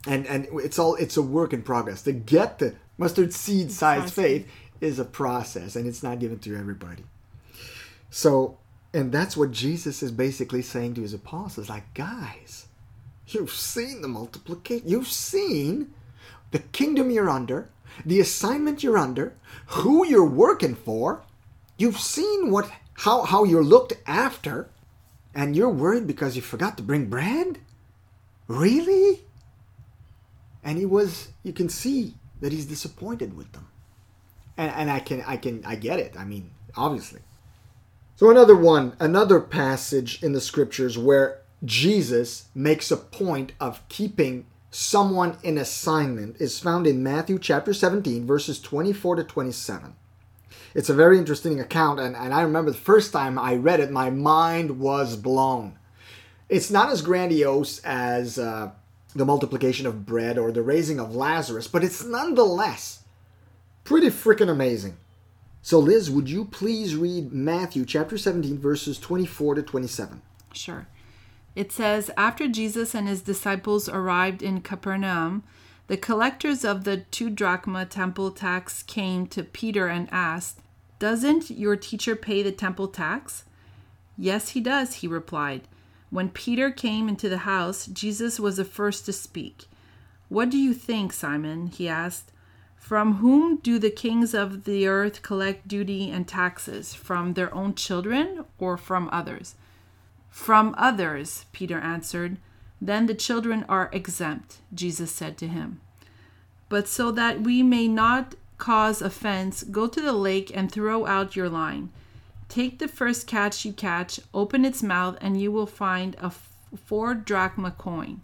And 0.07 0.26
and 0.26 0.49
it's 0.53 0.78
all 0.78 0.97
it's 0.97 1.16
a 1.16 1.22
work 1.22 1.55
in 1.55 1.62
progress. 1.62 2.03
To 2.03 2.12
get 2.12 2.59
the 2.59 2.74
mustard 2.99 3.32
seed 3.32 3.72
sized 3.72 4.12
faith 4.12 4.47
is 4.81 4.99
a 4.99 5.05
process, 5.05 5.76
and 5.76 5.87
it's 5.87 6.03
not 6.03 6.18
given 6.18 6.39
to 6.41 6.57
everybody. 6.57 7.05
So 8.11 8.59
and 8.93 9.12
that's 9.12 9.37
what 9.37 9.51
Jesus 9.51 10.03
is 10.03 10.11
basically 10.11 10.62
saying 10.62 10.95
to 10.95 11.03
his 11.03 11.12
apostles 11.12 11.68
like, 11.68 11.93
guys, 11.95 12.66
you've 13.26 13.51
seen 13.51 14.01
the 14.01 14.09
multiplication, 14.09 14.89
you've 14.89 15.09
seen 15.09 15.93
the 16.51 16.61
kingdom 16.61 17.11
you're 17.11 17.29
under, 17.29 17.68
the 18.07 18.20
assignment 18.20 18.83
you're 18.83 18.97
under, 18.97 19.35
who 19.66 20.07
you're 20.07 20.24
working 20.24 20.74
for. 20.74 21.22
You've 21.76 22.01
seen 22.01 22.51
what 22.51 22.70
how 22.95 23.22
how 23.22 23.45
you're 23.45 23.64
looked 23.64 23.93
after, 24.07 24.68
and 25.35 25.55
you're 25.55 25.68
worried 25.68 26.07
because 26.07 26.35
you 26.35 26.43
forgot 26.43 26.76
to 26.79 26.83
bring 26.83 27.07
bread? 27.07 27.59
Really? 28.47 29.20
And 30.64 30.79
he 30.79 30.87
was 30.87 31.29
you 31.43 31.53
can 31.53 31.68
see 31.68 32.14
that 32.41 32.53
he's 32.53 32.66
disappointed 32.66 33.37
with 33.37 33.53
them. 33.53 33.68
And 34.59 34.70
and 34.72 34.90
I 34.90 35.00
can 35.00 35.22
I 35.26 35.38
can 35.38 35.64
I 35.64 35.76
get 35.76 35.98
it. 35.98 36.14
I 36.18 36.24
mean, 36.24 36.50
obviously. 36.76 37.20
So 38.16 38.30
another 38.30 38.56
one, 38.56 38.94
another 38.98 39.40
passage 39.40 40.22
in 40.22 40.32
the 40.32 40.40
scriptures 40.40 40.98
where 40.98 41.40
Jesus 41.64 42.48
makes 42.54 42.90
a 42.90 42.96
point 42.96 43.52
of 43.61 43.88
keeping 43.88 44.46
someone 44.70 45.38
in 45.42 45.56
assignment 45.56 46.40
is 46.40 46.59
found 46.59 46.86
in 46.86 47.02
Matthew 47.02 47.38
chapter 47.38 47.72
17, 47.72 48.26
verses 48.26 48.61
24 48.61 49.16
to 49.16 49.24
27. 49.24 49.94
It's 50.74 50.90
a 50.90 50.94
very 50.94 51.16
interesting 51.16 51.61
account, 51.61 52.00
and, 52.00 52.14
and 52.14 52.34
I 52.34 52.42
remember 52.42 52.70
the 52.70 52.76
first 52.76 53.12
time 53.12 53.38
I 53.38 53.54
read 53.54 53.80
it, 53.80 53.90
my 53.90 54.11
mind 54.11 54.78
was 54.78 55.16
blown. 55.16 55.78
It's 56.48 56.70
not 56.70 56.90
as 56.90 57.02
grandiose 57.02 57.78
as 57.80 58.38
uh, 58.38 58.70
the 59.14 59.24
multiplication 59.24 59.86
of 59.86 60.06
bread 60.06 60.38
or 60.38 60.52
the 60.52 60.62
raising 60.62 61.00
of 61.00 61.14
Lazarus, 61.14 61.68
but 61.68 61.84
it's 61.84 62.04
nonetheless 62.04 63.04
pretty 63.89 64.09
freaking 64.09 64.51
amazing. 64.51 64.99
So, 65.62 65.78
Liz, 65.78 66.11
would 66.11 66.28
you 66.28 66.45
please 66.45 66.95
read 66.95 67.32
Matthew 67.32 67.86
chapter 67.86 68.18
17, 68.18 68.59
verses 68.59 68.99
24 68.99 69.55
to 69.55 69.62
27? 69.62 70.20
Sure. 70.53 70.86
It 71.57 71.72
says 71.72 72.11
After 72.14 72.49
Jesus 72.49 72.95
and 72.95 73.09
his 73.09 73.22
disciples 73.22 73.89
arrived 73.89 74.43
in 74.43 74.61
Capernaum, 74.61 75.43
the 75.86 75.97
collectors 75.97 76.66
of 76.66 76.84
the 76.84 76.99
two 76.99 77.30
drachma 77.30 77.86
temple 77.86 78.30
tax 78.30 78.82
came 78.82 79.26
to 79.28 79.43
Peter 79.43 79.89
and 79.89 80.07
asked, 80.12 80.61
Doesn't 80.99 81.51
your 81.51 81.74
teacher 81.74 82.14
pay 82.14 82.43
the 82.43 82.53
temple 82.53 82.89
tax? 82.89 83.45
Yes, 84.18 84.51
he 84.51 84.61
does, 84.61 84.97
he 84.97 85.09
replied. 85.09 85.62
When 86.11 86.28
Peter 86.28 86.70
came 86.70 87.09
into 87.09 87.30
the 87.30 87.39
house, 87.39 87.86
Jesus 87.86 88.39
was 88.39 88.59
the 88.59 88.66
first 88.66 89.07
to 89.07 89.14
speak. 89.14 89.64
What 90.28 90.51
do 90.51 90.59
you 90.59 90.74
think, 90.74 91.14
Simon? 91.14 91.68
he 91.68 91.89
asked. 91.89 92.32
From 92.89 93.16
whom 93.16 93.59
do 93.59 93.78
the 93.78 93.91
kings 93.91 94.32
of 94.32 94.64
the 94.64 94.86
earth 94.86 95.20
collect 95.20 95.68
duty 95.68 96.11
and 96.11 96.26
taxes? 96.26 96.95
From 96.95 97.34
their 97.34 97.55
own 97.55 97.74
children 97.74 98.47
or 98.59 98.78
from 98.78 99.11
others? 99.12 99.57
From 100.30 100.74
others, 100.78 101.45
Peter 101.53 101.78
answered. 101.80 102.39
Then 102.80 103.05
the 103.05 103.12
children 103.12 103.66
are 103.68 103.91
exempt, 103.93 104.61
Jesus 104.72 105.12
said 105.12 105.36
to 105.36 105.49
him. 105.49 105.82
But 106.70 106.89
so 106.89 107.11
that 107.11 107.43
we 107.43 107.62
may 107.62 107.89
not 107.89 108.36
cause 108.57 109.03
offense, 109.03 109.64
go 109.64 109.86
to 109.86 110.01
the 110.01 110.14
lake 110.14 110.51
and 110.55 110.72
throw 110.72 111.05
out 111.05 111.36
your 111.36 111.51
line. 111.51 111.91
Take 112.49 112.78
the 112.78 112.89
first 112.89 113.26
catch 113.26 113.66
you 113.66 113.74
catch, 113.74 114.18
open 114.32 114.64
its 114.64 114.82
mouth, 114.82 115.18
and 115.20 115.39
you 115.39 115.53
will 115.53 115.66
find 115.66 116.16
a 116.22 116.32
four 116.74 117.12
drachma 117.12 117.72
coin. 117.72 118.22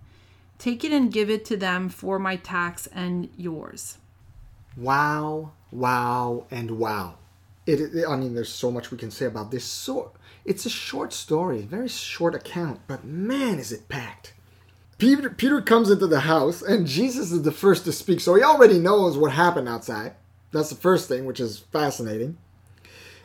Take 0.57 0.85
it 0.85 0.93
and 0.93 1.13
give 1.13 1.29
it 1.29 1.45
to 1.45 1.59
them 1.59 1.91
for 1.91 2.19
my 2.19 2.37
tax 2.37 2.87
and 2.87 3.29
yours. 3.37 3.99
Wow, 4.77 5.53
wow, 5.71 6.47
and 6.51 6.73
wow. 6.73 7.15
It, 7.67 7.81
it, 7.81 8.05
I 8.09 8.17
mean, 8.17 8.35
there's 8.35 8.53
so 8.53 8.71
much 8.71 8.91
we 8.91 8.99
can 8.99 9.11
say 9.11 9.27
about 9.27 9.51
this. 9.51 9.65
So, 9.65 10.13
it's 10.45 10.67
a 10.67 10.71
short 10.71 11.13
story, 11.13 11.63
very 11.63 11.89
short 11.89 12.35
account, 12.35 12.81
but 12.87 13.05
man, 13.05 13.59
is 13.59 13.73
it 13.73 13.89
packed. 13.89 14.35
Peter, 14.99 15.31
Peter 15.31 15.61
comes 15.61 15.91
into 15.91 16.07
the 16.07 16.21
house, 16.21 16.63
and 16.63 16.87
Jesus 16.87 17.33
is 17.33 17.43
the 17.43 17.53
first 17.53 17.85
to 17.85 17.93
speak, 17.93 18.21
so 18.21 18.35
he 18.35 18.43
already 18.43 18.79
knows 18.79 19.17
what 19.17 19.33
happened 19.33 19.69
outside. 19.69 20.15
That's 20.53 20.71
the 20.71 20.77
first 20.77 21.09
thing, 21.09 21.25
which 21.25 21.41
is 21.41 21.59
fascinating. 21.59 22.37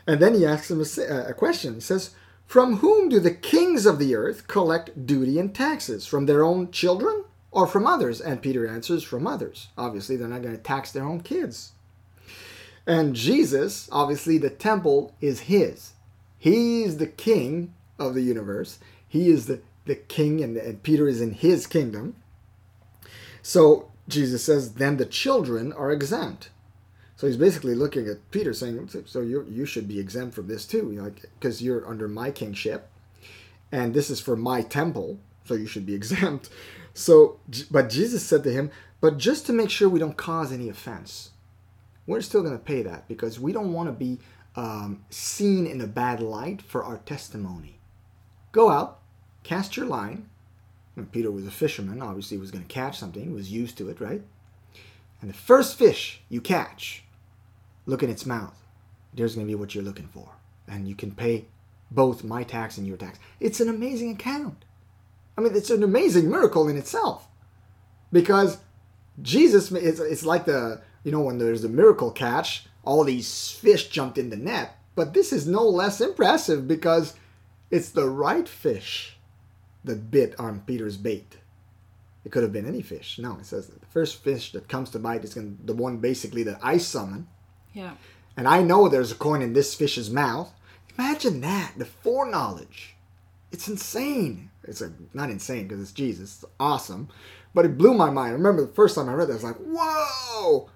And 0.07 0.19
then 0.19 0.33
he 0.33 0.45
asks 0.45 0.71
him 0.71 0.81
a, 0.81 1.29
a 1.29 1.33
question. 1.33 1.75
He 1.75 1.79
says, 1.79 2.15
From 2.47 2.77
whom 2.77 3.09
do 3.09 3.19
the 3.19 3.33
kings 3.33 3.85
of 3.85 3.99
the 3.99 4.15
earth 4.15 4.47
collect 4.47 5.05
duty 5.05 5.37
and 5.37 5.53
taxes? 5.53 6.07
From 6.07 6.25
their 6.25 6.43
own 6.43 6.71
children 6.71 7.25
or 7.51 7.67
from 7.67 7.87
others? 7.87 8.21
And 8.21 8.41
Peter 8.41 8.67
answers, 8.67 9.03
From 9.03 9.27
others. 9.27 9.69
Obviously, 9.77 10.15
they're 10.15 10.27
not 10.27 10.41
going 10.41 10.55
to 10.55 10.61
tax 10.61 10.91
their 10.91 11.05
own 11.05 11.21
kids. 11.21 11.73
And 12.85 13.15
Jesus, 13.15 13.89
obviously, 13.91 14.37
the 14.37 14.49
temple 14.49 15.13
is 15.21 15.41
his. 15.41 15.93
He's 16.37 16.97
the 16.97 17.07
king 17.07 17.73
of 17.97 18.13
the 18.13 18.21
universe. 18.21 18.79
He 19.07 19.29
is 19.29 19.47
the, 19.47 19.61
the 19.85 19.95
king, 19.95 20.41
and, 20.41 20.55
and 20.57 20.81
Peter 20.81 21.07
is 21.07 21.21
in 21.21 21.33
his 21.33 21.67
kingdom. 21.67 22.15
So 23.41 23.91
Jesus 24.07 24.43
says, 24.43 24.73
Then 24.73 24.97
the 24.97 25.05
children 25.05 25.73
are 25.73 25.91
exempt. 25.91 26.49
So 27.19 27.27
he's 27.27 27.35
basically 27.35 27.75
looking 27.75 28.07
at 28.07 28.31
Peter 28.31 28.53
saying, 28.53 29.03
"So 29.05 29.19
you 29.19 29.45
you 29.49 29.65
should 29.65 29.89
be 29.89 29.99
exempt 29.99 30.33
from 30.33 30.47
this 30.47 30.65
too, 30.65 30.89
like 30.91 31.25
because 31.37 31.61
you're 31.61 31.85
under 31.85 32.07
my 32.07 32.31
kingship, 32.31 32.87
and 33.73 33.93
this 33.93 34.09
is 34.09 34.21
for 34.21 34.37
my 34.37 34.61
temple, 34.61 35.19
so 35.43 35.53
you 35.53 35.67
should 35.67 35.85
be 35.85 35.93
exempt." 36.01 36.49
So, 36.99 37.39
but 37.71 37.89
Jesus 37.89 38.25
said 38.25 38.43
to 38.43 38.51
him, 38.51 38.71
"But 38.99 39.17
just 39.17 39.45
to 39.45 39.53
make 39.53 39.69
sure 39.69 39.87
we 39.87 39.99
don't 39.99 40.17
cause 40.17 40.51
any 40.51 40.67
offense, 40.67 41.31
we're 42.05 42.21
still 42.21 42.41
going 42.41 42.57
to 42.57 42.63
pay 42.63 42.83
that 42.83 43.07
because 43.07 43.39
we 43.39 43.53
don't 43.53 43.71
want 43.71 43.87
to 43.87 43.93
be 43.93 44.19
um, 44.57 45.05
seen 45.09 45.65
in 45.65 45.79
a 45.79 45.87
bad 45.87 46.19
light 46.19 46.61
for 46.61 46.83
our 46.83 46.97
testimony. 46.97 47.79
Go 48.51 48.69
out, 48.69 48.99
cast 49.43 49.77
your 49.77 49.85
line." 49.85 50.29
And 50.97 51.09
Peter 51.09 51.31
was 51.31 51.47
a 51.47 51.51
fisherman, 51.51 52.01
obviously 52.01 52.35
he 52.35 52.41
was 52.41 52.51
going 52.51 52.65
to 52.65 52.73
catch 52.73 52.99
something, 52.99 53.23
he 53.23 53.29
was 53.29 53.49
used 53.49 53.77
to 53.77 53.89
it, 53.89 54.01
right? 54.01 54.21
And 55.21 55.29
the 55.29 55.33
first 55.33 55.77
fish 55.77 56.21
you 56.27 56.41
catch, 56.41 57.05
look 57.85 58.03
in 58.03 58.09
its 58.09 58.25
mouth. 58.25 58.61
There's 59.13 59.35
going 59.35 59.47
to 59.47 59.51
be 59.51 59.55
what 59.55 59.73
you're 59.73 59.83
looking 59.83 60.09
for. 60.09 60.33
And 60.67 60.89
you 60.89 60.95
can 60.95 61.11
pay 61.11 61.45
both 61.89 62.25
my 62.25 62.43
tax 62.43 62.77
and 62.77 62.85
your 62.85 62.97
tax. 62.97 63.17
It's 63.39 63.61
an 63.61 63.69
amazing 63.69 64.11
account. 64.11 64.65
I 65.39 65.41
mean, 65.41 65.55
it's 65.55 65.69
an 65.69 65.83
amazing 65.83 66.29
miracle 66.29 66.67
in 66.67 66.77
itself. 66.77 67.27
Because 68.11 68.57
Jesus, 69.21 69.71
it's, 69.71 69.99
it's 69.99 70.25
like 70.25 70.45
the, 70.45 70.81
you 71.03 71.11
know, 71.11 71.21
when 71.21 71.37
there's 71.37 71.63
a 71.63 71.69
miracle 71.69 72.11
catch, 72.11 72.65
all 72.83 73.03
these 73.03 73.51
fish 73.51 73.89
jumped 73.89 74.17
in 74.17 74.29
the 74.29 74.37
net. 74.37 74.75
But 74.95 75.13
this 75.13 75.31
is 75.31 75.47
no 75.47 75.63
less 75.63 76.01
impressive 76.01 76.67
because 76.67 77.13
it's 77.71 77.89
the 77.89 78.09
right 78.09 78.49
fish 78.49 79.17
that 79.85 80.11
bit 80.11 80.37
on 80.39 80.61
Peter's 80.65 80.97
bait. 80.97 81.37
It 82.25 82.31
could 82.31 82.43
have 82.43 82.51
been 82.51 82.67
any 82.67 82.81
fish. 82.81 83.17
No, 83.17 83.37
it 83.37 83.45
says 83.45 83.67
the 83.67 83.85
first 83.85 84.21
fish 84.21 84.51
that 84.51 84.67
comes 84.67 84.89
to 84.89 84.99
bite 84.99 85.23
is 85.23 85.33
going 85.33 85.57
the 85.63 85.73
one 85.73 85.97
basically 85.97 86.43
that 86.43 86.59
I 86.61 86.77
summon 86.77 87.27
yeah. 87.73 87.93
And 88.35 88.47
I 88.47 88.61
know 88.61 88.87
there's 88.87 89.11
a 89.11 89.15
coin 89.15 89.41
in 89.41 89.53
this 89.53 89.75
fish's 89.75 90.09
mouth. 90.09 90.51
Imagine 90.97 91.41
that, 91.41 91.73
the 91.77 91.85
foreknowledge. 91.85 92.95
It's 93.51 93.67
insane. 93.67 94.49
It's 94.69 94.81
a, 94.81 94.93
not 95.13 95.29
insane 95.29 95.67
because 95.67 95.81
it's 95.81 95.91
Jesus. 95.91 96.43
It's 96.43 96.53
awesome. 96.59 97.09
But 97.53 97.65
it 97.65 97.77
blew 97.77 97.93
my 97.93 98.09
mind. 98.09 98.29
I 98.29 98.33
remember 98.33 98.65
the 98.65 98.73
first 98.73 98.95
time 98.95 99.09
I 99.09 99.13
read 99.13 99.27
that, 99.27 99.33
I 99.33 99.35
was 99.35 99.43
like, 99.43 99.57
whoa! 99.57 100.69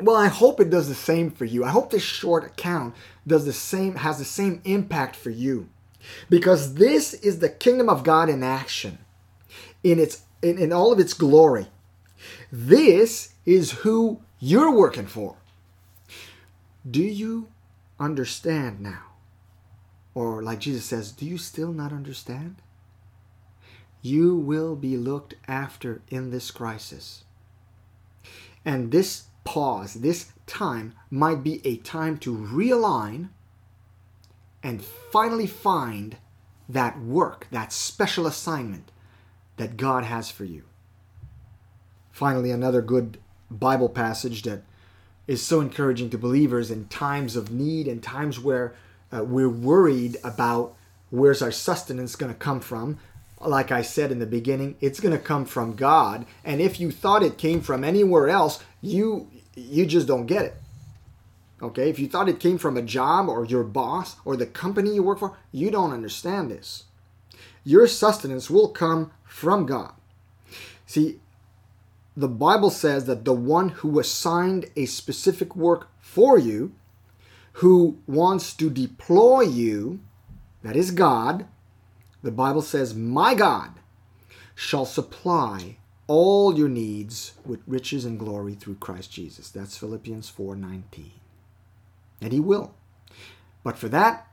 Well, 0.00 0.16
I 0.16 0.28
hope 0.28 0.60
it 0.60 0.70
does 0.70 0.88
the 0.88 0.94
same 0.94 1.30
for 1.30 1.44
you. 1.44 1.64
I 1.64 1.70
hope 1.70 1.90
this 1.90 2.02
short 2.02 2.44
account 2.44 2.94
does 3.26 3.44
the 3.44 3.52
same, 3.52 3.96
has 3.96 4.18
the 4.18 4.24
same 4.24 4.60
impact 4.64 5.16
for 5.16 5.30
you. 5.30 5.68
Because 6.28 6.74
this 6.74 7.14
is 7.14 7.38
the 7.38 7.48
kingdom 7.48 7.88
of 7.88 8.04
God 8.04 8.28
in 8.28 8.42
action, 8.42 8.98
in 9.82 9.98
its 9.98 10.22
in, 10.42 10.58
in 10.58 10.72
all 10.72 10.92
of 10.92 11.00
its 11.00 11.14
glory. 11.14 11.68
This 12.52 13.34
is 13.46 13.70
who 13.70 14.20
you're 14.38 14.70
working 14.70 15.06
for. 15.06 15.36
Do 16.88 17.02
you 17.02 17.48
understand 17.98 18.80
now? 18.80 19.02
Or, 20.14 20.42
like 20.42 20.60
Jesus 20.60 20.84
says, 20.84 21.10
do 21.10 21.26
you 21.26 21.38
still 21.38 21.72
not 21.72 21.92
understand? 21.92 22.56
You 24.04 24.36
will 24.36 24.76
be 24.76 24.98
looked 24.98 25.32
after 25.48 26.02
in 26.10 26.28
this 26.28 26.50
crisis. 26.50 27.24
And 28.62 28.92
this 28.92 29.28
pause, 29.44 29.94
this 29.94 30.30
time, 30.46 30.92
might 31.10 31.42
be 31.42 31.66
a 31.66 31.78
time 31.78 32.18
to 32.18 32.36
realign 32.36 33.30
and 34.62 34.84
finally 34.84 35.46
find 35.46 36.18
that 36.68 37.00
work, 37.00 37.46
that 37.50 37.72
special 37.72 38.26
assignment 38.26 38.92
that 39.56 39.78
God 39.78 40.04
has 40.04 40.30
for 40.30 40.44
you. 40.44 40.64
Finally, 42.12 42.50
another 42.50 42.82
good 42.82 43.16
Bible 43.50 43.88
passage 43.88 44.42
that 44.42 44.64
is 45.26 45.42
so 45.42 45.62
encouraging 45.62 46.10
to 46.10 46.18
believers 46.18 46.70
in 46.70 46.88
times 46.88 47.36
of 47.36 47.50
need 47.50 47.88
and 47.88 48.02
times 48.02 48.38
where 48.38 48.74
uh, 49.10 49.24
we're 49.24 49.48
worried 49.48 50.18
about 50.22 50.76
where's 51.08 51.40
our 51.40 51.50
sustenance 51.50 52.16
going 52.16 52.30
to 52.30 52.38
come 52.38 52.60
from. 52.60 52.98
Like 53.44 53.70
I 53.70 53.82
said 53.82 54.10
in 54.10 54.18
the 54.18 54.26
beginning, 54.26 54.76
it's 54.80 55.00
going 55.00 55.16
to 55.16 55.22
come 55.22 55.44
from 55.44 55.76
God, 55.76 56.26
and 56.44 56.60
if 56.60 56.80
you 56.80 56.90
thought 56.90 57.22
it 57.22 57.38
came 57.38 57.60
from 57.60 57.84
anywhere 57.84 58.28
else, 58.28 58.62
you 58.80 59.28
you 59.54 59.86
just 59.86 60.06
don't 60.06 60.26
get 60.26 60.44
it. 60.44 60.54
Okay? 61.62 61.88
If 61.88 61.98
you 61.98 62.08
thought 62.08 62.28
it 62.28 62.40
came 62.40 62.58
from 62.58 62.76
a 62.76 62.82
job 62.82 63.28
or 63.28 63.44
your 63.44 63.64
boss 63.64 64.16
or 64.24 64.36
the 64.36 64.46
company 64.46 64.94
you 64.94 65.02
work 65.02 65.18
for, 65.18 65.36
you 65.52 65.70
don't 65.70 65.92
understand 65.92 66.50
this. 66.50 66.84
Your 67.64 67.86
sustenance 67.86 68.50
will 68.50 68.68
come 68.68 69.12
from 69.24 69.64
God. 69.64 69.92
See, 70.86 71.20
the 72.16 72.28
Bible 72.28 72.70
says 72.70 73.06
that 73.06 73.24
the 73.24 73.32
one 73.32 73.70
who 73.70 73.98
assigned 73.98 74.66
a 74.76 74.86
specific 74.86 75.56
work 75.56 75.88
for 76.00 76.38
you, 76.38 76.72
who 77.54 77.98
wants 78.06 78.52
to 78.54 78.68
deploy 78.68 79.42
you, 79.42 80.00
that 80.62 80.76
is 80.76 80.90
God, 80.90 81.46
the 82.24 82.32
Bible 82.32 82.62
says, 82.62 82.94
My 82.94 83.34
God 83.34 83.70
shall 84.54 84.86
supply 84.86 85.76
all 86.06 86.56
your 86.56 86.68
needs 86.68 87.34
with 87.44 87.60
riches 87.66 88.04
and 88.04 88.18
glory 88.18 88.54
through 88.54 88.76
Christ 88.76 89.12
Jesus. 89.12 89.50
That's 89.50 89.76
Philippians 89.76 90.30
4:19. 90.30 91.12
And 92.20 92.32
he 92.32 92.40
will. 92.40 92.74
But 93.62 93.76
for 93.76 93.88
that, 93.90 94.30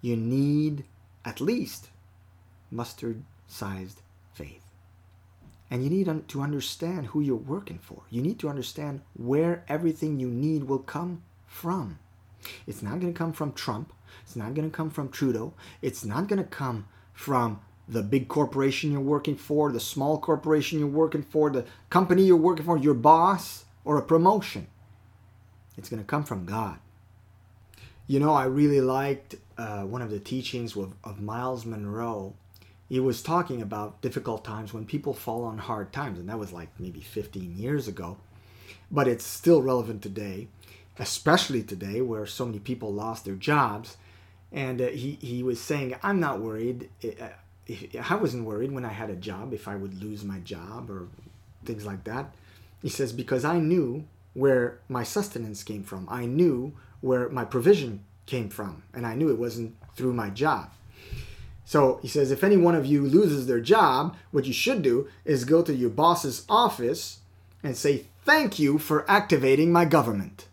you 0.00 0.16
need 0.16 0.84
at 1.24 1.40
least 1.40 1.88
mustard-sized 2.70 4.00
faith. 4.34 4.64
And 5.70 5.82
you 5.82 5.90
need 5.90 6.28
to 6.28 6.42
understand 6.42 7.06
who 7.06 7.20
you're 7.20 7.36
working 7.36 7.78
for. 7.78 8.02
You 8.10 8.20
need 8.20 8.38
to 8.40 8.48
understand 8.48 9.00
where 9.14 9.64
everything 9.68 10.20
you 10.20 10.28
need 10.28 10.64
will 10.64 10.78
come 10.78 11.22
from. 11.46 11.98
It's 12.66 12.82
not 12.82 13.00
going 13.00 13.12
to 13.12 13.18
come 13.18 13.32
from 13.32 13.52
Trump. 13.52 13.92
It's 14.32 14.36
not 14.38 14.54
going 14.54 14.70
to 14.70 14.74
come 14.74 14.88
from 14.88 15.10
Trudeau. 15.10 15.52
It's 15.82 16.06
not 16.06 16.26
going 16.26 16.42
to 16.42 16.48
come 16.48 16.86
from 17.12 17.60
the 17.86 18.02
big 18.02 18.28
corporation 18.28 18.90
you're 18.90 19.02
working 19.02 19.36
for, 19.36 19.70
the 19.70 19.78
small 19.78 20.18
corporation 20.18 20.78
you're 20.78 20.88
working 20.88 21.22
for, 21.22 21.50
the 21.50 21.66
company 21.90 22.22
you're 22.22 22.38
working 22.38 22.64
for, 22.64 22.78
your 22.78 22.94
boss, 22.94 23.66
or 23.84 23.98
a 23.98 24.02
promotion. 24.02 24.68
It's 25.76 25.90
going 25.90 26.00
to 26.00 26.06
come 26.06 26.24
from 26.24 26.46
God. 26.46 26.78
You 28.06 28.20
know, 28.20 28.32
I 28.32 28.44
really 28.44 28.80
liked 28.80 29.34
uh, 29.58 29.82
one 29.82 30.00
of 30.00 30.10
the 30.10 30.18
teachings 30.18 30.74
of, 30.74 30.94
of 31.04 31.20
Myles 31.20 31.66
Munroe. 31.66 32.32
He 32.88 33.00
was 33.00 33.22
talking 33.22 33.60
about 33.60 34.00
difficult 34.00 34.46
times 34.46 34.72
when 34.72 34.86
people 34.86 35.12
fall 35.12 35.44
on 35.44 35.58
hard 35.58 35.92
times, 35.92 36.18
and 36.18 36.30
that 36.30 36.38
was 36.38 36.54
like 36.54 36.70
maybe 36.78 37.02
15 37.02 37.58
years 37.58 37.86
ago. 37.86 38.16
But 38.90 39.08
it's 39.08 39.26
still 39.26 39.60
relevant 39.60 40.00
today, 40.00 40.48
especially 40.98 41.62
today 41.62 42.00
where 42.00 42.24
so 42.24 42.46
many 42.46 42.60
people 42.60 42.94
lost 42.94 43.26
their 43.26 43.34
jobs. 43.34 43.98
And 44.52 44.80
uh, 44.80 44.88
he, 44.88 45.18
he 45.20 45.42
was 45.42 45.60
saying, 45.60 45.94
I'm 46.02 46.20
not 46.20 46.40
worried. 46.40 46.90
I 48.10 48.14
wasn't 48.16 48.44
worried 48.44 48.72
when 48.72 48.84
I 48.84 48.92
had 48.92 49.10
a 49.10 49.16
job 49.16 49.54
if 49.54 49.66
I 49.66 49.76
would 49.76 50.02
lose 50.02 50.24
my 50.24 50.40
job 50.40 50.90
or 50.90 51.08
things 51.64 51.86
like 51.86 52.04
that. 52.04 52.34
He 52.82 52.88
says, 52.88 53.12
because 53.12 53.44
I 53.44 53.58
knew 53.58 54.04
where 54.34 54.78
my 54.88 55.04
sustenance 55.04 55.62
came 55.62 55.82
from. 55.82 56.08
I 56.10 56.26
knew 56.26 56.72
where 57.00 57.28
my 57.28 57.44
provision 57.44 58.04
came 58.26 58.48
from, 58.48 58.82
and 58.92 59.06
I 59.06 59.14
knew 59.14 59.30
it 59.30 59.38
wasn't 59.38 59.76
through 59.94 60.14
my 60.14 60.30
job. 60.30 60.70
So 61.64 62.00
he 62.02 62.08
says, 62.08 62.30
if 62.30 62.44
any 62.44 62.56
one 62.56 62.74
of 62.74 62.86
you 62.86 63.02
loses 63.02 63.46
their 63.46 63.60
job, 63.60 64.16
what 64.30 64.44
you 64.44 64.52
should 64.52 64.82
do 64.82 65.08
is 65.24 65.44
go 65.44 65.62
to 65.62 65.74
your 65.74 65.90
boss's 65.90 66.44
office 66.48 67.20
and 67.62 67.76
say, 67.76 68.06
Thank 68.24 68.58
you 68.58 68.78
for 68.78 69.10
activating 69.10 69.72
my 69.72 69.84
government. 69.84 70.46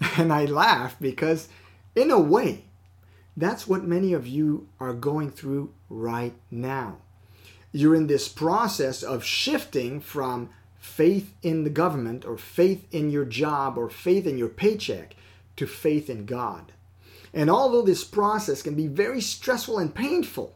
And 0.18 0.32
I 0.32 0.44
laugh 0.44 0.96
because, 1.00 1.48
in 1.96 2.10
a 2.10 2.20
way, 2.20 2.64
that's 3.36 3.66
what 3.66 3.84
many 3.84 4.12
of 4.12 4.26
you 4.26 4.68
are 4.78 4.92
going 4.92 5.30
through 5.30 5.72
right 5.88 6.34
now. 6.50 6.98
You're 7.72 7.96
in 7.96 8.06
this 8.06 8.28
process 8.28 9.02
of 9.02 9.24
shifting 9.24 10.00
from 10.00 10.50
faith 10.78 11.34
in 11.42 11.64
the 11.64 11.70
government 11.70 12.24
or 12.24 12.36
faith 12.36 12.86
in 12.92 13.10
your 13.10 13.24
job 13.24 13.76
or 13.76 13.90
faith 13.90 14.26
in 14.26 14.38
your 14.38 14.48
paycheck 14.48 15.16
to 15.56 15.66
faith 15.66 16.08
in 16.08 16.26
God. 16.26 16.72
And 17.32 17.50
although 17.50 17.82
this 17.82 18.04
process 18.04 18.62
can 18.62 18.74
be 18.76 18.86
very 18.86 19.20
stressful 19.20 19.78
and 19.78 19.92
painful, 19.92 20.54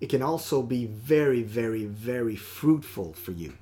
it 0.00 0.08
can 0.08 0.22
also 0.22 0.62
be 0.62 0.86
very, 0.86 1.42
very, 1.42 1.84
very 1.84 2.34
fruitful 2.34 3.12
for 3.12 3.32
you. 3.32 3.54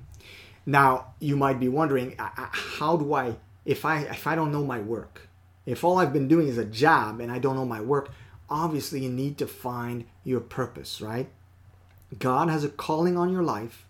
Now, 0.65 1.13
you 1.19 1.35
might 1.37 1.59
be 1.59 1.69
wondering, 1.69 2.15
how 2.17 2.97
do 2.97 3.13
I, 3.13 3.35
if 3.65 3.85
I, 3.85 4.01
if 4.01 4.25
I 4.25 4.35
don't 4.35 4.51
know 4.51 4.63
my 4.63 4.79
work, 4.79 5.26
if 5.67 5.83
all 5.83 5.99
I've 5.99 6.13
been 6.13 6.29
doing 6.29 6.47
is 6.47 6.57
a 6.57 6.65
job 6.65 7.19
and 7.19 7.29
I 7.29 7.39
don't 7.39 7.57
know 7.57 7.65
my 7.65 7.81
work, 7.81 8.09
obviously 8.49 9.01
you 9.01 9.09
need 9.09 9.37
to 9.37 9.45
find 9.45 10.05
your 10.23 10.39
purpose, 10.39 11.01
right? 11.01 11.29
God 12.17 12.49
has 12.49 12.63
a 12.63 12.69
calling 12.69 13.17
on 13.17 13.33
your 13.33 13.43
life. 13.43 13.85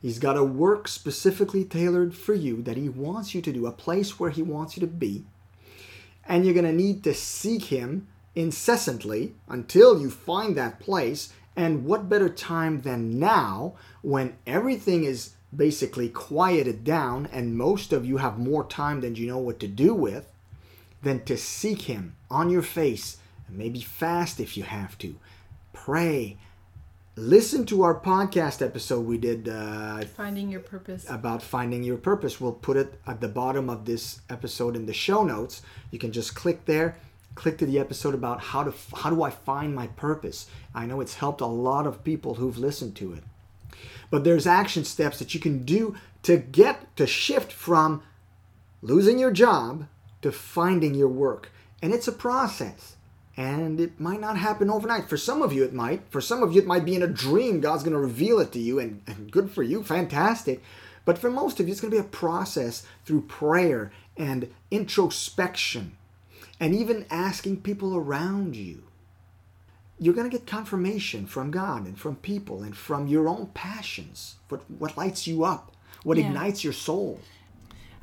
He's 0.00 0.18
got 0.18 0.36
a 0.36 0.44
work 0.44 0.88
specifically 0.88 1.64
tailored 1.64 2.14
for 2.14 2.34
you 2.34 2.60
that 2.62 2.76
He 2.76 2.90
wants 2.90 3.34
you 3.34 3.40
to 3.40 3.52
do, 3.52 3.66
a 3.66 3.72
place 3.72 4.20
where 4.20 4.28
He 4.28 4.42
wants 4.42 4.76
you 4.76 4.82
to 4.82 4.86
be. 4.86 5.24
And 6.28 6.44
you're 6.44 6.54
going 6.54 6.66
to 6.66 6.72
need 6.72 7.02
to 7.04 7.14
seek 7.14 7.64
Him 7.64 8.08
incessantly 8.34 9.34
until 9.48 10.00
you 10.00 10.10
find 10.10 10.54
that 10.56 10.80
place. 10.80 11.32
And 11.56 11.86
what 11.86 12.10
better 12.10 12.28
time 12.28 12.82
than 12.82 13.18
now 13.18 13.74
when 14.02 14.36
everything 14.46 15.04
is 15.04 15.32
basically 15.54 16.10
quieted 16.10 16.84
down 16.84 17.26
and 17.32 17.56
most 17.56 17.92
of 17.92 18.04
you 18.04 18.18
have 18.18 18.38
more 18.38 18.64
time 18.64 19.00
than 19.00 19.14
you 19.14 19.26
know 19.26 19.38
what 19.38 19.60
to 19.60 19.68
do 19.68 19.94
with? 19.94 20.28
Than 21.02 21.24
to 21.24 21.36
seek 21.36 21.82
Him 21.82 22.14
on 22.30 22.50
your 22.50 22.62
face 22.62 23.18
and 23.46 23.56
maybe 23.56 23.80
fast 23.80 24.40
if 24.40 24.56
you 24.56 24.62
have 24.62 24.96
to. 24.98 25.16
Pray. 25.72 26.36
Listen 27.14 27.66
to 27.66 27.82
our 27.82 27.98
podcast 27.98 28.64
episode 28.64 29.04
we 29.04 29.18
did. 29.18 29.48
Uh, 29.48 30.02
finding 30.16 30.50
your 30.50 30.60
purpose. 30.60 31.04
About 31.10 31.42
finding 31.42 31.82
your 31.82 31.98
purpose. 31.98 32.40
We'll 32.40 32.52
put 32.52 32.78
it 32.78 32.98
at 33.06 33.20
the 33.20 33.28
bottom 33.28 33.68
of 33.68 33.84
this 33.84 34.22
episode 34.30 34.76
in 34.76 34.86
the 34.86 34.94
show 34.94 35.22
notes. 35.22 35.60
You 35.90 35.98
can 35.98 36.12
just 36.12 36.34
click 36.34 36.64
there 36.64 36.96
click 37.34 37.58
to 37.58 37.66
the 37.66 37.78
episode 37.78 38.14
about 38.14 38.40
how 38.40 38.64
to 38.64 38.74
how 38.96 39.10
do 39.10 39.22
I 39.22 39.30
find 39.30 39.74
my 39.74 39.86
purpose. 39.88 40.48
I 40.74 40.86
know 40.86 41.00
it's 41.00 41.14
helped 41.14 41.40
a 41.40 41.46
lot 41.46 41.86
of 41.86 42.04
people 42.04 42.34
who've 42.34 42.58
listened 42.58 42.96
to 42.96 43.14
it. 43.14 43.22
But 44.10 44.24
there's 44.24 44.46
action 44.46 44.84
steps 44.84 45.18
that 45.18 45.34
you 45.34 45.40
can 45.40 45.64
do 45.64 45.96
to 46.24 46.36
get 46.36 46.94
to 46.96 47.06
shift 47.06 47.52
from 47.52 48.02
losing 48.82 49.18
your 49.18 49.30
job 49.30 49.86
to 50.22 50.32
finding 50.32 50.94
your 50.94 51.08
work. 51.08 51.50
And 51.82 51.92
it's 51.92 52.08
a 52.08 52.12
process. 52.12 52.96
And 53.36 53.80
it 53.80 53.98
might 53.98 54.20
not 54.20 54.36
happen 54.36 54.70
overnight. 54.70 55.08
For 55.08 55.16
some 55.16 55.42
of 55.42 55.52
you, 55.52 55.64
it 55.64 55.72
might. 55.72 56.02
For 56.10 56.20
some 56.20 56.42
of 56.42 56.52
you, 56.52 56.60
it 56.60 56.66
might 56.66 56.84
be 56.84 56.94
in 56.94 57.02
a 57.02 57.06
dream. 57.06 57.60
God's 57.60 57.82
going 57.82 57.94
to 57.94 57.98
reveal 57.98 58.38
it 58.38 58.52
to 58.52 58.58
you, 58.58 58.78
and, 58.78 59.02
and 59.06 59.30
good 59.30 59.50
for 59.50 59.62
you, 59.62 59.82
fantastic. 59.82 60.62
But 61.04 61.18
for 61.18 61.30
most 61.30 61.58
of 61.58 61.66
you, 61.66 61.72
it's 61.72 61.80
going 61.80 61.90
to 61.90 61.96
be 61.96 62.06
a 62.06 62.08
process 62.08 62.86
through 63.04 63.22
prayer 63.22 63.90
and 64.16 64.52
introspection 64.70 65.96
and 66.60 66.74
even 66.74 67.06
asking 67.10 67.62
people 67.62 67.96
around 67.96 68.54
you. 68.54 68.84
You're 69.98 70.14
going 70.14 70.30
to 70.30 70.36
get 70.36 70.46
confirmation 70.46 71.26
from 71.26 71.50
God 71.50 71.86
and 71.86 71.98
from 71.98 72.16
people 72.16 72.62
and 72.62 72.76
from 72.76 73.08
your 73.08 73.28
own 73.28 73.50
passions, 73.54 74.36
what, 74.48 74.68
what 74.70 74.96
lights 74.96 75.26
you 75.26 75.44
up, 75.44 75.72
what 76.02 76.18
yeah. 76.18 76.26
ignites 76.26 76.62
your 76.62 76.72
soul. 76.72 77.20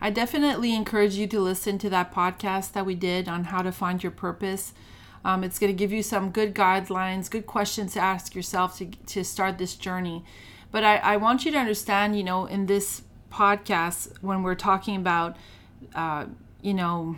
I 0.02 0.10
definitely 0.10 0.74
encourage 0.74 1.16
you 1.16 1.28
to 1.28 1.39
listen 1.39 1.78
to 1.80 1.89
that 1.89 2.14
podcast 2.14 2.72
that 2.72 2.86
we 2.86 2.95
did 2.95 3.28
on 3.28 3.45
how 3.45 3.62
to 3.62 3.72
find 3.72 4.02
your 4.02 4.12
purpose. 4.12 4.74
Um, 5.26 5.43
it's 5.43 5.60
going 5.60 5.72
to 5.72 5.78
give 5.78 5.91
you 5.91 6.02
some 6.02 6.32
good 6.32 6.56
guidelines, 6.56 7.30
good 7.30 7.45
questions 7.45 7.93
to 7.93 8.00
ask 8.00 8.34
yourself 8.34 8.78
to, 8.78 8.86
to 8.86 9.24
start 9.26 9.58
this 9.58 9.76
journey. 9.76 10.24
But 10.72 10.84
I, 10.84 10.97
I 10.97 11.18
want 11.18 11.43
you 11.43 11.52
to 11.52 11.58
understand, 11.58 12.18
you 12.18 12.24
know, 12.24 12.45
in 12.45 12.68
this 12.68 13.02
podcast, 13.30 14.14
when 14.22 14.43
we're 14.43 14.56
talking 14.56 14.95
about, 14.95 15.36
uh, 15.93 16.26
you 16.62 16.74
know, 16.74 17.18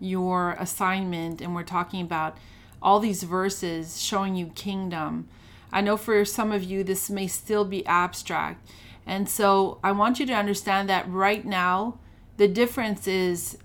your 0.00 0.56
assignment 0.58 1.40
and 1.40 1.54
we're 1.54 1.62
talking 1.62 2.02
about 2.02 2.36
all 2.82 2.98
these 2.98 3.22
verses 3.22 4.02
showing 4.02 4.34
you 4.34 4.46
kingdom, 4.48 5.28
I 5.72 5.80
know 5.80 5.96
for 5.96 6.24
some 6.24 6.50
of 6.50 6.64
you 6.64 6.82
this 6.82 7.08
may 7.08 7.28
still 7.28 7.64
be 7.64 7.86
abstract 7.86 8.68
and 9.06 9.28
so 9.28 9.78
I 9.84 9.92
want 9.92 10.18
you 10.18 10.26
to 10.26 10.32
understand 10.32 10.88
that 10.88 11.08
right 11.08 11.44
now, 11.44 11.98
the 12.36 12.48
difference 12.48 13.06
is 13.06 13.56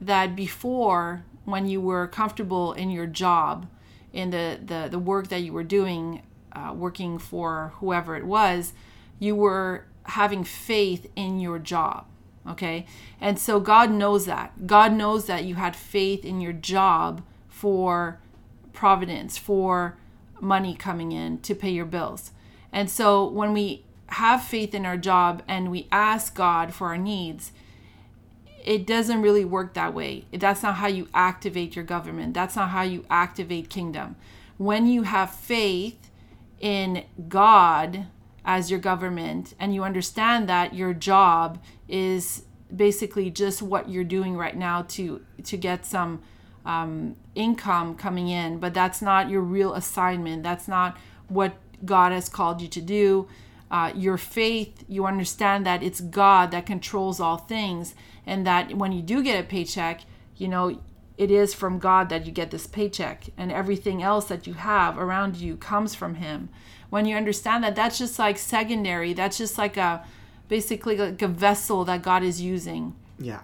that 0.00 0.34
before, 0.34 1.24
when 1.44 1.66
you 1.66 1.80
were 1.80 2.06
comfortable 2.08 2.72
in 2.72 2.90
your 2.90 3.06
job, 3.06 3.68
in 4.12 4.30
the, 4.30 4.58
the, 4.62 4.88
the 4.90 4.98
work 4.98 5.28
that 5.28 5.40
you 5.40 5.52
were 5.52 5.64
doing, 5.64 6.22
uh, 6.52 6.72
working 6.74 7.18
for 7.18 7.72
whoever 7.76 8.16
it 8.16 8.26
was, 8.26 8.72
you 9.18 9.34
were 9.34 9.86
having 10.04 10.42
faith 10.42 11.10
in 11.14 11.38
your 11.38 11.58
job. 11.58 12.06
Okay. 12.48 12.86
And 13.20 13.38
so 13.38 13.60
God 13.60 13.90
knows 13.90 14.26
that. 14.26 14.66
God 14.66 14.92
knows 14.92 15.26
that 15.26 15.44
you 15.44 15.56
had 15.56 15.76
faith 15.76 16.24
in 16.24 16.40
your 16.40 16.52
job 16.52 17.22
for 17.48 18.20
providence, 18.72 19.36
for 19.36 19.98
money 20.40 20.74
coming 20.74 21.12
in 21.12 21.38
to 21.40 21.54
pay 21.54 21.70
your 21.70 21.84
bills. 21.84 22.30
And 22.72 22.88
so 22.88 23.26
when 23.28 23.52
we 23.52 23.84
have 24.08 24.42
faith 24.42 24.74
in 24.74 24.86
our 24.86 24.96
job 24.96 25.42
and 25.46 25.70
we 25.70 25.86
ask 25.92 26.34
God 26.34 26.74
for 26.74 26.88
our 26.88 26.98
needs, 26.98 27.52
it 28.64 28.86
doesn't 28.86 29.22
really 29.22 29.44
work 29.44 29.74
that 29.74 29.94
way. 29.94 30.24
That's 30.32 30.62
not 30.62 30.76
how 30.76 30.88
you 30.88 31.08
activate 31.14 31.76
your 31.76 31.84
government. 31.84 32.34
That's 32.34 32.56
not 32.56 32.70
how 32.70 32.82
you 32.82 33.04
activate 33.08 33.70
kingdom. 33.70 34.16
When 34.56 34.86
you 34.86 35.04
have 35.04 35.30
faith 35.30 36.10
in 36.60 37.04
God 37.28 38.06
as 38.44 38.70
your 38.70 38.80
government 38.80 39.54
and 39.60 39.74
you 39.74 39.84
understand 39.84 40.48
that 40.48 40.74
your 40.74 40.92
job 40.92 41.62
is 41.88 42.42
basically 42.74 43.30
just 43.30 43.62
what 43.62 43.88
you're 43.88 44.04
doing 44.04 44.36
right 44.36 44.56
now 44.56 44.82
to 44.82 45.24
to 45.44 45.56
get 45.56 45.86
some 45.86 46.20
um, 46.66 47.16
income 47.34 47.94
coming 47.94 48.28
in, 48.28 48.58
but 48.58 48.74
that's 48.74 49.00
not 49.00 49.30
your 49.30 49.40
real 49.40 49.74
assignment. 49.74 50.42
That's 50.42 50.68
not 50.68 50.98
what 51.28 51.54
God 51.84 52.12
has 52.12 52.28
called 52.28 52.60
you 52.60 52.68
to 52.68 52.80
do 52.80 53.28
uh, 53.70 53.92
your 53.94 54.16
faith, 54.16 54.84
you 54.88 55.06
understand 55.06 55.66
that 55.66 55.82
it's 55.82 56.00
God 56.00 56.50
that 56.50 56.66
controls 56.66 57.20
all 57.20 57.36
things, 57.36 57.94
and 58.26 58.46
that 58.46 58.74
when 58.74 58.92
you 58.92 59.02
do 59.02 59.22
get 59.22 59.42
a 59.42 59.46
paycheck, 59.46 60.02
you 60.36 60.48
know, 60.48 60.80
it 61.16 61.30
is 61.30 61.52
from 61.52 61.78
God 61.78 62.08
that 62.08 62.26
you 62.26 62.32
get 62.32 62.50
this 62.50 62.66
paycheck, 62.66 63.24
and 63.36 63.52
everything 63.52 64.02
else 64.02 64.26
that 64.26 64.46
you 64.46 64.54
have 64.54 64.98
around 64.98 65.36
you 65.36 65.56
comes 65.56 65.94
from 65.94 66.14
Him. 66.16 66.48
When 66.90 67.04
you 67.04 67.16
understand 67.16 67.64
that, 67.64 67.76
that's 67.76 67.98
just 67.98 68.18
like 68.18 68.38
secondary, 68.38 69.12
that's 69.12 69.36
just 69.36 69.58
like 69.58 69.76
a 69.76 70.04
basically 70.48 70.96
like 70.96 71.20
a 71.20 71.28
vessel 71.28 71.84
that 71.84 72.02
God 72.02 72.22
is 72.22 72.40
using. 72.40 72.94
Yeah. 73.18 73.40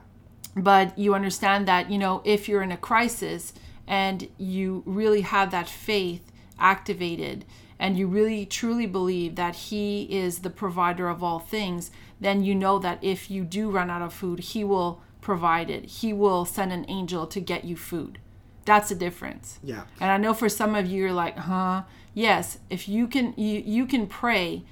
But 0.57 0.99
you 0.99 1.15
understand 1.15 1.69
that, 1.69 1.91
you 1.91 1.99
know, 1.99 2.23
if 2.25 2.49
you're 2.49 2.63
in 2.63 2.73
a 2.73 2.77
crisis 2.77 3.53
and 3.87 4.29
you 4.39 4.83
really 4.87 5.21
have 5.23 5.51
that 5.51 5.69
faith 5.69 6.33
activated, 6.59 7.45
and 7.85 7.99
you 7.99 8.07
really 8.07 8.47
truly 8.47 8.87
believe 8.87 9.35
that 9.35 9.55
He 9.55 10.05
is 10.05 10.39
the 10.39 10.49
provider 10.49 11.07
of 11.07 11.23
all 11.23 11.39
things, 11.39 11.91
then 12.19 12.43
you 12.43 12.55
know 12.55 12.79
that 12.79 12.99
if 13.03 13.31
you 13.31 13.45
do 13.45 13.71
run 13.71 13.91
out 13.91 14.01
of 14.01 14.15
food, 14.15 14.39
He 14.39 14.65
will 14.65 15.03
provide 15.21 15.69
it. 15.69 15.85
He 15.85 16.11
will 16.11 16.47
send 16.47 16.73
an 16.73 16.87
angel 16.89 17.27
to 17.27 17.41
get 17.41 17.67
you 17.67 17.77
food. 17.77 18.21
That's 18.65 18.89
the 18.89 18.95
difference. 18.95 19.59
Yeah. 19.63 19.83
And 20.01 20.11
I 20.11 20.17
know 20.17 20.33
for 20.33 20.49
some 20.49 20.75
of 20.75 20.87
you, 20.87 21.03
you're 21.03 21.13
like, 21.13 21.37
huh? 21.37 21.83
Yes, 22.15 22.57
if 22.71 22.89
you 22.89 23.07
can, 23.07 23.35
you, 23.37 23.63
you 23.63 23.85
can 23.85 24.07
pray 24.07 24.63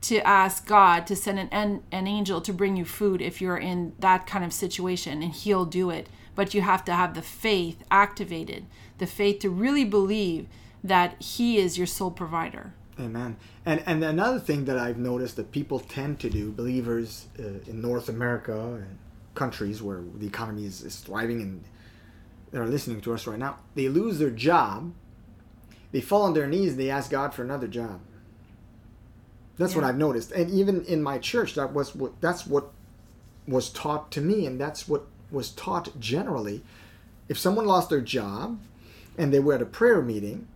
to 0.00 0.18
ask 0.26 0.66
God 0.66 1.06
to 1.06 1.14
send 1.14 1.38
an, 1.38 1.48
an, 1.52 1.84
an 1.92 2.08
angel 2.08 2.40
to 2.40 2.52
bring 2.52 2.76
you 2.76 2.84
food 2.84 3.22
if 3.22 3.40
you're 3.40 3.58
in 3.58 3.92
that 4.00 4.26
kind 4.26 4.44
of 4.44 4.52
situation, 4.52 5.22
and 5.22 5.32
He'll 5.32 5.66
do 5.66 5.90
it. 5.90 6.08
But 6.34 6.52
you 6.52 6.62
have 6.62 6.84
to 6.86 6.94
have 6.94 7.14
the 7.14 7.22
faith 7.22 7.84
activated, 7.92 8.66
the 8.98 9.06
faith 9.06 9.38
to 9.42 9.50
really 9.50 9.84
believe 9.84 10.48
that 10.88 11.20
He 11.22 11.58
is 11.58 11.76
your 11.78 11.86
sole 11.86 12.10
provider. 12.10 12.74
Amen. 12.98 13.36
And 13.64 13.82
and 13.86 14.02
another 14.02 14.38
thing 14.38 14.64
that 14.64 14.78
I've 14.78 14.96
noticed 14.98 15.36
that 15.36 15.52
people 15.52 15.80
tend 15.80 16.18
to 16.20 16.30
do, 16.30 16.50
believers 16.50 17.26
uh, 17.38 17.42
in 17.66 17.80
North 17.82 18.08
America 18.08 18.58
and 18.58 18.98
countries 19.34 19.82
where 19.82 20.02
the 20.16 20.26
economy 20.26 20.64
is, 20.64 20.82
is 20.82 20.96
thriving 20.96 21.42
and 21.42 21.64
they're 22.52 22.66
listening 22.66 23.00
to 23.02 23.12
us 23.12 23.26
right 23.26 23.38
now, 23.38 23.58
they 23.74 23.88
lose 23.88 24.18
their 24.18 24.30
job, 24.30 24.94
they 25.92 26.00
fall 26.00 26.22
on 26.22 26.32
their 26.32 26.46
knees, 26.46 26.76
they 26.76 26.88
ask 26.88 27.10
God 27.10 27.34
for 27.34 27.42
another 27.42 27.68
job. 27.68 28.00
That's 29.58 29.72
Yeah. 29.72 29.80
what 29.80 29.88
I've 29.88 29.98
noticed, 29.98 30.32
and 30.32 30.50
even 30.50 30.82
in 30.84 31.02
my 31.02 31.18
church, 31.18 31.54
that 31.54 31.72
was 31.74 31.94
what 31.94 32.18
that's 32.20 32.46
what 32.46 32.70
was 33.46 33.68
taught 33.70 34.10
to 34.12 34.20
me, 34.20 34.46
and 34.46 34.60
that's 34.60 34.88
what 34.88 35.06
was 35.30 35.50
taught 35.50 35.98
generally. 36.00 36.62
If 37.28 37.38
someone 37.38 37.66
lost 37.66 37.90
their 37.90 38.00
job, 38.00 38.58
and 39.18 39.32
they 39.32 39.40
were 39.40 39.54
at 39.54 39.62
a 39.62 39.66
prayer 39.66 40.00
meeting, 40.02 40.46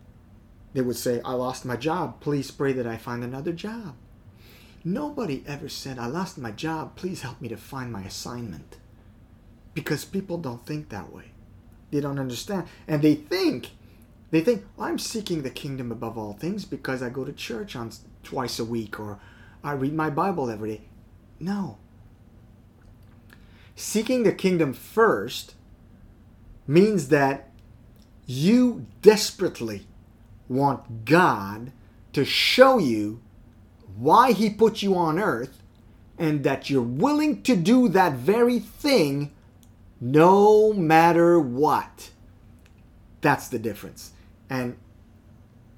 they 0.72 0.80
would 0.80 0.96
say, 0.96 1.20
I 1.24 1.32
lost 1.32 1.64
my 1.64 1.76
job. 1.76 2.20
Please 2.20 2.50
pray 2.50 2.72
that 2.72 2.86
I 2.86 2.96
find 2.96 3.24
another 3.24 3.52
job. 3.52 3.96
Nobody 4.84 5.42
ever 5.46 5.68
said, 5.68 5.98
I 5.98 6.06
lost 6.06 6.38
my 6.38 6.52
job. 6.52 6.96
Please 6.96 7.22
help 7.22 7.40
me 7.40 7.48
to 7.48 7.56
find 7.56 7.92
my 7.92 8.02
assignment. 8.02 8.78
Because 9.74 10.04
people 10.04 10.38
don't 10.38 10.64
think 10.64 10.88
that 10.88 11.12
way. 11.12 11.32
They 11.90 12.00
don't 12.00 12.18
understand. 12.18 12.66
And 12.86 13.02
they 13.02 13.14
think, 13.14 13.70
they 14.30 14.40
think, 14.40 14.64
I'm 14.78 14.98
seeking 14.98 15.42
the 15.42 15.50
kingdom 15.50 15.90
above 15.90 16.16
all 16.16 16.32
things 16.32 16.64
because 16.64 17.02
I 17.02 17.10
go 17.10 17.24
to 17.24 17.32
church 17.32 17.74
on 17.74 17.90
twice 18.22 18.58
a 18.58 18.64
week 18.64 18.98
or 18.98 19.18
I 19.62 19.72
read 19.72 19.92
my 19.92 20.08
Bible 20.08 20.48
every 20.50 20.76
day. 20.76 20.82
No. 21.40 21.78
Seeking 23.74 24.22
the 24.22 24.32
kingdom 24.32 24.72
first 24.72 25.54
means 26.66 27.08
that 27.08 27.50
you 28.26 28.86
desperately 29.02 29.86
want 30.50 31.04
God 31.04 31.72
to 32.12 32.24
show 32.24 32.78
you 32.78 33.22
why 33.96 34.32
He 34.32 34.50
put 34.50 34.82
you 34.82 34.96
on 34.96 35.18
earth 35.18 35.62
and 36.18 36.44
that 36.44 36.68
you're 36.68 36.82
willing 36.82 37.42
to 37.42 37.56
do 37.56 37.88
that 37.88 38.14
very 38.14 38.58
thing 38.58 39.32
no 40.00 40.72
matter 40.72 41.38
what. 41.38 42.10
That's 43.20 43.48
the 43.48 43.58
difference. 43.58 44.12
And 44.48 44.76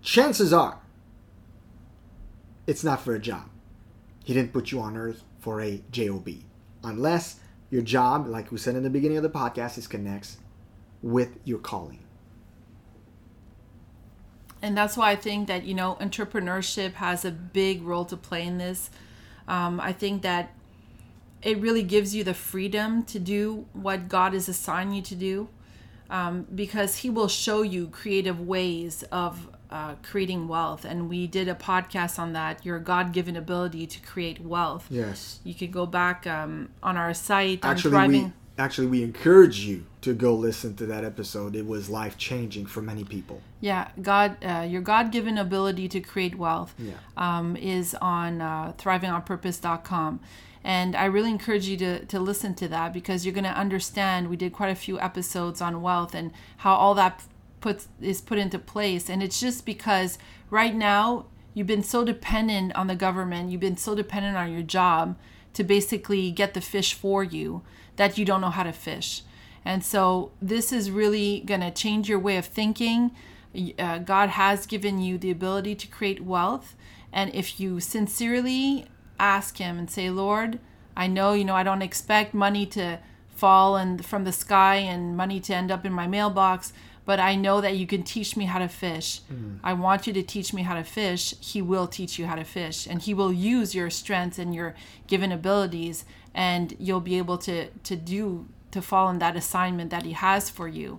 chances 0.01 0.53
are 0.53 0.81
it's 2.67 2.83
not 2.83 3.01
for 3.03 3.15
a 3.15 3.19
job. 3.19 3.49
He 4.25 4.33
didn't 4.35 4.53
put 4.53 4.71
you 4.71 4.81
on 4.81 4.97
earth 4.97 5.23
for 5.41 5.61
a 5.61 5.83
job 5.91 6.29
unless 6.85 7.41
your 7.71 7.83
job, 7.83 8.27
like 8.27 8.53
we 8.53 8.59
said 8.59 8.77
in 8.77 8.83
the 8.83 8.91
beginning 8.91 9.17
of 9.17 9.23
the 9.23 9.31
podcast, 9.31 9.79
is 9.79 9.87
connects 9.87 10.39
with 11.03 11.39
your 11.45 11.59
calling. 11.59 12.05
And 14.63 14.77
that's 14.77 14.97
why 14.97 15.11
I 15.11 15.17
think 15.17 15.49
that 15.49 15.65
you 15.65 15.75
know 15.75 15.97
entrepreneurship 16.01 16.95
has 16.95 17.25
a 17.25 17.31
big 17.31 17.83
role 17.83 18.05
to 18.07 18.17
play 18.17 18.47
in 18.47 18.59
this. 18.59 18.91
Um, 19.49 19.81
I 19.81 19.93
think 19.93 20.23
that 20.23 20.55
it 21.43 21.59
really 21.59 21.83
gives 21.83 22.15
you 22.15 22.23
the 22.23 22.35
freedom 22.35 23.03
to 23.05 23.19
do 23.19 23.67
what 23.73 24.09
God 24.09 24.33
has 24.33 24.49
assigned 24.49 24.95
you 24.95 25.03
to 25.03 25.15
do, 25.17 25.49
um, 26.09 26.47
because 26.55 26.99
He 26.99 27.11
will 27.11 27.29
show 27.29 27.63
you 27.63 27.89
creative 27.89 28.41
ways 28.41 29.03
of 29.11 29.49
uh, 29.71 29.95
creating 30.03 30.47
wealth. 30.47 30.85
And 30.85 31.09
we 31.09 31.27
did 31.27 31.49
a 31.49 31.55
podcast 31.55 32.19
on 32.19 32.33
that. 32.35 32.65
Your 32.65 32.79
God-given 32.79 33.37
ability 33.37 33.87
to 33.89 34.01
create 34.01 34.41
wealth. 34.41 34.87
Yes. 34.91 35.41
You 35.43 35.55
could 35.55 35.73
go 35.73 35.87
back 35.87 36.27
um, 36.27 36.69
on 36.83 36.97
our 36.97 37.15
site. 37.15 37.65
on 37.65 37.73
Actually, 37.73 38.09
we 38.09 38.33
actually 38.59 38.87
we 38.87 39.03
encourage 39.03 39.61
you 39.61 39.85
to 40.03 40.13
go 40.13 40.35
listen 40.35 40.75
to 40.77 40.87
that 40.87 41.05
episode. 41.05 41.57
It 41.57 41.67
was 41.67 41.89
life 41.89 42.19
changing 42.19 42.67
for 42.67 42.83
many 42.83 43.05
people. 43.05 43.41
Yeah, 43.61 43.89
God, 44.01 44.37
uh, 44.45 44.67
your 44.69 44.83
God-given 44.83 45.39
ability 45.39 45.89
to 45.89 46.01
create 46.01 46.37
wealth 46.37 46.75
Yeah. 46.79 46.95
um, 47.17 47.57
is 47.57 47.95
on 48.01 48.41
uh, 48.41 48.73
thrivingonpurpose.com, 48.79 50.21
and 50.65 50.95
I 50.97 51.05
really 51.07 51.31
encourage 51.31 51.67
you 51.67 51.77
to 51.79 52.05
to 52.07 52.21
listen 52.21 52.55
to 52.57 52.69
that 52.69 52.93
because 52.93 53.25
you're 53.25 53.35
going 53.35 53.45
to 53.45 53.51
understand. 53.59 54.29
We 54.29 54.37
did 54.37 54.53
quite 54.53 54.71
a 54.71 54.75
few 54.77 54.99
episodes 55.01 55.61
on 55.61 55.83
wealth 55.83 56.15
and 56.15 56.33
how 56.59 56.75
all 56.75 56.95
that 56.95 57.23
puts 57.61 57.89
is 58.01 58.21
put 58.21 58.39
into 58.39 58.59
place, 58.59 59.09
and 59.09 59.23
it's 59.23 59.41
just 59.41 59.65
because 59.65 60.19
right 60.51 60.75
now 60.75 61.27
you've 61.55 61.67
been 61.67 61.83
so 61.83 62.05
dependent 62.05 62.75
on 62.75 62.87
the 62.87 62.97
government, 62.97 63.51
you've 63.51 63.61
been 63.61 63.77
so 63.77 63.95
dependent 63.95 64.37
on 64.37 64.53
your 64.53 64.63
job 64.63 65.17
to 65.55 65.63
basically 65.63 66.31
get 66.31 66.55
the 66.55 66.61
fish 66.61 66.95
for 66.95 67.23
you 67.23 67.63
that 67.97 68.19
you 68.19 68.25
don't 68.25 68.41
know 68.41 68.51
how 68.51 68.63
to 68.63 68.73
fish. 68.73 69.23
And 69.65 69.85
so 69.85 70.33
this 70.41 70.73
is 70.73 70.91
really 70.91 71.41
going 71.47 71.61
to 71.61 71.71
change 71.71 72.09
your 72.09 72.19
way 72.19 72.37
of 72.37 72.47
thinking. 72.47 73.13
Uh, 73.79 73.99
God 73.99 74.31
has 74.31 74.67
given 74.67 74.99
you 75.01 75.19
the 75.19 75.31
ability 75.31 75.75
to 75.77 75.87
create 75.87 76.25
wealth. 76.25 76.75
And 77.13 77.33
if 77.35 77.61
you 77.61 77.79
sincerely 77.81 78.87
ask 79.21 79.59
Him 79.59 79.79
and 79.79 79.91
say, 79.91 80.11
Lord, 80.11 80.59
I 80.97 81.07
know, 81.07 81.33
you 81.33 81.45
know, 81.45 81.55
I 81.55 81.63
don't 81.63 81.83
expect 81.83 82.35
money 82.35 82.67
to 82.67 82.99
fall 83.35 83.77
and 83.77 84.05
from 84.05 84.25
the 84.25 84.33
sky 84.33 84.77
and 84.77 85.17
money 85.17 85.41
to 85.41 85.55
end 85.55 85.71
up 85.71 85.85
in 85.85 85.93
my 85.93 86.07
mailbox, 86.07 86.73
but 87.05 87.19
I 87.19 87.35
know 87.35 87.61
that 87.61 87.77
you 87.77 87.87
can 87.87 88.03
teach 88.05 88.37
me 88.37 88.45
how 88.45 88.59
to 88.59 88.69
fish. 88.69 89.21
I 89.65 89.73
want 89.73 90.07
you 90.07 90.13
to 90.13 90.23
teach 90.23 90.53
me 90.53 90.63
how 90.63 90.75
to 90.75 90.85
fish. 90.85 91.35
He 91.41 91.61
will 91.61 91.87
teach 91.87 92.19
you 92.19 92.27
how 92.27 92.37
to 92.37 92.45
fish, 92.45 92.87
and 92.87 93.03
He 93.03 93.15
will 93.15 93.33
use 93.33 93.75
your 93.75 93.91
strengths 93.91 94.39
and 94.39 94.55
your 94.55 94.75
given 95.07 95.33
abilities, 95.33 96.05
and 96.35 96.75
you'll 96.79 97.01
be 97.01 97.19
able 97.19 97.39
to 97.39 97.69
to 97.69 97.97
do 97.97 98.47
to 98.71 98.83
fall 98.83 99.09
in 99.11 99.19
that 99.19 99.37
assignment 99.37 99.91
that 99.91 100.05
He 100.05 100.13
has 100.13 100.51
for 100.51 100.69
you. 100.69 100.99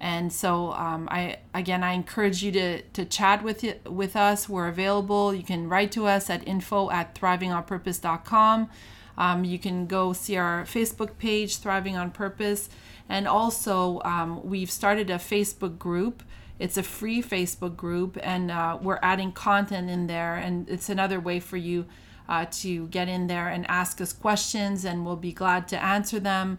And 0.00 0.32
so, 0.32 0.72
um, 0.74 1.08
I 1.10 1.38
again, 1.52 1.82
I 1.82 1.92
encourage 1.92 2.42
you 2.42 2.52
to 2.52 2.82
to 2.82 3.04
chat 3.04 3.42
with 3.42 3.64
it, 3.64 3.90
with 3.90 4.14
us. 4.14 4.48
We're 4.48 4.68
available. 4.68 5.34
You 5.34 5.42
can 5.42 5.68
write 5.68 5.90
to 5.92 6.06
us 6.06 6.30
at 6.30 6.46
info 6.46 6.90
at 6.90 7.14
thrivingonpurpose.com. 7.14 8.70
Um, 9.16 9.44
you 9.44 9.58
can 9.58 9.86
go 9.86 10.12
see 10.12 10.36
our 10.36 10.62
Facebook 10.62 11.18
page, 11.18 11.58
Thriving 11.58 11.96
on 11.96 12.12
Purpose, 12.12 12.70
and 13.08 13.26
also 13.26 14.00
um, 14.04 14.48
we've 14.48 14.70
started 14.70 15.10
a 15.10 15.16
Facebook 15.16 15.76
group. 15.76 16.22
It's 16.60 16.76
a 16.76 16.84
free 16.84 17.20
Facebook 17.20 17.76
group, 17.76 18.16
and 18.22 18.52
uh, 18.52 18.78
we're 18.80 19.00
adding 19.02 19.32
content 19.32 19.90
in 19.90 20.06
there, 20.06 20.36
and 20.36 20.68
it's 20.68 20.88
another 20.88 21.18
way 21.18 21.40
for 21.40 21.56
you 21.56 21.86
uh, 22.28 22.46
to 22.50 22.86
get 22.88 23.08
in 23.08 23.26
there 23.26 23.48
and 23.48 23.64
ask 23.68 24.00
us 24.00 24.12
questions, 24.12 24.84
and 24.84 25.04
we'll 25.04 25.16
be 25.16 25.32
glad 25.32 25.66
to 25.68 25.82
answer 25.82 26.20
them. 26.20 26.58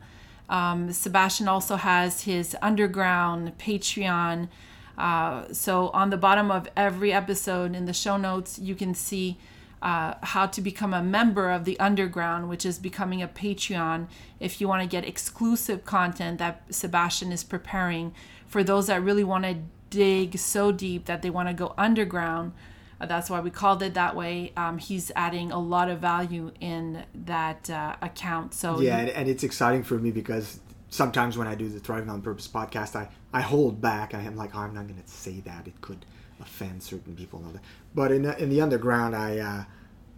Um, 0.49 0.91
Sebastian 0.91 1.47
also 1.47 1.75
has 1.75 2.23
his 2.23 2.55
underground 2.61 3.57
Patreon. 3.57 4.49
Uh, 4.97 5.45
so 5.53 5.89
on 5.89 6.09
the 6.09 6.17
bottom 6.17 6.49
of 6.51 6.67
every 6.75 7.13
episode 7.13 7.75
in 7.75 7.85
the 7.85 7.93
show 7.93 8.17
notes, 8.17 8.57
you 8.59 8.75
can 8.75 8.93
see 8.93 9.37
uh, 9.81 10.15
how 10.23 10.45
to 10.45 10.61
become 10.61 10.93
a 10.93 11.01
member 11.01 11.49
of 11.51 11.65
the 11.65 11.79
underground, 11.79 12.49
which 12.49 12.65
is 12.65 12.79
becoming 12.79 13.21
a 13.21 13.27
Patreon. 13.27 14.07
If 14.39 14.59
you 14.59 14.67
want 14.67 14.81
to 14.81 14.87
get 14.87 15.07
exclusive 15.07 15.85
content 15.85 16.39
that 16.39 16.63
Sebastian 16.69 17.31
is 17.31 17.43
preparing 17.43 18.13
for 18.47 18.63
those 18.63 18.87
that 18.87 19.01
really 19.01 19.23
want 19.23 19.45
to 19.45 19.57
dig 19.89 20.37
so 20.37 20.71
deep 20.71 21.05
that 21.05 21.21
they 21.21 21.29
want 21.29 21.47
to 21.47 21.53
go 21.53 21.73
underground. 21.77 22.51
Uh, 23.01 23.05
that's 23.05 23.29
why 23.29 23.39
we 23.39 23.49
called 23.49 23.81
it 23.81 23.93
that 23.93 24.15
way. 24.15 24.51
Um, 24.57 24.77
he's 24.77 25.11
adding 25.15 25.51
a 25.51 25.59
lot 25.59 25.89
of 25.89 25.99
value 25.99 26.51
in 26.59 27.05
that 27.25 27.69
uh, 27.69 27.95
account. 28.01 28.53
So 28.53 28.79
Yeah, 28.79 28.97
and, 28.97 29.09
and 29.09 29.29
it's 29.29 29.43
exciting 29.43 29.83
for 29.83 29.95
me 29.95 30.11
because 30.11 30.59
sometimes 30.89 31.37
when 31.37 31.47
I 31.47 31.55
do 31.55 31.69
the 31.69 31.79
Thriving 31.79 32.09
on 32.09 32.21
Purpose 32.21 32.47
podcast, 32.47 32.95
I, 32.95 33.09
I 33.31 33.41
hold 33.41 33.81
back. 33.81 34.13
I 34.13 34.21
am 34.21 34.35
like, 34.35 34.55
oh, 34.55 34.59
I'm 34.59 34.73
not 34.73 34.87
going 34.87 35.01
to 35.01 35.09
say 35.09 35.39
that. 35.41 35.67
It 35.67 35.79
could 35.81 36.05
offend 36.41 36.83
certain 36.83 37.15
people 37.15 37.39
and 37.39 37.47
all 37.47 37.53
that. 37.53 37.63
But 37.95 38.11
in 38.11 38.23
the, 38.23 38.37
in 38.41 38.49
the 38.49 38.61
underground, 38.61 39.15
I 39.15 39.39
uh, 39.39 39.63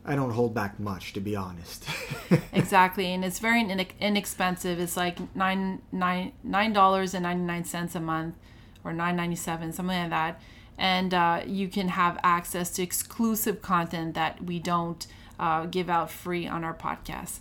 I 0.03 0.15
don't 0.15 0.31
hold 0.31 0.53
back 0.53 0.79
much, 0.79 1.13
to 1.13 1.19
be 1.19 1.35
honest. 1.35 1.85
exactly, 2.53 3.13
and 3.13 3.23
it's 3.23 3.39
very 3.39 3.61
inexpensive. 3.99 4.79
It's 4.79 4.97
like 4.97 5.35
nine 5.35 5.81
nine 5.91 6.33
nine 6.43 6.73
dollars 6.73 7.13
and 7.13 7.23
ninety 7.23 7.43
nine 7.43 7.65
cents 7.65 7.93
a 7.93 7.99
month, 7.99 8.35
or 8.83 8.93
nine 8.93 9.15
ninety 9.15 9.35
seven, 9.35 9.71
something 9.71 9.95
like 9.95 10.09
that. 10.09 10.41
And 10.81 11.13
uh, 11.13 11.43
you 11.45 11.67
can 11.67 11.89
have 11.89 12.17
access 12.23 12.71
to 12.71 12.81
exclusive 12.81 13.61
content 13.61 14.15
that 14.15 14.43
we 14.43 14.57
don't 14.57 15.05
uh, 15.39 15.67
give 15.67 15.91
out 15.91 16.09
free 16.09 16.47
on 16.47 16.63
our 16.63 16.73
podcast. 16.73 17.37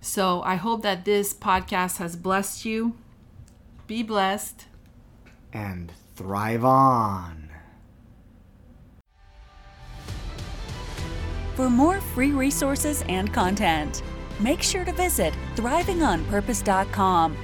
So 0.00 0.42
I 0.42 0.54
hope 0.54 0.82
that 0.82 1.04
this 1.04 1.34
podcast 1.34 1.96
has 1.98 2.14
blessed 2.14 2.64
you. 2.64 2.94
Be 3.88 4.04
blessed. 4.04 4.66
And 5.52 5.90
thrive 6.14 6.64
on. 6.64 7.50
For 11.56 11.68
more 11.68 12.00
free 12.00 12.30
resources 12.30 13.02
and 13.08 13.32
content, 13.34 14.04
make 14.38 14.62
sure 14.62 14.84
to 14.84 14.92
visit 14.92 15.34
thrivingonpurpose.com 15.56 17.36